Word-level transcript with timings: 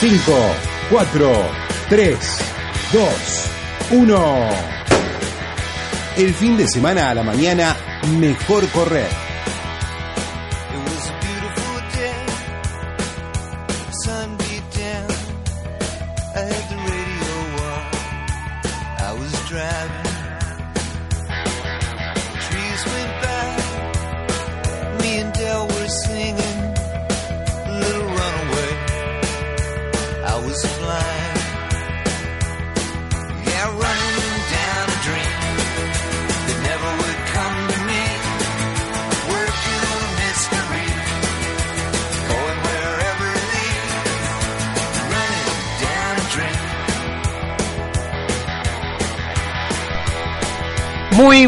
5, 0.00 0.32
4, 0.90 1.50
3, 1.88 2.18
2, 2.92 3.50
1. 3.92 4.48
El 6.16 6.34
fin 6.34 6.56
de 6.56 6.68
semana 6.68 7.10
a 7.10 7.14
la 7.14 7.22
mañana, 7.22 7.76
mejor 8.18 8.68
correr. 8.68 9.23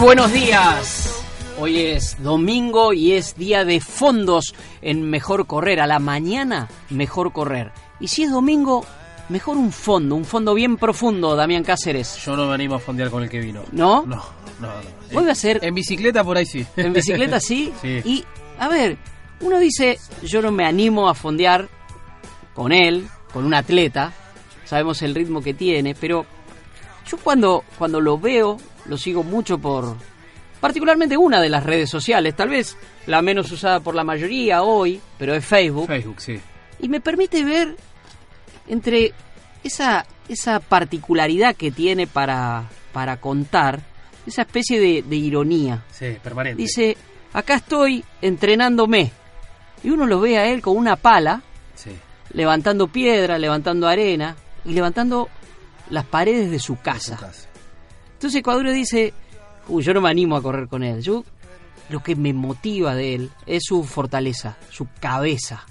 Buenos 0.06 0.32
días. 0.32 1.20
Hoy 1.58 1.80
es 1.80 2.22
domingo 2.22 2.92
y 2.92 3.14
es 3.14 3.34
día 3.34 3.64
de 3.64 3.80
fondos 3.80 4.54
en 4.80 5.10
Mejor 5.10 5.48
Correr. 5.48 5.80
A 5.80 5.88
la 5.88 5.98
mañana, 5.98 6.68
Mejor 6.90 7.32
Correr. 7.32 7.72
Y 7.98 8.06
si 8.06 8.22
es 8.22 8.30
domingo, 8.30 8.86
mejor 9.28 9.56
un 9.56 9.72
fondo, 9.72 10.14
un 10.14 10.24
fondo 10.24 10.54
bien 10.54 10.76
profundo, 10.76 11.34
Damián 11.34 11.64
Cáceres. 11.64 12.18
Yo 12.24 12.36
no 12.36 12.46
me 12.46 12.54
animo 12.54 12.76
a 12.76 12.78
fondear 12.78 13.10
con 13.10 13.24
el 13.24 13.28
que 13.28 13.40
vino. 13.40 13.64
¿No? 13.72 14.06
No, 14.06 14.22
no, 14.60 14.68
no. 15.10 15.24
Va 15.24 15.32
a 15.32 15.34
ser 15.34 15.58
En 15.64 15.74
bicicleta 15.74 16.22
por 16.22 16.36
ahí 16.36 16.46
sí. 16.46 16.64
en 16.76 16.92
bicicleta, 16.92 17.40
sí. 17.40 17.72
Sí. 17.82 18.00
Y, 18.04 18.24
a 18.60 18.68
ver, 18.68 18.98
uno 19.40 19.58
dice, 19.58 19.98
yo 20.22 20.40
no 20.40 20.52
me 20.52 20.64
animo 20.64 21.08
a 21.08 21.14
fondear 21.14 21.68
con 22.54 22.70
él, 22.70 23.08
con 23.32 23.44
un 23.44 23.54
atleta. 23.54 24.12
Sabemos 24.66 25.02
el 25.02 25.16
ritmo 25.16 25.42
que 25.42 25.52
tiene, 25.52 25.96
pero 25.96 26.26
yo 27.10 27.16
cuando, 27.16 27.64
cuando 27.76 28.00
lo 28.00 28.18
veo, 28.18 28.56
lo 28.88 28.96
sigo 28.98 29.22
mucho 29.22 29.58
por 29.58 29.96
particularmente 30.60 31.16
una 31.16 31.40
de 31.40 31.48
las 31.48 31.64
redes 31.64 31.90
sociales, 31.90 32.34
tal 32.34 32.48
vez 32.48 32.76
la 33.06 33.22
menos 33.22 33.50
usada 33.52 33.80
por 33.80 33.94
la 33.94 34.04
mayoría 34.04 34.62
hoy, 34.62 35.00
pero 35.18 35.34
es 35.34 35.44
Facebook, 35.44 35.86
Facebook, 35.86 36.20
sí. 36.20 36.40
y 36.80 36.88
me 36.88 37.00
permite 37.00 37.44
ver 37.44 37.76
entre 38.66 39.12
esa, 39.62 40.06
esa 40.28 40.60
particularidad 40.60 41.54
que 41.54 41.70
tiene 41.70 42.06
para, 42.06 42.64
para 42.92 43.18
contar, 43.20 43.80
esa 44.26 44.42
especie 44.42 44.80
de, 44.80 45.02
de 45.02 45.16
ironía. 45.16 45.84
Sí, 45.92 46.16
permanente. 46.22 46.60
Dice, 46.60 46.96
acá 47.32 47.56
estoy 47.56 48.04
entrenándome. 48.22 49.12
Y 49.84 49.90
uno 49.90 50.06
lo 50.06 50.20
ve 50.20 50.38
a 50.38 50.46
él 50.46 50.62
con 50.62 50.76
una 50.76 50.96
pala, 50.96 51.42
Sí. 51.76 51.90
levantando 52.32 52.88
piedra, 52.88 53.38
levantando 53.38 53.86
arena 53.86 54.34
y 54.64 54.72
levantando 54.72 55.28
las 55.90 56.04
paredes 56.06 56.50
de 56.50 56.58
su 56.58 56.76
casa. 56.80 57.16
Su 57.16 57.22
casa. 57.24 57.48
Entonces 58.16 58.42
Cuadro 58.42 58.72
dice, 58.72 59.12
uy, 59.68 59.82
yo 59.82 59.92
no 59.92 60.00
me 60.00 60.08
animo 60.08 60.36
a 60.36 60.42
correr 60.42 60.68
con 60.68 60.82
él. 60.82 61.02
Yo 61.02 61.22
lo 61.90 62.02
que 62.02 62.16
me 62.16 62.32
motiva 62.32 62.94
de 62.94 63.14
él 63.14 63.30
es 63.44 63.64
su 63.66 63.84
fortaleza, 63.84 64.56
su 64.70 64.88
cabeza. 64.98 65.66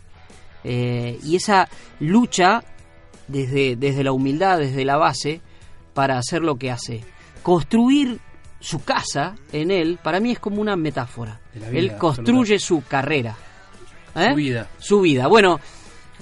Eh, 0.64 1.20
y 1.24 1.36
esa 1.36 1.68
lucha 2.00 2.64
desde, 3.28 3.76
desde 3.76 4.04
la 4.04 4.12
humildad, 4.12 4.60
desde 4.60 4.86
la 4.86 4.98
base, 4.98 5.42
para 5.96 6.20
hacer 6.20 6.44
lo 6.44 6.58
que 6.58 6.70
hace. 6.70 7.04
Construir 7.42 8.20
su 8.60 8.84
casa 8.84 9.36
en 9.52 9.72
él, 9.72 10.00
para 10.02 10.20
mí 10.20 10.32
es 10.32 10.40
como 10.40 10.62
una 10.62 10.76
metáfora. 10.76 11.42
Vida, 11.54 11.70
él 11.70 11.98
construye 11.98 12.60
su 12.60 12.84
carrera. 12.84 13.36
¿Eh? 14.16 14.30
Su 14.30 14.36
vida. 14.36 14.70
Su 14.78 15.02
vida. 15.02 15.28
Bueno, 15.28 15.60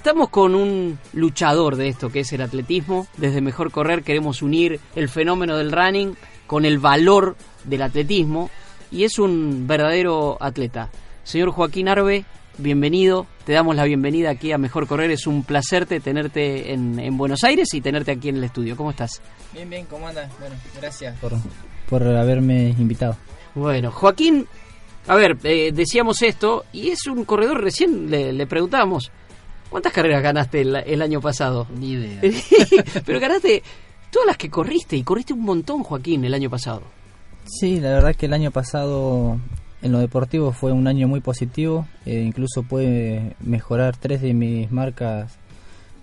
estamos 0.03 0.27
con 0.27 0.53
un 0.53 0.99
luchador 1.13 1.77
de 1.77 1.87
esto 1.87 2.09
que 2.09 2.19
es 2.19 2.33
el 2.33 2.41
atletismo. 2.41 3.07
Desde 3.15 3.39
Mejor 3.39 3.71
Correr 3.71 4.03
queremos 4.03 4.41
unir 4.41 4.81
el 4.97 5.07
fenómeno 5.07 5.55
del 5.55 5.71
running 5.71 6.17
con 6.45 6.65
el 6.65 6.77
valor 6.77 7.37
del 7.63 7.83
atletismo 7.83 8.49
y 8.91 9.05
es 9.05 9.17
un 9.17 9.65
verdadero 9.65 10.37
atleta. 10.41 10.89
Señor 11.23 11.51
Joaquín 11.51 11.87
Arbe, 11.87 12.25
bienvenido. 12.57 13.27
Te 13.45 13.53
damos 13.53 13.77
la 13.77 13.85
bienvenida 13.85 14.29
aquí 14.31 14.51
a 14.51 14.57
Mejor 14.57 14.87
Correr. 14.87 15.09
Es 15.09 15.25
un 15.25 15.45
placer 15.45 15.85
tenerte 15.85 16.73
en, 16.73 16.99
en 16.99 17.15
Buenos 17.15 17.45
Aires 17.45 17.73
y 17.73 17.79
tenerte 17.79 18.11
aquí 18.11 18.27
en 18.27 18.35
el 18.35 18.43
estudio. 18.43 18.75
¿Cómo 18.75 18.91
estás? 18.91 19.21
Bien, 19.53 19.69
bien, 19.69 19.85
¿cómo 19.85 20.05
andas? 20.05 20.29
Bueno, 20.37 20.55
gracias 20.81 21.17
por, 21.19 21.31
por 21.89 22.03
haberme 22.03 22.75
invitado. 22.77 23.15
Bueno, 23.55 23.89
Joaquín, 23.89 24.47
a 25.07 25.15
ver, 25.15 25.37
eh, 25.43 25.71
decíamos 25.73 26.21
esto 26.23 26.65
y 26.73 26.89
es 26.89 27.07
un 27.07 27.23
corredor, 27.23 27.61
recién 27.61 28.11
le, 28.11 28.33
le 28.33 28.47
preguntábamos, 28.47 29.13
¿cuántas 29.73 29.91
carreras 29.91 30.21
ganaste 30.21 30.61
el, 30.61 30.75
el 30.75 31.01
año 31.01 31.19
pasado? 31.19 31.65
Ni 31.79 31.93
idea. 31.93 32.21
Pero 33.05 33.19
ganaste 33.19 33.63
todas 34.11 34.27
las 34.27 34.37
que 34.37 34.47
corriste 34.47 34.95
y 34.95 35.01
corriste 35.01 35.33
un 35.33 35.41
montón, 35.41 35.81
Joaquín, 35.81 36.23
el 36.25 36.33
año 36.35 36.47
pasado. 36.47 36.83
Sí, 37.45 37.79
la 37.79 37.89
verdad 37.89 38.15
que 38.15 38.27
el 38.27 38.33
año 38.33 38.51
pasado 38.51 39.39
en 39.81 39.91
lo 39.91 39.97
deportivo 39.97 40.51
fue 40.51 40.71
un 40.71 40.87
año 40.87 41.07
muy 41.07 41.21
positivo, 41.21 41.87
eh, 42.05 42.21
incluso 42.21 42.61
pude 42.61 43.35
mejorar 43.39 43.97
tres 43.97 44.21
de 44.21 44.35
mis 44.35 44.71
marcas 44.71 45.39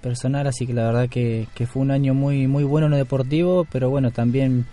personales, 0.03 0.57
así 0.57 0.67
que 0.67 0.75
la 0.75 0.87
verdad 0.87 1.09
que, 1.09 1.47
que 1.55 1.69
fue 1.69 1.83
un 1.83 1.93
año 1.93 2.13
muy 2.13 2.49
muy 2.49 2.65
bueno 2.65 2.87
en 2.87 2.91
lo 2.91 2.97
deportivo, 2.97 3.69
pero 3.71 3.89
bueno, 3.89 4.11
también 4.11 4.67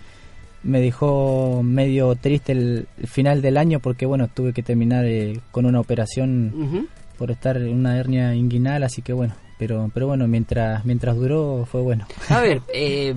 me 0.64 0.80
dejó 0.80 1.62
medio 1.62 2.16
triste 2.16 2.50
el, 2.50 2.88
el 2.98 3.06
final 3.06 3.42
del 3.42 3.58
año 3.58 3.78
porque 3.78 4.06
bueno, 4.06 4.26
tuve 4.26 4.52
que 4.52 4.64
terminar 4.64 5.04
eh, 5.04 5.38
con 5.52 5.66
una 5.66 5.78
operación. 5.78 6.88
Por 7.18 7.30
estar 7.30 7.56
en 7.56 7.74
una 7.74 7.98
hernia 7.98 8.34
inguinal, 8.34 8.84
así 8.84 9.02
que 9.02 9.12
bueno, 9.12 9.34
pero 9.58 9.90
pero 9.92 10.06
bueno, 10.06 10.26
mientras 10.28 10.84
mientras 10.84 11.16
duró 11.16 11.66
fue 11.70 11.82
bueno. 11.82 12.06
A 12.28 12.40
ver, 12.40 12.62
eh, 12.72 13.14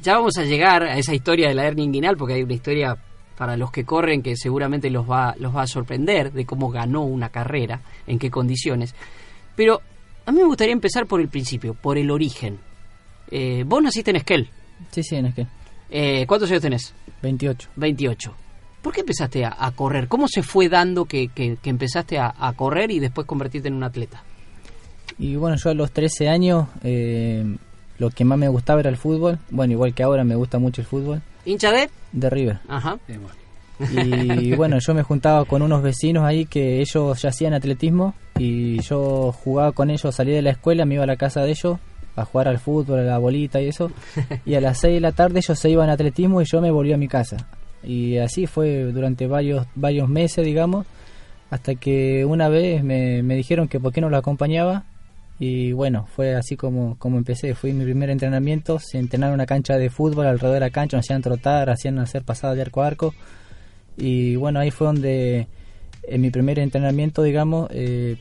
ya 0.00 0.16
vamos 0.16 0.38
a 0.38 0.44
llegar 0.44 0.84
a 0.84 0.96
esa 0.96 1.14
historia 1.14 1.48
de 1.48 1.54
la 1.54 1.66
hernia 1.66 1.84
inguinal 1.84 2.16
porque 2.16 2.34
hay 2.34 2.42
una 2.42 2.54
historia 2.54 2.96
para 3.36 3.56
los 3.56 3.70
que 3.72 3.84
corren 3.84 4.22
que 4.22 4.36
seguramente 4.36 4.88
los 4.90 5.10
va, 5.10 5.34
los 5.38 5.54
va 5.54 5.62
a 5.62 5.66
sorprender 5.66 6.32
de 6.32 6.46
cómo 6.46 6.70
ganó 6.70 7.02
una 7.02 7.30
carrera, 7.30 7.80
en 8.06 8.18
qué 8.18 8.30
condiciones. 8.30 8.94
Pero 9.56 9.80
a 10.26 10.32
mí 10.32 10.38
me 10.38 10.46
gustaría 10.46 10.72
empezar 10.72 11.06
por 11.06 11.20
el 11.20 11.28
principio, 11.28 11.74
por 11.74 11.98
el 11.98 12.10
origen. 12.10 12.58
Eh, 13.30 13.64
vos 13.66 13.82
naciste 13.82 14.10
en 14.10 14.16
Esquel. 14.16 14.48
Sí, 14.90 15.02
sí, 15.02 15.16
en 15.16 15.26
es 15.26 15.34
que 15.34 15.46
Eh, 15.90 16.24
¿Cuántos 16.26 16.50
años 16.50 16.62
tenés? 16.62 16.94
28. 17.22 17.70
28. 17.76 18.34
¿Por 18.84 18.92
qué 18.92 19.00
empezaste 19.00 19.44
a, 19.44 19.56
a 19.58 19.72
correr? 19.72 20.06
¿Cómo 20.06 20.28
se 20.28 20.42
fue 20.44 20.68
dando 20.68 21.06
que, 21.06 21.26
que- 21.28 21.56
que 21.60 21.70
empezaste 21.70 22.18
a, 22.18 22.32
a 22.38 22.52
correr 22.52 22.92
y 22.92 23.00
después 23.00 23.26
convertirte 23.26 23.66
en 23.68 23.74
un 23.74 23.82
atleta? 23.82 24.22
Y 25.18 25.34
bueno, 25.36 25.56
yo 25.56 25.70
a 25.70 25.74
los 25.74 25.90
13 25.90 26.28
años 26.28 26.68
eh, 26.82 27.44
lo 27.98 28.10
que 28.10 28.24
más 28.24 28.38
me 28.38 28.48
gustaba 28.48 28.80
era 28.80 28.90
el 28.90 28.96
fútbol. 28.96 29.38
Bueno, 29.50 29.72
igual 29.72 29.94
que 29.94 30.02
ahora 30.02 30.22
me 30.24 30.34
gusta 30.36 30.58
mucho 30.58 30.80
el 30.82 30.86
fútbol. 30.86 31.22
¿Hincha 31.44 31.72
de? 31.72 31.88
De 32.12 32.30
River. 32.30 32.58
Ajá. 32.68 32.98
Eh, 33.08 33.18
bueno. 33.18 33.34
Y 33.90 34.54
bueno, 34.56 34.78
yo 34.78 34.94
me 34.94 35.02
juntaba 35.02 35.44
con 35.46 35.62
unos 35.62 35.82
vecinos 35.82 36.24
ahí 36.24 36.46
que 36.46 36.80
ellos 36.80 37.20
ya 37.22 37.28
hacían 37.30 37.54
atletismo 37.54 38.14
y 38.38 38.80
yo 38.82 39.32
jugaba 39.32 39.72
con 39.72 39.90
ellos, 39.90 40.14
salía 40.14 40.34
de 40.36 40.42
la 40.42 40.50
escuela, 40.50 40.84
me 40.84 40.94
iba 40.94 41.04
a 41.04 41.08
la 41.08 41.16
casa 41.16 41.42
de 41.42 41.50
ellos 41.50 41.78
a 42.16 42.24
jugar 42.24 42.46
al 42.48 42.58
fútbol, 42.58 43.00
a 43.00 43.02
la 43.02 43.18
bolita 43.18 43.60
y 43.60 43.68
eso. 43.68 43.90
Y 44.46 44.54
a 44.54 44.60
las 44.60 44.78
6 44.78 44.94
de 44.94 45.00
la 45.00 45.12
tarde 45.12 45.38
ellos 45.40 45.58
se 45.58 45.70
iban 45.70 45.90
a 45.90 45.94
atletismo 45.94 46.40
y 46.42 46.44
yo 46.44 46.60
me 46.60 46.70
volví 46.70 46.92
a 46.92 46.96
mi 46.96 47.08
casa. 47.08 47.36
Y 47.86 48.18
así 48.18 48.46
fue 48.46 48.84
durante 48.92 49.26
varios, 49.26 49.66
varios 49.74 50.08
meses, 50.08 50.44
digamos, 50.44 50.86
hasta 51.50 51.74
que 51.74 52.24
una 52.24 52.48
vez 52.48 52.82
me, 52.82 53.22
me 53.22 53.36
dijeron 53.36 53.68
que 53.68 53.80
por 53.80 53.92
qué 53.92 54.00
no 54.00 54.10
lo 54.10 54.16
acompañaba. 54.16 54.84
Y 55.38 55.72
bueno, 55.72 56.06
fue 56.06 56.34
así 56.34 56.56
como, 56.56 56.96
como 56.98 57.18
empecé. 57.18 57.54
Fui 57.54 57.72
mi 57.72 57.84
primer 57.84 58.10
entrenamiento, 58.10 58.78
se 58.78 58.98
entrenaron 58.98 59.34
una 59.34 59.46
cancha 59.46 59.76
de 59.76 59.90
fútbol 59.90 60.26
alrededor 60.26 60.54
de 60.54 60.60
la 60.60 60.70
cancha, 60.70 60.98
hacían 60.98 61.22
trotar, 61.22 61.70
hacían 61.70 61.98
hacer 61.98 62.22
pasadas 62.22 62.56
de 62.56 62.62
arco 62.62 62.82
a 62.82 62.86
arco. 62.86 63.14
Y 63.96 64.36
bueno, 64.36 64.60
ahí 64.60 64.70
fue 64.70 64.86
donde 64.86 65.48
en 66.06 66.20
mi 66.20 66.30
primer 66.30 66.58
entrenamiento, 66.58 67.22
digamos, 67.22 67.68
eh, 67.72 68.16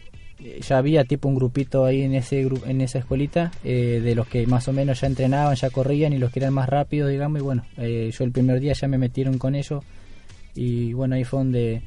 ya 0.62 0.78
había 0.78 1.04
tipo 1.06 1.28
un 1.30 1.36
grupito 1.36 1.86
ahí 1.86 2.02
en 2.02 2.16
ese 2.16 2.46
gru- 2.46 2.66
en 2.68 2.82
esa 2.82 3.00
escuelita 3.00 3.52
eh, 3.64 4.02
de 4.04 4.16
los 4.16 4.28
que 4.28 4.46
más 4.48 4.68
o 4.68 4.74
menos 4.74 5.00
ya 5.02 5.08
entrenaban, 5.08 5.56
ya 5.56 5.70
corrían 5.70 6.14
y 6.14 6.18
los 6.18 6.32
que 6.32 6.40
eran 6.40 6.54
más 6.54 6.68
rápidos, 6.70 7.10
digamos. 7.12 7.40
Y 7.40 7.44
bueno, 7.44 7.66
eh, 7.78 8.12
yo 8.18 8.24
el 8.24 8.32
primer 8.32 8.60
día 8.60 8.74
ya 8.74 8.88
me 8.88 8.98
metieron 8.98 9.38
con 9.38 9.56
ellos. 9.56 9.84
Y 10.56 10.94
bueno, 10.94 11.16
ahí 11.16 11.24
fue 11.24 11.40
donde 11.40 11.82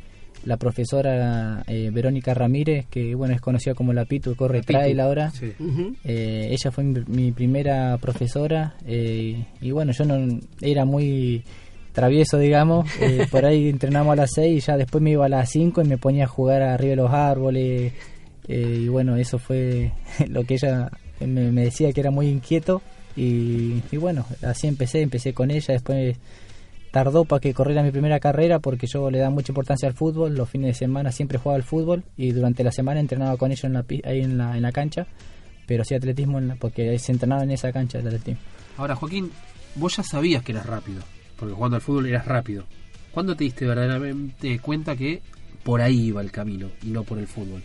la 0.45 0.57
profesora 0.57 1.65
eh, 1.67 1.91
Verónica 1.93 2.35
Ramírez, 2.35 2.87
que 2.91 3.15
bueno 3.15 3.35
es 3.35 3.41
conocida 3.41 3.75
como 3.75 3.93
la 3.93 4.05
Pitu, 4.05 4.37
corre 4.37 4.59
La 4.59 4.63
Pitu, 4.65 4.79
trail 4.79 5.01
ahora. 5.01 5.31
Sí. 5.31 5.53
Ujú. 5.59 5.95
Eh, 6.05 6.49
ella 6.51 6.71
fue 6.71 6.85
mi, 6.85 7.01
mi 7.09 7.33
primera 7.33 7.97
profesora 7.99 8.75
eh, 8.87 9.45
y 9.61 9.71
bueno, 9.73 9.93
yo 9.93 10.05
no 10.05 10.39
era 10.61 10.85
muy 10.85 11.43
travieso, 11.93 12.39
digamos. 12.39 12.87
eh, 13.01 13.27
por 13.31 13.45
ahí 13.45 13.69
entrenamos 13.69 14.13
a 14.13 14.17
las 14.17 14.31
6 14.35 14.57
y 14.63 14.67
ya 14.67 14.77
después 14.77 15.03
me 15.03 15.11
iba 15.13 15.27
a 15.27 15.29
las 15.29 15.51
5 15.51 15.83
y 15.83 15.89
me 15.89 15.99
ponía 15.99 16.25
a 16.25 16.29
jugar 16.29 16.63
arriba 16.63 16.91
de 16.91 16.97
los 16.97 17.11
árboles. 17.13 17.93
Eh, 18.49 18.81
y 18.83 18.89
bueno, 18.89 19.17
eso 19.17 19.39
fue 19.39 19.93
lo 20.29 20.45
que 20.45 20.55
ella 20.55 20.91
me, 21.21 21.51
decía 21.63 21.93
que 21.93 22.01
era 22.01 22.11
muy 22.11 22.29
inquieto 22.29 22.83
y, 23.17 23.83
y 23.91 23.97
bueno, 23.97 24.27
así 24.43 24.67
empecé, 24.67 25.01
empecé 25.03 25.33
con 25.33 25.51
ella, 25.51 25.73
después 25.75 26.17
tardó 26.91 27.25
para 27.25 27.41
que 27.41 27.53
corriera 27.53 27.83
mi 27.83 27.91
primera 27.91 28.21
carrera 28.21 28.59
porque 28.59 28.87
yo 28.87 29.11
le 29.11 29.19
daba 29.19 29.31
mucha 29.31 29.53
importancia 29.53 29.89
al 29.89 29.95
fútbol, 29.95 30.35
los 30.35 30.49
fines 30.49 30.69
de 30.69 30.75
semana 30.75 31.13
siempre 31.13 31.39
jugaba 31.39 31.57
al 31.57 31.63
fútbol 31.63 32.05
y 32.17 32.33
durante 32.33 32.65
la 32.65 32.73
semana 32.73 33.01
entrenaba 33.01 33.37
con 33.37 33.51
ella 33.53 33.67
en 33.67 33.73
la, 33.75 33.85
ahí 34.05 34.21
en 34.21 34.39
la, 34.39 34.57
en 34.57 34.63
la 34.63 34.73
cancha, 34.73 35.07
pero 35.67 35.85
sí 35.85 35.95
atletismo 35.95 36.39
en 36.39 36.49
la- 36.49 36.55
porque 36.57 36.99
se 36.99 37.13
entrenaba 37.13 37.43
en 37.43 37.51
esa 37.51 37.73
cancha 37.73 37.99
el 37.99 38.07
atletismo. 38.07 38.41
Ahora, 38.79 38.95
Joaquín, 38.95 39.31
vos 39.75 39.97
ya 39.97 40.03
sabías 40.03 40.43
que 40.43 40.53
eras 40.53 40.67
rápido, 40.67 41.03
porque 41.39 41.55
jugando 41.55 41.77
al 41.77 41.83
fútbol 41.83 42.07
eras 42.07 42.25
rápido. 42.27 42.65
¿Cuándo 43.13 43.35
te 43.35 43.45
diste 43.45 43.67
verdaderamente 43.67 44.59
cuenta 44.61 44.95
que 44.97 45.21
por 45.65 45.81
ahí 45.81 46.07
iba 46.09 46.21
el 46.21 46.31
camino 46.31 46.69
y 46.83 46.89
no 46.91 47.03
por 47.03 47.19
el 47.19 47.27
fútbol? 47.27 47.63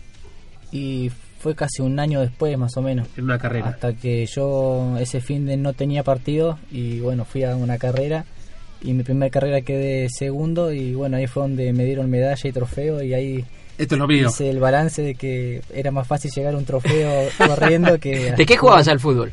Y 0.72 1.10
fue 1.38 1.54
casi 1.54 1.82
un 1.82 1.98
año 1.98 2.20
después 2.20 2.56
más 2.56 2.76
o 2.76 2.82
menos. 2.82 3.06
En 3.16 3.24
una 3.24 3.38
carrera. 3.38 3.68
Hasta 3.68 3.92
que 3.94 4.26
yo 4.26 4.96
ese 4.98 5.20
fin 5.20 5.46
de 5.46 5.56
no 5.56 5.72
tenía 5.72 6.02
partido 6.02 6.58
y 6.70 7.00
bueno, 7.00 7.24
fui 7.24 7.44
a 7.44 7.54
una 7.56 7.78
carrera 7.78 8.24
y 8.80 8.94
mi 8.94 9.02
primera 9.02 9.30
carrera 9.30 9.60
quedé 9.60 10.08
segundo 10.08 10.72
y 10.72 10.94
bueno, 10.94 11.16
ahí 11.16 11.26
fue 11.26 11.42
donde 11.42 11.72
me 11.72 11.84
dieron 11.84 12.10
medalla 12.10 12.48
y 12.48 12.52
trofeo 12.52 13.02
y 13.02 13.14
ahí 13.14 13.44
Esto 13.78 13.94
es 13.96 13.98
lo 13.98 14.08
mío. 14.08 14.28
hice 14.28 14.50
el 14.50 14.60
balance 14.60 15.02
de 15.02 15.14
que 15.14 15.62
era 15.74 15.90
más 15.90 16.06
fácil 16.06 16.30
llegar 16.30 16.54
a 16.54 16.58
un 16.58 16.64
trofeo 16.64 17.28
corriendo 17.46 17.98
que... 17.98 18.32
¿De 18.32 18.46
qué 18.46 18.56
jugabas 18.56 18.88
al 18.88 18.98
fútbol? 19.00 19.32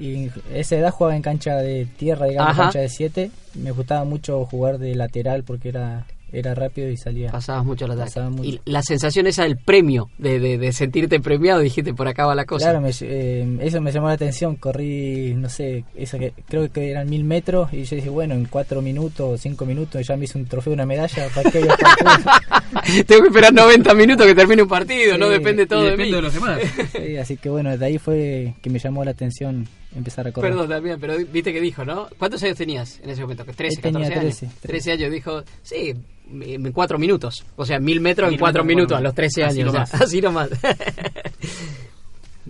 Y 0.00 0.30
esa 0.54 0.76
edad 0.76 0.92
jugaba 0.92 1.16
en 1.16 1.22
cancha 1.22 1.56
de 1.56 1.86
tierra, 1.96 2.26
digamos, 2.26 2.52
Ajá. 2.52 2.62
cancha 2.64 2.78
de 2.80 2.88
7. 2.88 3.30
Me 3.54 3.72
gustaba 3.72 4.04
mucho 4.04 4.44
jugar 4.44 4.78
de 4.78 4.94
lateral 4.94 5.42
porque 5.42 5.70
era 5.70 6.06
era 6.32 6.54
rápido 6.54 6.88
y 6.90 6.96
salía. 6.96 7.30
Pasabas 7.30 7.64
mucho 7.64 7.86
la 7.86 7.94
tarde. 7.94 8.06
Pasaba 8.10 8.30
mucho. 8.30 8.44
Y 8.48 8.60
la 8.64 8.82
sensación 8.82 9.26
esa 9.26 9.44
del 9.44 9.56
premio, 9.56 10.10
de, 10.18 10.38
de, 10.40 10.58
de 10.58 10.72
sentirte 10.72 11.20
premiado, 11.20 11.60
dijiste, 11.60 11.94
por 11.94 12.08
acá 12.08 12.26
va 12.26 12.34
la 12.34 12.44
cosa. 12.44 12.66
Claro, 12.66 12.80
me- 12.80 12.90
eh, 13.00 13.58
eso 13.60 13.80
me 13.80 13.92
llamó 13.92 14.08
la 14.08 14.14
atención. 14.14 14.56
Corrí, 14.56 15.34
no 15.34 15.48
sé, 15.48 15.84
eso 15.96 16.18
que 16.18 16.32
creo 16.48 16.70
que 16.70 16.90
eran 16.90 17.08
mil 17.08 17.24
metros 17.24 17.72
y 17.72 17.84
yo 17.84 17.96
dije, 17.96 18.08
bueno, 18.10 18.34
en 18.34 18.44
cuatro 18.46 18.82
minutos 18.82 19.20
o 19.20 19.38
cinco 19.38 19.64
minutos 19.66 20.06
ya 20.06 20.16
me 20.16 20.24
hice 20.24 20.38
un 20.38 20.46
trofeo, 20.46 20.72
una 20.72 20.86
medalla. 20.86 21.28
Tengo 23.06 23.22
que 23.22 23.28
esperar 23.28 23.52
90 23.52 23.94
minutos 23.94 24.26
que 24.26 24.34
termine 24.34 24.62
un 24.62 24.68
partido, 24.68 25.16
no 25.18 25.28
depende 25.28 25.66
todo 25.66 25.80
y 25.82 25.84
de 25.84 25.90
depende 25.92 26.10
mí. 26.10 26.16
de 26.16 26.22
los 26.22 26.34
demás. 26.34 26.58
Sí, 26.92 27.16
así 27.16 27.36
que 27.36 27.48
bueno, 27.48 27.76
de 27.76 27.84
ahí 27.86 27.98
fue 27.98 28.54
que 28.62 28.70
me 28.70 28.78
llamó 28.78 29.04
la 29.04 29.10
atención 29.12 29.66
empezar 29.94 30.26
a 30.26 30.32
correr. 30.32 30.50
Perdón 30.52 30.68
también, 30.68 30.98
pero 31.00 31.16
viste 31.16 31.52
que 31.52 31.60
dijo, 31.60 31.84
¿no? 31.84 32.08
¿Cuántos 32.18 32.42
años 32.42 32.56
tenías 32.56 33.00
en 33.00 33.10
ese 33.10 33.22
momento? 33.22 33.44
¿13, 33.44 33.64
Él 33.68 33.80
tenía 33.80 34.08
14 34.08 34.18
años? 34.20 34.38
13, 34.38 34.50
13 34.60 34.92
años, 34.92 35.10
dijo, 35.12 35.42
sí, 35.62 35.94
en 36.30 36.72
cuatro 36.72 36.98
minutos. 36.98 37.44
O 37.56 37.64
sea, 37.64 37.78
mil 37.80 38.00
metros 38.00 38.28
Mil 38.28 38.34
en 38.34 38.40
cuatro 38.40 38.62
metros 38.64 38.76
minutos 38.76 38.98
a 38.98 39.00
los 39.00 39.14
13 39.14 39.44
Así 39.44 39.60
años. 39.60 39.72
nomás. 39.72 39.92
ya, 39.92 39.98
Así 40.00 40.20
nomás. 40.20 40.50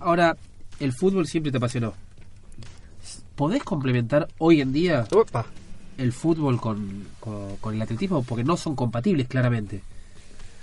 Ahora, 0.01 0.35
el 0.79 0.93
fútbol 0.93 1.27
siempre 1.27 1.51
te 1.51 1.57
apasionó. 1.57 1.93
¿Podés 3.35 3.63
complementar 3.63 4.27
hoy 4.37 4.59
en 4.61 4.73
día 4.73 5.05
Opa. 5.13 5.45
el 5.97 6.11
fútbol 6.11 6.59
con, 6.59 7.07
con- 7.19 7.55
con 7.57 7.73
el 7.75 7.81
atletismo? 7.81 8.23
Porque 8.23 8.43
no 8.43 8.57
son 8.57 8.75
compatibles, 8.75 9.27
claramente. 9.27 9.81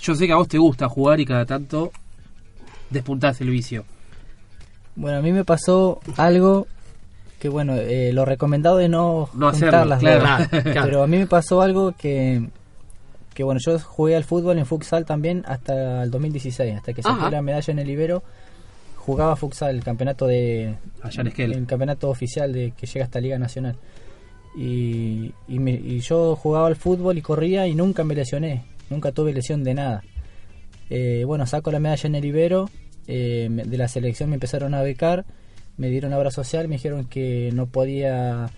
Yo 0.01 0.15
sé 0.15 0.27
que 0.27 0.33
a 0.33 0.37
vos 0.37 0.49
te 0.49 0.59
gusta 0.59 0.89
jugar 0.89 1.21
y 1.21 1.25
cada 1.27 1.47
tanto 1.47 1.91
despuntás 2.91 3.41
el 3.41 3.49
vicio. 3.51 3.85
Bueno, 4.97 5.19
a 5.19 5.23
mí 5.23 5.33
me 5.33 5.45
pasó 5.45 6.01
algo 6.17 6.67
que, 7.39 7.49
bueno, 7.49 7.75
eh, 7.77 8.13
lo 8.13 8.25
recomendado 8.25 8.81
es 8.81 8.89
no, 8.91 9.29
No 9.35 9.51
juntar 9.53 9.75
hacerlo, 9.75 9.85
las 9.85 9.99
claro. 10.01 10.21
dos. 10.21 10.49
Claro, 10.49 10.63
claro. 10.73 10.87
Pero 10.87 11.03
a 11.03 11.07
mí 11.07 11.19
me 11.19 11.27
pasó 11.27 11.61
algo 11.63 11.93
que, 11.93 12.49
que, 13.35 13.43
bueno, 13.45 13.61
yo 13.65 13.79
jugué 13.79 14.17
al 14.17 14.25
fútbol 14.25 14.59
en 14.59 14.67
futsal 14.67 15.05
también 15.05 15.45
hasta 15.47 16.03
el 16.03 16.11
2016, 16.11 16.77
hasta 16.77 16.93
que 16.95 17.03
saqué 17.03 17.15
Ajá. 17.21 17.31
la 17.31 17.43
medalla 17.43 17.71
en 17.73 17.79
el 17.79 17.91
Ibero. 17.91 18.23
Jugaba 18.97 19.37
futsal, 19.37 19.77
el 19.77 19.85
campeonato 19.85 20.27
de 20.27 20.75
Allá 21.03 21.23
en 21.23 21.53
el 21.53 21.67
campeonato 21.67 22.09
oficial 22.11 22.53
de 22.53 22.73
que 22.77 22.87
llega 22.87 23.05
hasta 23.05 23.21
Liga 23.21 23.39
Nacional. 23.39 23.77
Y, 24.57 25.33
y, 25.49 25.59
me- 25.59 25.73
y 25.73 26.01
yo 26.01 26.35
jugaba 26.35 26.67
al 26.67 26.77
fútbol 26.77 27.19
y 27.19 27.23
corría 27.23 27.67
y 27.67 27.75
nunca 27.75 28.03
me 28.05 28.15
lesioné, 28.15 28.65
nunca 28.91 29.13
tuve 29.13 29.33
lesión 29.33 29.63
de 29.63 29.75
nada. 29.75 30.03
Eh, 30.89 31.25
bueno, 31.27 31.47
saco 31.47 31.71
la 31.71 31.79
medalla 31.79 32.07
en 32.09 32.15
el 32.15 32.25
Ibero, 32.25 32.71
eh, 33.09 33.49
de 33.51 33.79
la 33.79 33.89
selección 33.89 34.31
me 34.31 34.37
empezaron 34.37 34.75
a 34.75 34.83
becar, 34.83 35.25
me 35.77 35.91
dieron 35.91 36.13
obra 36.13 36.31
social, 36.31 36.69
me 36.69 36.77
dijeron 36.77 37.07
que 37.07 37.51
no 37.53 37.67
podía, 37.67 38.51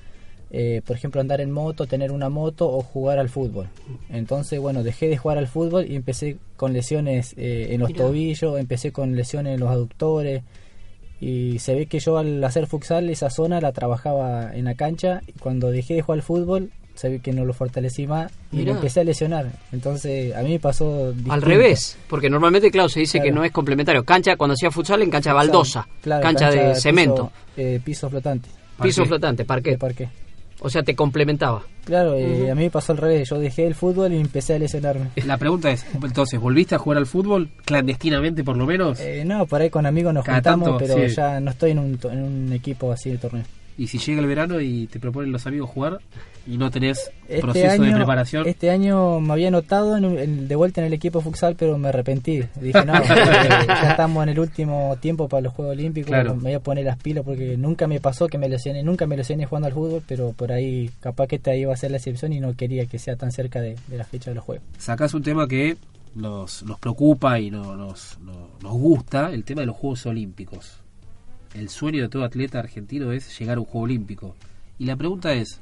eh, 0.51 0.83
por 0.87 0.97
ejemplo, 0.97 1.21
andar 1.21 1.41
en 1.41 1.51
moto, 1.51 1.87
tener 1.87 2.13
una 2.13 2.29
moto 2.29 2.71
o 2.71 2.83
jugar 2.83 3.19
al 3.19 3.29
fútbol. 3.29 3.69
Entonces, 4.09 4.61
bueno, 4.61 4.83
dejé 4.83 5.09
de 5.09 5.17
jugar 5.17 5.39
al 5.39 5.49
fútbol 5.49 5.87
y 5.91 5.97
empecé 5.97 6.39
con 6.57 6.73
lesiones 6.73 7.35
eh, 7.37 7.69
en 7.71 7.81
los 7.81 7.91
Mirá. 7.91 8.05
tobillos, 8.05 8.59
empecé 8.59 8.93
con 8.93 9.17
lesiones 9.17 9.55
en 9.55 9.61
los 9.61 9.71
aductores. 9.71 10.43
Y 11.21 11.59
se 11.59 11.75
ve 11.75 11.87
que 11.87 11.99
yo 11.99 12.17
al 12.17 12.43
hacer 12.45 12.69
futsal 12.69 13.11
esa 13.11 13.29
zona 13.29 13.61
la 13.61 13.73
trabajaba 13.73 14.55
en 14.55 14.67
la 14.67 14.75
cancha 14.77 15.21
y 15.27 15.33
cuando 15.33 15.73
dejé 15.73 15.95
de 15.95 16.03
jugar 16.03 16.19
al 16.19 16.23
fútbol 16.23 16.71
ve 17.09 17.21
que 17.21 17.33
no 17.33 17.45
lo 17.45 17.53
fortalecí 17.53 18.07
más 18.07 18.33
y 18.51 18.57
Mirá. 18.57 18.73
me 18.73 18.79
empecé 18.79 19.01
a 19.01 19.05
lesionar. 19.05 19.47
Entonces 19.71 20.35
a 20.35 20.43
mí 20.43 20.51
me 20.51 20.59
pasó 20.59 21.09
distinto. 21.13 21.33
Al 21.33 21.43
revés, 21.43 21.97
porque 22.09 22.29
normalmente, 22.29 22.71
claro, 22.73 22.89
se 22.89 23.01
dice 23.01 23.21
que 23.21 23.31
no 23.31 23.45
es 23.45 23.53
complementario. 23.53 24.05
Cancha, 24.05 24.35
cuando 24.37 24.55
hacía 24.55 24.71
futsal, 24.73 25.03
en 25.03 25.11
cancha 25.11 25.33
baldosa. 25.33 25.87
Claro, 26.01 26.23
cancha, 26.23 26.51
de 26.51 26.71
piso- 26.71 26.81
cemento. 26.81 27.31
eh, 27.57 27.79
piso 27.85 28.11
flotante. 28.11 28.49
Piso 28.83 29.03
Parqué. 29.03 29.09
flotante, 29.09 29.43
de 29.43 29.47
parquet. 29.47 29.79
parqué. 29.79 30.09
O 30.61 30.69
sea, 30.69 30.83
te 30.83 30.97
complementaba. 30.97 31.63
Claro, 31.85 32.15
eh, 32.17 32.43
Ujú. 32.43 32.51
a 32.51 32.55
mí 32.57 32.63
me 32.65 32.71
pasó 32.71 32.91
al 32.91 32.99
revés. 32.99 33.29
Yo 33.31 33.39
dejé 33.39 33.65
el 33.65 33.77
fútbol 33.77 34.13
y 34.13 34.17
empecé 34.17 34.55
a 34.55 34.59
lesionarme. 34.59 35.07
La 35.25 35.37
pregunta 35.37 35.71
es, 35.71 35.87
entonces, 36.03 36.41
¿volviste 36.41 36.75
a 36.75 36.79
jugar 36.79 36.99
al 36.99 37.07
fútbol 37.07 37.49
clandestinamente 37.65 38.43
por 38.43 38.57
lo 38.57 38.67
menos? 38.67 38.99
Eh, 38.99 39.23
no, 39.25 39.47
por 39.47 39.61
ahí 39.61 39.71
con 39.71 39.87
amigos 39.87 40.13
nos 40.13 40.25
Cada 40.25 40.39
juntamos, 40.39 40.69
tanto, 40.79 40.85
pero 40.95 41.09
sí. 41.09 41.15
ya 41.15 41.39
no 41.39 41.51
estoy 41.53 41.71
en 41.71 41.79
un, 41.79 41.99
to- 41.99 42.11
en 42.11 42.23
un 42.25 42.53
equipo 42.53 42.91
así 42.91 43.11
de 43.11 43.19
torneo. 43.19 43.45
Y 43.79 43.87
si 43.87 43.99
llega 43.99 44.21
el 44.21 44.27
verano 44.27 44.61
y 44.61 44.89
te 44.89 44.99
proponen 44.99 45.31
los 45.31 45.47
amigos 45.47 45.71
jugar 45.71 45.99
y 46.49 46.59
no 46.59 46.69
tenés 46.71 47.13
Este 47.29 47.41
proceso 47.41 47.81
de 47.81 47.87
año, 47.89 47.97
preparación, 47.97 48.49
este 48.49 48.71
año 48.71 49.21
me 49.21 49.33
había 49.35 49.49
anotado 49.49 49.97
en 49.97 50.49
de 50.49 50.57
vuelta 50.57 50.81
en 50.81 50.89
el 50.89 50.93
equipo 50.95 51.21
futsal, 51.21 51.55
pero 51.57 51.79
me 51.79 51.89
arrepentí. 51.89 52.43
Dije, 52.61 52.85
no, 52.85 52.93
ya 53.05 53.91
estamos 53.91 54.23
en 54.25 54.31
el 54.31 54.41
último 54.41 54.97
tiempo 55.01 55.29
para 55.29 55.43
los 55.43 55.53
Juegos 55.55 55.75
Olímpicos, 55.77 56.09
Claro. 56.09 56.35
me 56.35 56.43
voy 56.43 56.53
a 56.55 56.61
poner 56.61 56.87
las 56.87 56.99
pilas 56.99 57.25
porque 57.25 57.57
nunca 57.57 57.87
me 57.87 58.01
pasó 58.01 58.27
que 58.27 58.37
me 58.37 58.49
lesioné, 58.49 58.83
nunca 58.83 59.07
me 59.07 59.17
lesioné 59.17 59.47
jugando 59.47 59.69
al 59.69 59.75
fútbol, 59.75 60.03
pero 60.09 60.33
por 60.33 60.51
ahí 60.51 60.91
capaz 61.01 61.29
que 61.29 61.37
esta 61.37 61.55
iba 61.55 61.73
a 61.73 61.77
ser 61.77 61.93
la 61.93 61.99
excepción 61.99 62.33
y 62.33 62.41
no 62.41 62.55
quería 62.57 62.87
que 62.87 62.99
sea 62.99 63.15
tan 63.15 63.31
cerca 63.31 63.61
de, 63.61 63.77
de 63.87 63.97
la 63.97 64.05
fecha 64.05 64.31
de 64.31 64.35
los 64.35 64.45
Juegos. 64.45 64.65
sacás 64.79 65.15
un 65.15 65.23
tema 65.23 65.47
que 65.47 65.77
nos, 66.17 66.65
nos 66.65 66.81
preocupa 66.81 67.39
y 67.39 67.51
no- 67.53 67.77
nos, 67.77 68.19
no- 68.25 68.49
nos 68.61 68.73
gusta, 68.73 69.31
el 69.33 69.45
tema 69.45 69.61
de 69.61 69.67
los 69.69 69.77
Juegos 69.77 70.05
Olímpicos. 70.07 70.79
El 71.55 71.69
sueño 71.69 72.03
de 72.03 72.09
todo 72.09 72.25
atleta 72.25 72.59
argentino 72.59 73.13
es 73.13 73.39
llegar 73.39 73.57
a 73.57 73.61
un 73.61 73.67
Juego 73.67 73.85
Olímpico. 73.85 74.35
Y 74.79 74.85
la 74.85 74.97
pregunta 74.97 75.33
es, 75.33 75.61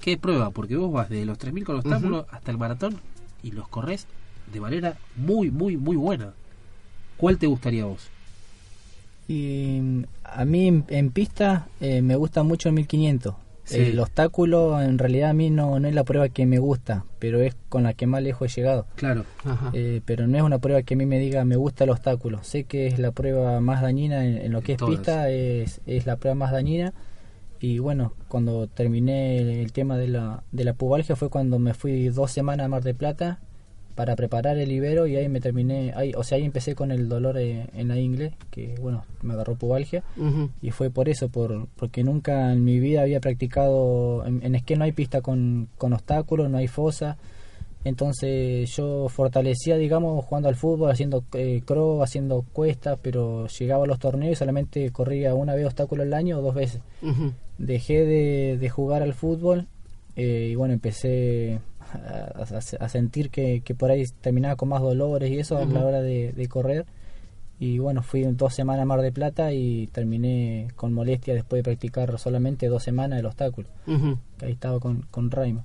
¿qué 0.00 0.18
prueba? 0.18 0.50
Porque 0.50 0.76
vos 0.76 0.92
vas 0.92 1.08
de 1.08 1.24
los 1.24 1.38
3.000 1.38 1.64
con 1.64 1.76
obstáculos 1.76 2.26
hasta 2.30 2.50
el 2.50 2.58
maratón 2.58 3.00
y 3.42 3.52
los 3.52 3.68
corres 3.68 4.06
de 4.52 4.60
manera 4.60 4.96
muy, 5.16 5.50
muy, 5.50 5.76
muy 5.76 5.96
buena. 5.96 6.32
¿Cuál 7.16 7.38
te 7.38 7.46
gustaría 7.46 7.84
a 7.84 7.86
vos? 7.86 8.08
Y 9.28 9.78
mm, 9.80 10.04
a 10.24 10.44
mí 10.44 10.68
en, 10.68 10.84
en 10.88 11.10
pista 11.10 11.68
eh, 11.80 12.02
me 12.02 12.16
gusta 12.16 12.42
mucho 12.42 12.68
el 12.68 12.74
1500. 12.74 13.34
Sí. 13.64 13.80
El 13.80 13.98
obstáculo 13.98 14.80
en 14.82 14.98
realidad 14.98 15.30
a 15.30 15.32
mí 15.32 15.48
no, 15.50 15.80
no 15.80 15.88
es 15.88 15.94
la 15.94 16.04
prueba 16.04 16.28
que 16.28 16.44
me 16.44 16.58
gusta, 16.58 17.04
pero 17.18 17.40
es 17.40 17.56
con 17.68 17.84
la 17.84 17.94
que 17.94 18.06
más 18.06 18.22
lejos 18.22 18.52
he 18.52 18.60
llegado. 18.60 18.86
Claro, 18.96 19.24
Ajá. 19.44 19.70
Eh, 19.72 20.02
pero 20.04 20.26
no 20.26 20.36
es 20.36 20.42
una 20.42 20.58
prueba 20.58 20.82
que 20.82 20.94
a 20.94 20.96
mí 20.98 21.06
me 21.06 21.18
diga 21.18 21.44
me 21.44 21.56
gusta 21.56 21.84
el 21.84 21.90
obstáculo. 21.90 22.42
Sé 22.44 22.64
que 22.64 22.86
es 22.86 22.98
la 22.98 23.10
prueba 23.12 23.60
más 23.60 23.80
dañina 23.80 24.24
en, 24.26 24.36
en 24.36 24.52
lo 24.52 24.60
que 24.60 24.72
es 24.72 24.78
Todas. 24.78 24.94
pista, 24.94 25.30
es, 25.30 25.80
es 25.86 26.04
la 26.06 26.16
prueba 26.16 26.34
más 26.34 26.52
dañina. 26.52 26.92
Y 27.60 27.78
bueno, 27.78 28.12
cuando 28.28 28.66
terminé 28.66 29.38
el, 29.38 29.48
el 29.48 29.72
tema 29.72 29.96
de 29.96 30.08
la, 30.08 30.42
de 30.52 30.64
la 30.64 30.74
pubalgia 30.74 31.16
fue 31.16 31.30
cuando 31.30 31.58
me 31.58 31.72
fui 31.72 32.08
dos 32.08 32.30
semanas 32.30 32.66
a 32.66 32.68
Mar 32.68 32.82
de 32.82 32.92
Plata 32.94 33.38
para 33.94 34.16
preparar 34.16 34.58
el 34.58 34.72
Ibero 34.72 35.06
y 35.06 35.16
ahí 35.16 35.28
me 35.28 35.40
terminé, 35.40 35.92
ahí, 35.94 36.12
o 36.16 36.24
sea, 36.24 36.36
ahí 36.36 36.44
empecé 36.44 36.74
con 36.74 36.90
el 36.90 37.08
dolor 37.08 37.38
eh, 37.38 37.66
en 37.74 37.88
la 37.88 37.98
ingle, 37.98 38.32
que 38.50 38.74
bueno, 38.80 39.04
me 39.22 39.34
agarró 39.34 39.54
pubalgia. 39.54 40.02
Y 40.60 40.70
fue 40.70 40.90
por 40.90 41.08
eso, 41.08 41.28
por, 41.28 41.68
porque 41.76 42.02
nunca 42.02 42.52
en 42.52 42.64
mi 42.64 42.80
vida 42.80 43.02
había 43.02 43.20
practicado, 43.20 44.24
en, 44.26 44.44
en 44.44 44.54
esquí 44.54 44.74
no 44.74 44.84
hay 44.84 44.92
pista 44.92 45.20
con, 45.20 45.68
con 45.78 45.92
obstáculos, 45.92 46.50
no 46.50 46.58
hay 46.58 46.68
fosa, 46.68 47.16
entonces 47.84 48.74
yo 48.74 49.08
fortalecía, 49.10 49.76
digamos, 49.76 50.24
jugando 50.24 50.48
al 50.48 50.56
fútbol, 50.56 50.90
haciendo 50.90 51.22
eh, 51.34 51.60
cross, 51.64 52.02
haciendo 52.02 52.44
cuestas, 52.52 52.98
pero 53.02 53.46
llegaba 53.46 53.84
a 53.84 53.86
los 53.86 53.98
torneos 53.98 54.32
y 54.32 54.36
solamente 54.36 54.90
corría 54.90 55.34
una 55.34 55.54
vez 55.54 55.66
obstáculo 55.66 56.02
al 56.02 56.14
año 56.14 56.38
o 56.38 56.42
dos 56.42 56.54
veces. 56.54 56.80
Dejé 57.58 58.06
de, 58.06 58.56
de 58.58 58.68
jugar 58.70 59.02
al 59.02 59.12
fútbol 59.12 59.68
eh, 60.16 60.48
y 60.50 60.54
bueno, 60.54 60.72
empecé 60.72 61.60
a, 61.94 62.42
a- 62.42 62.84
a 62.84 62.88
sentir 62.88 63.30
que, 63.30 63.60
que 63.62 63.74
por 63.74 63.90
ahí 63.90 64.04
terminaba 64.20 64.56
con 64.56 64.68
más 64.68 64.82
dolores 64.82 65.30
y 65.30 65.38
eso 65.38 65.56
a 65.58 65.64
la 65.64 65.84
hora 65.84 66.00
de, 66.00 66.32
de 66.32 66.48
correr. 66.48 66.86
Y 67.60 67.78
bueno, 67.78 68.02
fui 68.02 68.22
dos 68.24 68.52
semanas 68.52 68.82
a 68.82 68.86
Mar 68.86 69.00
de 69.00 69.12
Plata 69.12 69.52
y 69.52 69.86
terminé 69.88 70.68
con 70.76 70.92
molestia 70.92 71.34
después 71.34 71.60
de 71.60 71.64
practicar 71.64 72.18
solamente 72.18 72.66
dos 72.68 72.82
semanas 72.82 73.20
el 73.20 73.26
obstáculo. 73.26 73.68
Que 74.38 74.46
ahí 74.46 74.52
estaba 74.52 74.80
con, 74.80 75.02
con 75.10 75.30
Raima. 75.30 75.64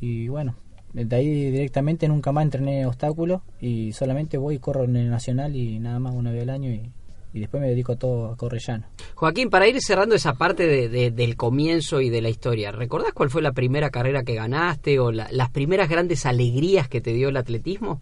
Y 0.00 0.28
bueno, 0.28 0.54
de 0.94 1.14
ahí 1.14 1.50
directamente 1.50 2.08
nunca 2.08 2.32
más 2.32 2.44
entrené 2.44 2.86
obstáculos 2.86 3.42
y 3.60 3.92
solamente 3.92 4.38
voy 4.38 4.56
y 4.56 4.58
corro 4.58 4.84
en 4.84 4.96
el 4.96 5.10
Nacional 5.10 5.54
y 5.56 5.78
nada 5.78 5.98
más 5.98 6.14
una 6.14 6.32
vez 6.32 6.42
al 6.42 6.50
año 6.50 6.70
y, 6.70 6.90
y 7.32 7.40
después 7.40 7.60
me 7.60 7.68
dedico 7.68 7.96
todo 7.96 8.32
a 8.32 8.36
correr 8.36 8.60
llano. 8.60 8.86
Joaquín, 9.14 9.50
para 9.50 9.68
ir 9.68 9.80
cerrando 9.80 10.14
esa 10.14 10.34
parte 10.34 10.66
de- 10.66 10.88
de- 10.88 11.10
del 11.10 11.36
comienzo 11.36 12.00
y 12.00 12.10
de 12.10 12.20
la 12.22 12.28
historia, 12.28 12.72
¿recordás 12.72 13.12
cuál 13.12 13.30
fue 13.30 13.42
la 13.42 13.52
primera 13.52 13.90
carrera 13.90 14.22
que 14.24 14.34
ganaste 14.34 14.98
o 14.98 15.12
la- 15.12 15.28
las 15.30 15.50
primeras 15.50 15.88
grandes 15.88 16.26
alegrías 16.26 16.88
que 16.88 17.00
te 17.00 17.12
dio 17.12 17.28
el 17.28 17.36
atletismo? 17.36 18.00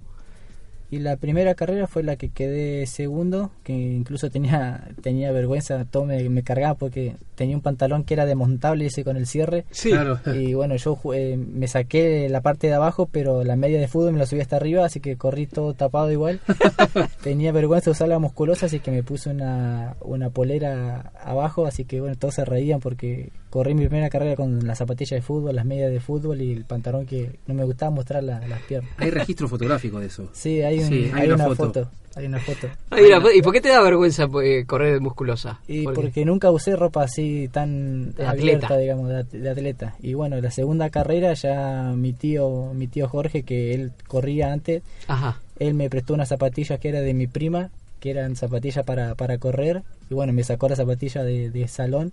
Y 0.91 1.01
la 1.01 1.17
primera 1.17 1.55
carrera 1.55 1.87
fue 1.87 2.03
la 2.03 2.17
que 2.17 2.31
quedé 2.31 2.87
segundo, 2.87 3.51
que 3.63 3.73
incluso 3.73 4.31
tenía 4.31 4.89
tenía 5.03 5.33
vergüenza, 5.33 5.85
todo 5.85 6.05
me, 6.05 6.29
me 6.31 6.43
cargaba 6.43 6.75
porque 6.75 7.17
tenía 7.35 7.57
un 7.57 7.63
pantalón 7.63 8.05
que 8.05 8.15
era 8.15 8.27
desmontable 8.27 8.87
ese 8.87 9.05
con 9.05 9.17
el 9.17 9.27
cierre. 9.27 9.65
Sí. 9.71 9.91
Claro. 9.91 10.19
Y 10.35 10.55
bueno, 10.55 10.77
yo 10.77 10.99
eh, 11.15 11.37
me 11.37 11.69
saqué 11.69 12.29
la 12.29 12.41
parte 12.41 12.69
de 12.69 12.75
abajo, 12.75 13.09
pero 13.11 13.45
la 13.45 13.57
media 13.57 13.79
de 13.79 13.89
fútbol 13.89 14.13
me 14.13 14.19
la 14.19 14.27
subí 14.27 14.41
hasta 14.41 14.57
arriba, 14.57 14.85
así 14.85 15.01
que 15.01 15.17
corrí 15.17 15.47
todo 15.47 15.75
tapado 15.75 16.11
igual. 16.11 16.41
Tenía 17.23 17.53
vergüenza 17.53 17.87
de 17.87 17.91
usar 17.93 18.09
la 18.09 18.19
musculosa, 18.19 18.67
así 18.67 18.81
que 18.81 18.91
me 18.91 19.03
puse 19.03 19.31
una, 19.31 19.97
una 20.01 20.31
polera 20.31 21.13
abajo, 21.23 21.67
así 21.67 21.85
que 21.85 22.01
bueno, 22.01 22.17
todos 22.17 22.35
se 22.35 22.45
reían 22.45 22.81
porque 22.81 23.31
corrí 23.51 23.75
mi 23.75 23.87
primera 23.87 24.09
carrera 24.11 24.37
con 24.37 24.67
las 24.67 24.79
zapatillas 24.79 25.19
de 25.19 25.23
fútbol, 25.23 25.55
las 25.57 25.65
medias 25.65 25.91
de 25.91 26.01
fútbol 26.01 26.41
y 26.43 26.53
el 26.53 26.65
pantalón 26.65 27.07
que 27.07 27.31
no 27.47 27.55
me 27.55 27.65
gustaba 27.65 27.91
mostrar 27.91 28.23
la- 28.25 28.47
las 28.47 28.61
piernas. 28.63 28.91
Hay 28.99 29.11
registro 29.11 29.49
fotográfico 29.49 29.99
de 30.01 30.07
eso. 30.07 30.29
Sí, 30.35 30.63
hay, 30.63 30.79
un- 30.81 30.89
Sí, 30.89 31.11
hay 31.15 31.23
hay 31.23 31.27
una 31.31 31.47
una, 31.47 31.57
foto. 31.57 31.65
foto. 31.85 31.91
Hay 32.17 32.27
una 32.27 32.41
foto. 32.41 32.67
¿Y 33.35 33.43
por 33.43 33.53
qué 33.53 33.61
te 33.61 33.69
da 33.69 33.81
vergüenza 33.81 34.27
eh, 34.43 34.65
correr 34.67 34.95
de 34.95 35.01
musculosa? 35.01 35.61
Y 35.69 35.85
porque 35.85 36.25
nunca 36.25 36.51
usé 36.51 36.75
ropa 36.75 37.05
así 37.05 37.49
tan 37.53 38.13
De 38.13 38.27
abierta, 38.27 38.67
atleta. 38.67 38.77
digamos, 38.81 39.09
de, 39.09 39.17
at- 39.19 39.27
de 39.31 39.49
atleta. 39.51 39.95
Y 40.03 40.15
bueno, 40.15 40.41
la 40.41 40.51
segunda 40.51 40.91
carrera 40.91 41.33
ya 41.35 41.93
mi 41.95 42.13
tío, 42.13 42.73
mi 42.75 42.89
tío 42.89 43.09
Jorge, 43.09 43.45
que 43.45 43.73
él 43.75 43.93
corría 44.09 44.53
antes, 44.53 44.83
Ajá. 45.07 45.39
él 45.61 45.75
me 45.75 45.89
prestó 45.89 46.15
unas 46.15 46.29
zapatillas 46.29 46.81
que 46.81 46.89
era 46.89 47.01
de 47.03 47.15
mi 47.15 47.27
prima, 47.29 47.71
que 48.01 48.11
eran 48.11 48.35
zapatillas 48.37 48.85
para, 48.85 49.15
para 49.15 49.39
correr. 49.39 49.83
Y 50.11 50.15
bueno, 50.15 50.33
me 50.33 50.43
sacó 50.43 50.69
la 50.69 50.77
zapatilla 50.77 51.23
de, 51.23 51.51
de 51.51 51.69
salón, 51.69 52.13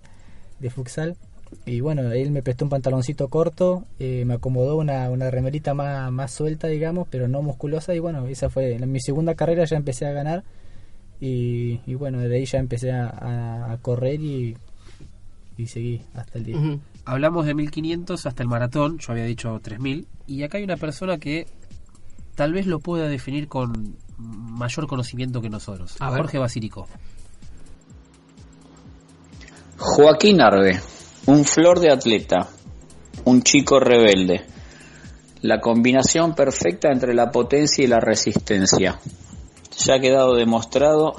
de 0.58 0.70
futsal. 0.70 1.16
Y 1.64 1.80
bueno, 1.80 2.10
él 2.10 2.30
me 2.32 2.42
prestó 2.42 2.64
un 2.64 2.70
pantaloncito 2.70 3.28
corto, 3.28 3.84
eh, 3.98 4.24
me 4.24 4.34
acomodó 4.34 4.76
una, 4.76 5.10
una 5.10 5.30
remerita 5.30 5.74
más, 5.74 6.10
más 6.10 6.32
suelta, 6.32 6.66
digamos, 6.66 7.06
pero 7.08 7.28
no 7.28 7.42
musculosa. 7.42 7.94
Y 7.94 7.98
bueno, 7.98 8.26
esa 8.26 8.50
fue 8.50 8.74
en 8.74 8.90
mi 8.90 9.00
segunda 9.00 9.34
carrera, 9.34 9.64
ya 9.64 9.76
empecé 9.76 10.06
a 10.06 10.12
ganar. 10.12 10.44
Y, 11.20 11.80
y 11.86 11.94
bueno, 11.94 12.18
desde 12.18 12.36
ahí 12.36 12.44
ya 12.44 12.58
empecé 12.58 12.92
a, 12.92 13.78
correr 13.80 14.20
y, 14.20 14.56
y 15.56 15.66
seguí 15.66 16.02
hasta 16.14 16.38
el 16.38 16.44
día. 16.44 16.78
Hablamos 17.04 17.46
de 17.46 17.54
1500 17.54 18.26
hasta 18.26 18.42
el 18.42 18.48
maratón, 18.48 18.98
yo 18.98 19.12
había 19.12 19.24
dicho 19.24 19.58
3000, 19.62 20.06
y 20.26 20.42
acá 20.42 20.58
hay 20.58 20.64
una 20.64 20.76
persona 20.76 21.18
que 21.18 21.46
tal 22.34 22.52
vez 22.52 22.66
lo 22.66 22.80
pueda 22.80 23.08
definir 23.08 23.48
con 23.48 23.96
mayor 24.18 24.86
conocimiento 24.86 25.40
que 25.40 25.48
nosotros. 25.48 25.96
A. 26.00 26.10
Jorge 26.10 26.38
Basílico. 26.38 26.88
Joaquín 29.88 30.40
Arbe, 30.40 30.80
un 31.26 31.44
flor 31.44 31.78
de 31.78 31.92
atleta, 31.92 32.48
un 33.24 33.42
chico 33.42 33.78
rebelde. 33.78 34.44
La 35.42 35.60
combinación 35.60 36.34
perfecta 36.34 36.88
entre 36.90 37.14
la 37.14 37.30
potencia 37.30 37.84
y 37.84 37.86
la 37.86 38.00
resistencia. 38.00 38.98
Ya 39.78 39.94
ha 39.94 40.00
quedado 40.00 40.34
demostrado 40.34 41.14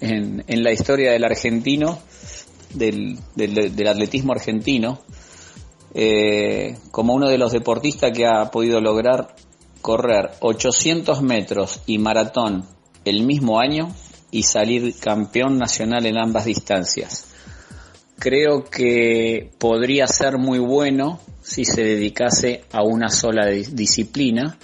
en, 0.00 0.42
en 0.46 0.62
la 0.64 0.72
historia 0.72 1.12
del 1.12 1.24
argentino, 1.24 1.98
del, 2.72 3.18
del- 3.36 3.86
atletismo 3.86 4.32
argentino, 4.32 5.02
eh, 5.94 6.78
como 6.90 7.12
uno 7.14 7.28
de 7.28 7.36
los 7.36 7.52
deportistas 7.52 8.12
que 8.16 8.26
ha 8.26 8.50
podido 8.50 8.80
lograr 8.80 9.36
correr 9.82 10.30
800 10.40 11.20
metros 11.20 11.82
y 11.86 11.98
maratón 11.98 12.64
el 13.04 13.24
mismo 13.24 13.60
año 13.60 13.94
y 14.30 14.44
salir 14.44 14.94
campeón 14.98 15.58
nacional 15.58 16.06
en 16.06 16.16
ambas 16.16 16.46
distancias 16.46 17.26
creo 18.20 18.64
que 18.64 19.50
podría 19.58 20.06
ser 20.06 20.38
muy 20.38 20.58
bueno 20.58 21.18
si 21.42 21.64
se 21.64 21.82
dedicase 21.82 22.62
a 22.70 22.82
una 22.82 23.08
sola 23.08 23.46
di- 23.46 23.64
disciplina 23.72 24.58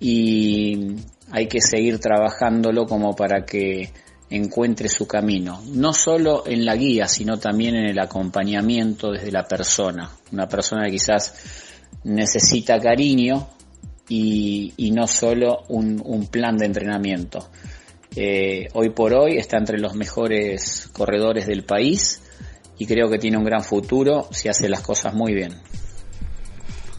y 0.00 0.96
hay 1.30 1.46
que 1.46 1.60
seguir 1.60 2.00
trabajándolo 2.00 2.84
como 2.86 3.14
para 3.14 3.46
que 3.46 3.90
encuentre 4.28 4.88
su 4.88 5.06
camino, 5.06 5.62
no 5.72 5.92
solo 5.92 6.42
en 6.46 6.64
la 6.64 6.74
guía, 6.74 7.06
sino 7.06 7.38
también 7.38 7.76
en 7.76 7.86
el 7.86 7.98
acompañamiento 8.00 9.12
desde 9.12 9.30
la 9.30 9.46
persona, 9.46 10.10
una 10.32 10.48
persona 10.48 10.86
que 10.86 10.90
quizás 10.90 11.34
necesita 12.02 12.80
cariño 12.80 13.48
y, 14.08 14.90
no 14.92 15.06
solo 15.06 15.62
un, 15.68 16.02
un 16.04 16.26
plan 16.26 16.56
de 16.56 16.66
entrenamiento. 16.66 17.48
Eh, 18.16 18.68
hoy 18.72 18.90
por 18.90 19.14
hoy 19.14 19.36
está 19.36 19.56
entre 19.58 19.78
los 19.78 19.94
mejores 19.94 20.88
corredores 20.92 21.46
del 21.46 21.64
país 21.64 22.22
y 22.78 22.86
creo 22.86 23.08
que 23.08 23.18
tiene 23.18 23.36
un 23.36 23.44
gran 23.44 23.62
futuro 23.62 24.28
si 24.30 24.48
hace 24.48 24.68
las 24.68 24.82
cosas 24.82 25.14
muy 25.14 25.34
bien. 25.34 25.52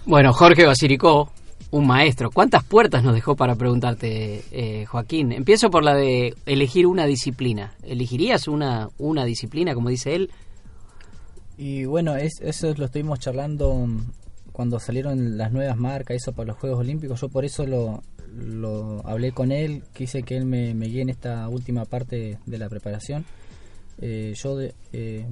Bueno, 0.05 0.31
Jorge 0.31 0.65
Basiricó, 0.65 1.31
un 1.71 1.85
maestro. 1.85 2.31
¿Cuántas 2.31 2.63
puertas 2.63 3.03
nos 3.03 3.13
dejó 3.13 3.35
para 3.35 3.55
preguntarte, 3.55 4.43
eh, 4.51 4.85
Joaquín? 4.85 5.31
Empiezo 5.31 5.69
por 5.69 5.83
la 5.83 5.95
de 5.95 6.33
elegir 6.45 6.87
una 6.87 7.05
disciplina. 7.05 7.73
¿Elegirías 7.83 8.47
una, 8.47 8.89
una 8.97 9.25
disciplina, 9.25 9.73
como 9.73 9.89
dice 9.89 10.15
él? 10.15 10.31
Y 11.57 11.85
bueno, 11.85 12.15
es, 12.15 12.39
eso 12.41 12.73
lo 12.77 12.85
estuvimos 12.85 13.19
charlando 13.19 13.73
mm, 13.73 14.11
cuando 14.51 14.79
salieron 14.79 15.37
las 15.37 15.51
nuevas 15.51 15.77
marcas, 15.77 16.17
eso 16.17 16.31
para 16.31 16.47
los 16.47 16.57
Juegos 16.57 16.79
Olímpicos. 16.79 17.19
Yo 17.19 17.29
por 17.29 17.45
eso 17.45 17.65
lo, 17.65 18.03
lo 18.33 19.05
hablé 19.05 19.31
con 19.31 19.51
él, 19.51 19.83
quise 19.93 20.23
que 20.23 20.37
él 20.37 20.45
me, 20.45 20.73
me 20.73 20.85
guíe 20.85 21.01
en 21.01 21.09
esta 21.09 21.49
última 21.49 21.85
parte 21.85 22.39
de 22.45 22.57
la 22.57 22.69
preparación. 22.69 23.25
Eh, 23.99 24.33
yo 24.35 24.55
de, 24.55 24.73
eh, 24.93 25.25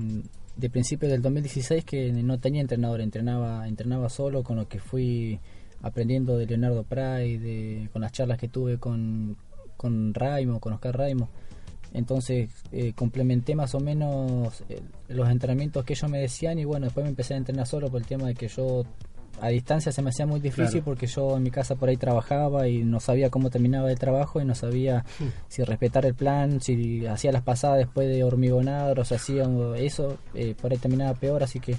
de 0.56 0.70
principio 0.70 1.10
del 1.10 1.22
2016 1.22 1.84
que 1.84 2.12
no 2.12 2.40
tenía 2.40 2.62
entrenador, 2.62 3.02
entrenaba, 3.02 3.68
entrenaba 3.68 4.10
solo 4.10 4.44
con 4.44 4.58
lo 4.58 4.68
que 4.68 4.80
fui 4.80 5.40
aprendiendo 5.82 6.38
de 6.38 6.48
Leonardo 6.48 6.84
Pray, 6.84 7.38
de, 7.38 7.90
con 7.94 8.02
las 8.02 8.12
charlas 8.12 8.40
que 8.40 8.48
tuve 8.48 8.78
con, 8.78 9.38
con 9.78 10.14
Raimo, 10.14 10.60
con 10.60 10.74
Oscar 10.74 10.98
Raimo. 10.98 11.30
Entonces 11.94 12.50
eh, 12.72 12.94
complementé 12.94 13.56
más 13.56 13.74
o 13.76 13.80
menos 13.80 14.64
eh, 14.68 14.82
los 15.08 15.30
entrenamientos 15.30 15.86
que 15.86 15.94
ellos 15.94 16.10
me 16.10 16.20
decían 16.20 16.60
y 16.60 16.66
bueno, 16.66 16.86
después 16.86 17.04
me 17.06 17.10
empecé 17.10 17.36
a 17.36 17.38
entrenar 17.38 17.68
solo 17.68 17.90
por 17.90 18.02
el 18.02 18.08
tema 18.08 18.28
de 18.28 18.36
que 18.36 18.48
yo 18.48 18.84
a 19.42 19.50
distancia 19.50 19.92
se 19.92 20.02
me 20.02 20.10
hacía 20.10 20.26
muy 20.26 20.40
difícil 20.40 20.66
Claro. 20.82 20.86
porque 20.86 21.08
yo 21.08 21.36
en 21.38 21.44
mi 21.44 21.52
casa 21.52 21.76
por 21.76 21.90
ahí 21.90 21.98
trabajaba 21.98 22.68
y 22.68 22.84
no 22.84 23.00
sabía 23.00 23.30
cómo 23.30 23.50
terminaba 23.50 23.92
el 23.92 24.00
trabajo 24.00 24.40
y 24.42 24.46
no 24.46 24.56
sabía 24.56 25.04
si 25.48 25.64
respetar 25.64 26.06
el 26.06 26.14
plan, 26.16 26.62
si 26.62 27.06
hacía 27.06 27.32
las 27.32 27.42
pasadas 27.44 27.78
después 27.80 28.08
de 28.08 28.24
hormigonar 28.24 29.00
o 29.00 29.04
si 29.06 29.16
hacía 29.16 29.44
eso, 29.78 30.18
eh, 30.34 30.56
por 30.62 30.72
ahí 30.72 30.78
terminaba 30.78 31.14
peor, 31.14 31.44
así 31.44 31.60
que 31.60 31.76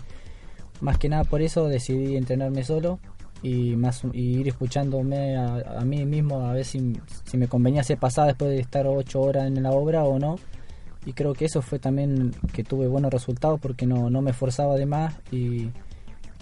más 0.81 0.99
que 0.99 1.09
nada 1.09 1.25
por 1.25 1.41
eso 1.41 1.67
decidí 1.69 2.17
entrenarme 2.17 2.63
solo 2.65 2.99
y 3.43 3.77
más 3.77 4.03
y 4.13 4.39
ir 4.41 4.49
escuchándome 4.49 5.37
a, 5.37 5.79
a 5.81 5.85
mí 5.85 6.05
mismo 6.05 6.41
a 6.47 6.53
ver 6.53 6.65
si, 6.65 6.95
si 7.25 7.37
me 7.37 7.49
convenía 7.49 7.81
hacer 7.83 7.99
pasada 7.99 8.29
después 8.29 8.51
de 8.51 8.61
estar 8.61 8.87
ocho 8.87 9.21
horas 9.21 9.47
en 9.47 9.63
la 9.63 9.71
obra 9.73 10.05
o 10.05 10.19
no 10.19 10.37
y 11.05 11.13
creo 11.13 11.35
que 11.35 11.45
eso 11.45 11.63
fue 11.63 11.79
también 11.79 12.33
que 12.53 12.65
tuve 12.65 12.89
buenos 12.89 13.13
resultados 13.13 13.61
porque 13.61 13.87
no, 13.87 14.11
no 14.11 14.23
me 14.23 14.33
esforzaba 14.33 14.75
de 14.77 14.87
más 14.87 15.15
y, 15.31 15.69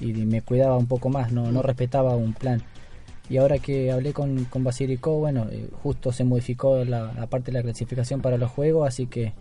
y 0.00 0.12
me 0.12 0.42
cuidaba 0.42 0.76
un 0.76 0.86
poco 0.86 1.08
más, 1.08 1.32
no, 1.32 1.50
no 1.52 1.62
respetaba 1.62 2.16
un 2.16 2.32
plan. 2.32 2.62
Y 3.30 3.38
ahora 3.38 3.58
que 3.58 3.90
hablé 3.90 4.12
con, 4.12 4.44
con 4.44 4.64
Basilico, 4.64 5.18
bueno, 5.18 5.46
eh, 5.50 5.68
justo 5.82 6.12
se 6.12 6.24
modificó 6.24 6.84
la, 6.84 7.12
la 7.14 7.26
parte 7.26 7.50
de 7.50 7.58
la 7.58 7.62
clasificación 7.62 8.20
para 8.20 8.36
los 8.36 8.50
juegos, 8.50 8.86
así 8.86 9.06
que 9.06 9.32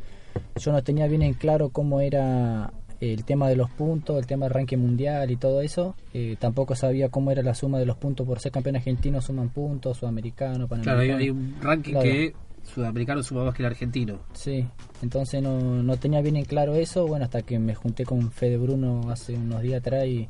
yo 0.58 0.72
no 0.72 0.82
tenía 0.84 1.08
bien 1.08 1.22
en 1.22 1.34
claro 1.34 1.70
cómo 1.70 2.00
era 2.00 2.72
el 3.02 3.26
tema 3.26 3.50
de 3.50 3.58
los 3.58 3.70
puntos, 3.70 4.18
el 4.18 4.26
tema 4.26 4.46
del 4.46 4.54
ranking 4.54 4.78
mundial 4.78 5.30
y 5.32 5.36
todo 5.36 5.62
eso. 5.62 5.96
Eh, 6.14 6.38
tampoco 6.40 6.76
sabía 6.76 7.10
cómo 7.10 7.32
era 7.32 7.44
la 7.44 7.54
suma 7.54 7.78
de 7.78 7.86
los 7.86 7.98
puntos 7.98 8.26
por 8.26 8.40
ser 8.40 8.54
campeón 8.54 8.78
argentino, 8.78 9.20
suman 9.20 9.50
puntos, 9.50 9.98
sudamericano, 9.98 10.68
Claro, 10.70 11.02
hay, 11.02 11.10
panamericano. 11.10 11.20
hay 11.20 11.30
un 11.30 11.56
ranking 11.62 11.92
Claro. 11.92 12.04
que 12.10 12.34
sudamericano 12.64 13.24
suma 13.24 13.44
más 13.44 13.56
que 13.56 13.64
el 13.64 13.68
argentino. 13.68 14.20
Sí, 14.34 14.66
entonces 15.02 15.42
no, 15.42 15.84
no 15.84 15.98
tenía 15.98 16.22
bien 16.22 16.38
en 16.38 16.46
claro 16.46 16.76
eso, 16.76 17.06
bueno, 17.08 17.26
hasta 17.26 17.42
que 17.42 17.60
me 17.60 17.76
junté 17.76 18.06
con 18.06 18.32
Fede 18.32 18.58
Bruno 18.58 19.10
hace 19.10 19.36
unos 19.36 19.62
días 19.62 19.80
atrás 19.80 20.06
y, 20.06 20.30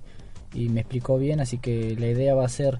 y 0.53 0.69
me 0.69 0.81
explicó 0.81 1.17
bien, 1.17 1.39
así 1.39 1.57
que 1.57 1.95
la 1.97 2.07
idea 2.07 2.35
va 2.35 2.45
a 2.45 2.49
ser 2.49 2.77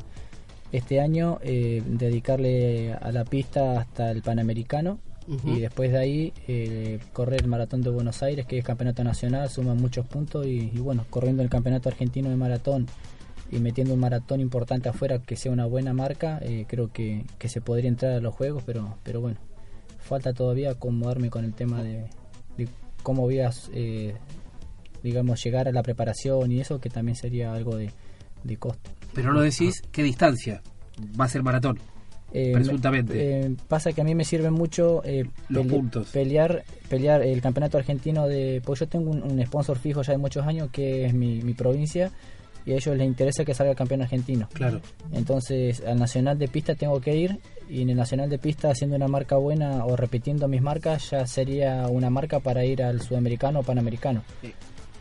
este 0.72 1.00
año 1.00 1.40
eh, 1.44 1.84
dedicarle 1.86 2.94
a 2.94 3.12
la 3.12 3.26
pista 3.26 3.80
hasta 3.80 4.12
el 4.12 4.22
Panamericano 4.22 5.00
y 5.46 5.62
después 5.62 5.94
de 5.94 5.98
ahí 5.98 6.34
eh, 6.50 7.00
correr 7.14 7.44
el 7.44 7.48
Maratón 7.48 7.82
de 7.82 7.90
Buenos 7.90 8.22
Aires, 8.24 8.46
que 8.46 8.58
es 8.58 8.66
campeonato 8.66 9.06
nacional, 9.06 9.50
suma 9.50 9.74
muchos 9.74 10.06
puntos 10.06 10.46
y, 10.46 10.70
y 10.74 10.80
bueno, 10.80 11.06
corriendo 11.10 11.42
el 11.42 11.50
campeonato 11.50 11.88
argentino 11.88 12.30
de 12.30 12.36
maratón 12.36 12.88
y 13.56 13.60
metiendo 13.60 13.94
un 13.94 14.00
maratón 14.00 14.40
importante 14.40 14.90
afuera 14.90 15.20
que 15.20 15.36
sea 15.36 15.52
una 15.52 15.66
buena 15.66 15.94
marca, 15.94 16.40
eh, 16.42 16.66
creo 16.68 16.92
que, 16.92 17.26
que 17.38 17.50
se 17.50 17.62
podría 17.62 17.90
entrar 17.90 18.14
a 18.14 18.20
los 18.20 18.34
juegos, 18.34 18.64
pero, 18.66 18.98
pero 19.04 19.22
bueno, 19.22 19.38
falta 20.00 20.34
todavía 20.34 20.72
acomodarme 20.72 21.30
con 21.30 21.46
el 21.46 21.54
tema 21.54 21.84
de, 21.84 22.06
de 22.58 22.68
cómo 23.04 23.22
voy 23.24 23.40
a, 23.40 23.52
eh, 23.74 24.16
digamos, 25.04 25.44
llegar 25.44 25.68
a 25.68 25.72
la 25.72 25.84
preparación 25.84 26.52
y 26.52 26.60
eso, 26.62 26.80
que 26.80 26.90
también 26.90 27.16
sería 27.16 27.54
algo 27.54 27.76
de, 27.76 27.92
de 28.44 28.58
costo. 28.58 28.90
Pero 29.14 29.34
no 29.34 29.42
decís 29.42 29.82
qué 29.92 30.04
distancia 30.04 30.62
va 31.20 31.26
a 31.26 31.28
ser 31.28 31.44
maratón. 31.44 31.78
Eh, 32.36 32.52
Presuntamente. 32.54 33.14
me- 33.14 33.46
eh, 33.54 33.56
pasa 33.68 33.94
que 33.94 34.02
a 34.02 34.04
mí 34.04 34.16
me 34.16 34.26
sirve 34.26 34.50
mucho 34.50 35.04
eh, 35.06 35.26
Los 35.50 35.66
pele- 35.66 35.70
puntos. 35.70 36.08
pelear 36.10 36.64
pelear 36.90 37.22
el 37.22 37.42
campeonato 37.42 37.78
argentino 37.78 38.28
de 38.28 38.60
pues 38.66 38.80
yo 38.80 38.88
tengo 38.88 39.12
un, 39.12 39.22
un 39.22 39.46
sponsor 39.46 39.78
fijo 39.78 40.02
ya 40.02 40.14
de 40.14 40.18
muchos 40.18 40.46
años 40.48 40.70
que 40.72 41.06
es 41.06 41.14
mi, 41.14 41.44
mi 41.44 41.54
provincia 41.54 42.12
y 42.66 42.72
a 42.72 42.76
ellos 42.76 42.96
les 42.98 43.06
interesa 43.08 43.44
que 43.46 43.54
salga 43.54 43.76
campeón 43.76 44.02
argentino 44.02 44.48
Claro. 44.54 44.80
entonces 45.12 45.82
al 45.86 46.00
nacional 46.00 46.38
de 46.38 46.48
pista 46.48 46.76
tengo 46.76 47.00
que 47.02 47.16
ir 47.16 47.40
y 47.70 47.82
en 47.82 47.90
el 47.90 47.96
nacional 47.98 48.30
de 48.30 48.38
pista 48.40 48.70
haciendo 48.72 48.96
una 48.96 49.08
marca 49.08 49.38
buena 49.38 49.86
o 49.86 49.96
repitiendo 49.96 50.48
mis 50.48 50.62
marcas 50.62 51.12
ya 51.12 51.26
sería 51.28 51.88
una 51.88 52.10
marca 52.10 52.40
para 52.40 52.66
ir 52.66 52.84
al 52.84 53.02
sudamericano 53.02 53.60
o 53.60 53.64
panamericano 53.64 54.24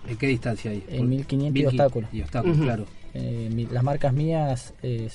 ¿En 0.09 0.17
qué 0.17 0.27
distancia 0.27 0.71
hay? 0.73 0.85
En 0.89 1.09
1500 1.09 1.33
y 1.33 1.37
1500 1.53 1.73
obstáculos. 1.73 2.11
Y 2.13 2.23
obstáculos, 2.23 2.59
claro. 2.59 2.87
Eh, 3.15 3.49
mi- 3.55 3.67
las 3.67 3.85
marcas 3.85 4.13
mías, 4.13 4.75
eh, 4.83 5.09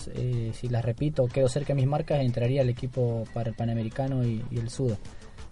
si 0.54 0.70
las 0.70 0.86
repito, 0.86 1.26
quedo 1.28 1.50
cerca 1.50 1.74
de 1.74 1.76
mis 1.82 1.88
marcas, 1.88 2.22
entraría 2.22 2.62
al 2.62 2.70
equipo 2.70 3.26
para 3.34 3.50
el 3.50 3.56
Panamericano 3.56 4.26
y, 4.26 4.42
y 4.50 4.58
el 4.60 4.70
Sudo. 4.70 4.96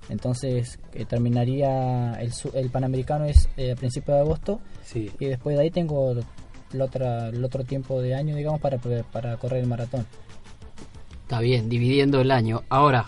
Entonces 0.08 0.80
eh, 0.94 1.04
terminaría, 1.06 2.14
el, 2.14 2.32
el 2.54 2.70
Panamericano 2.70 3.26
es 3.26 3.50
eh, 3.58 3.72
a 3.74 3.76
principios 3.76 4.16
de 4.16 4.22
agosto 4.22 4.62
Sí. 4.84 5.12
y 5.20 5.26
después 5.26 5.58
de 5.58 5.64
ahí 5.64 5.72
tengo 5.72 6.16
el, 6.74 6.82
otra, 6.82 7.30
el 7.30 7.44
otro 7.44 7.64
tiempo 7.64 8.02
de 8.02 8.16
año, 8.16 8.36
digamos, 8.36 8.60
para, 8.62 8.78
poder- 8.78 9.06
para 9.06 9.38
correr 9.38 9.62
el 9.62 9.68
maratón. 9.68 10.06
Está 11.24 11.40
bien, 11.40 11.70
dividiendo 11.70 12.22
el 12.22 12.32
año. 12.32 12.62
Ahora, 12.70 13.06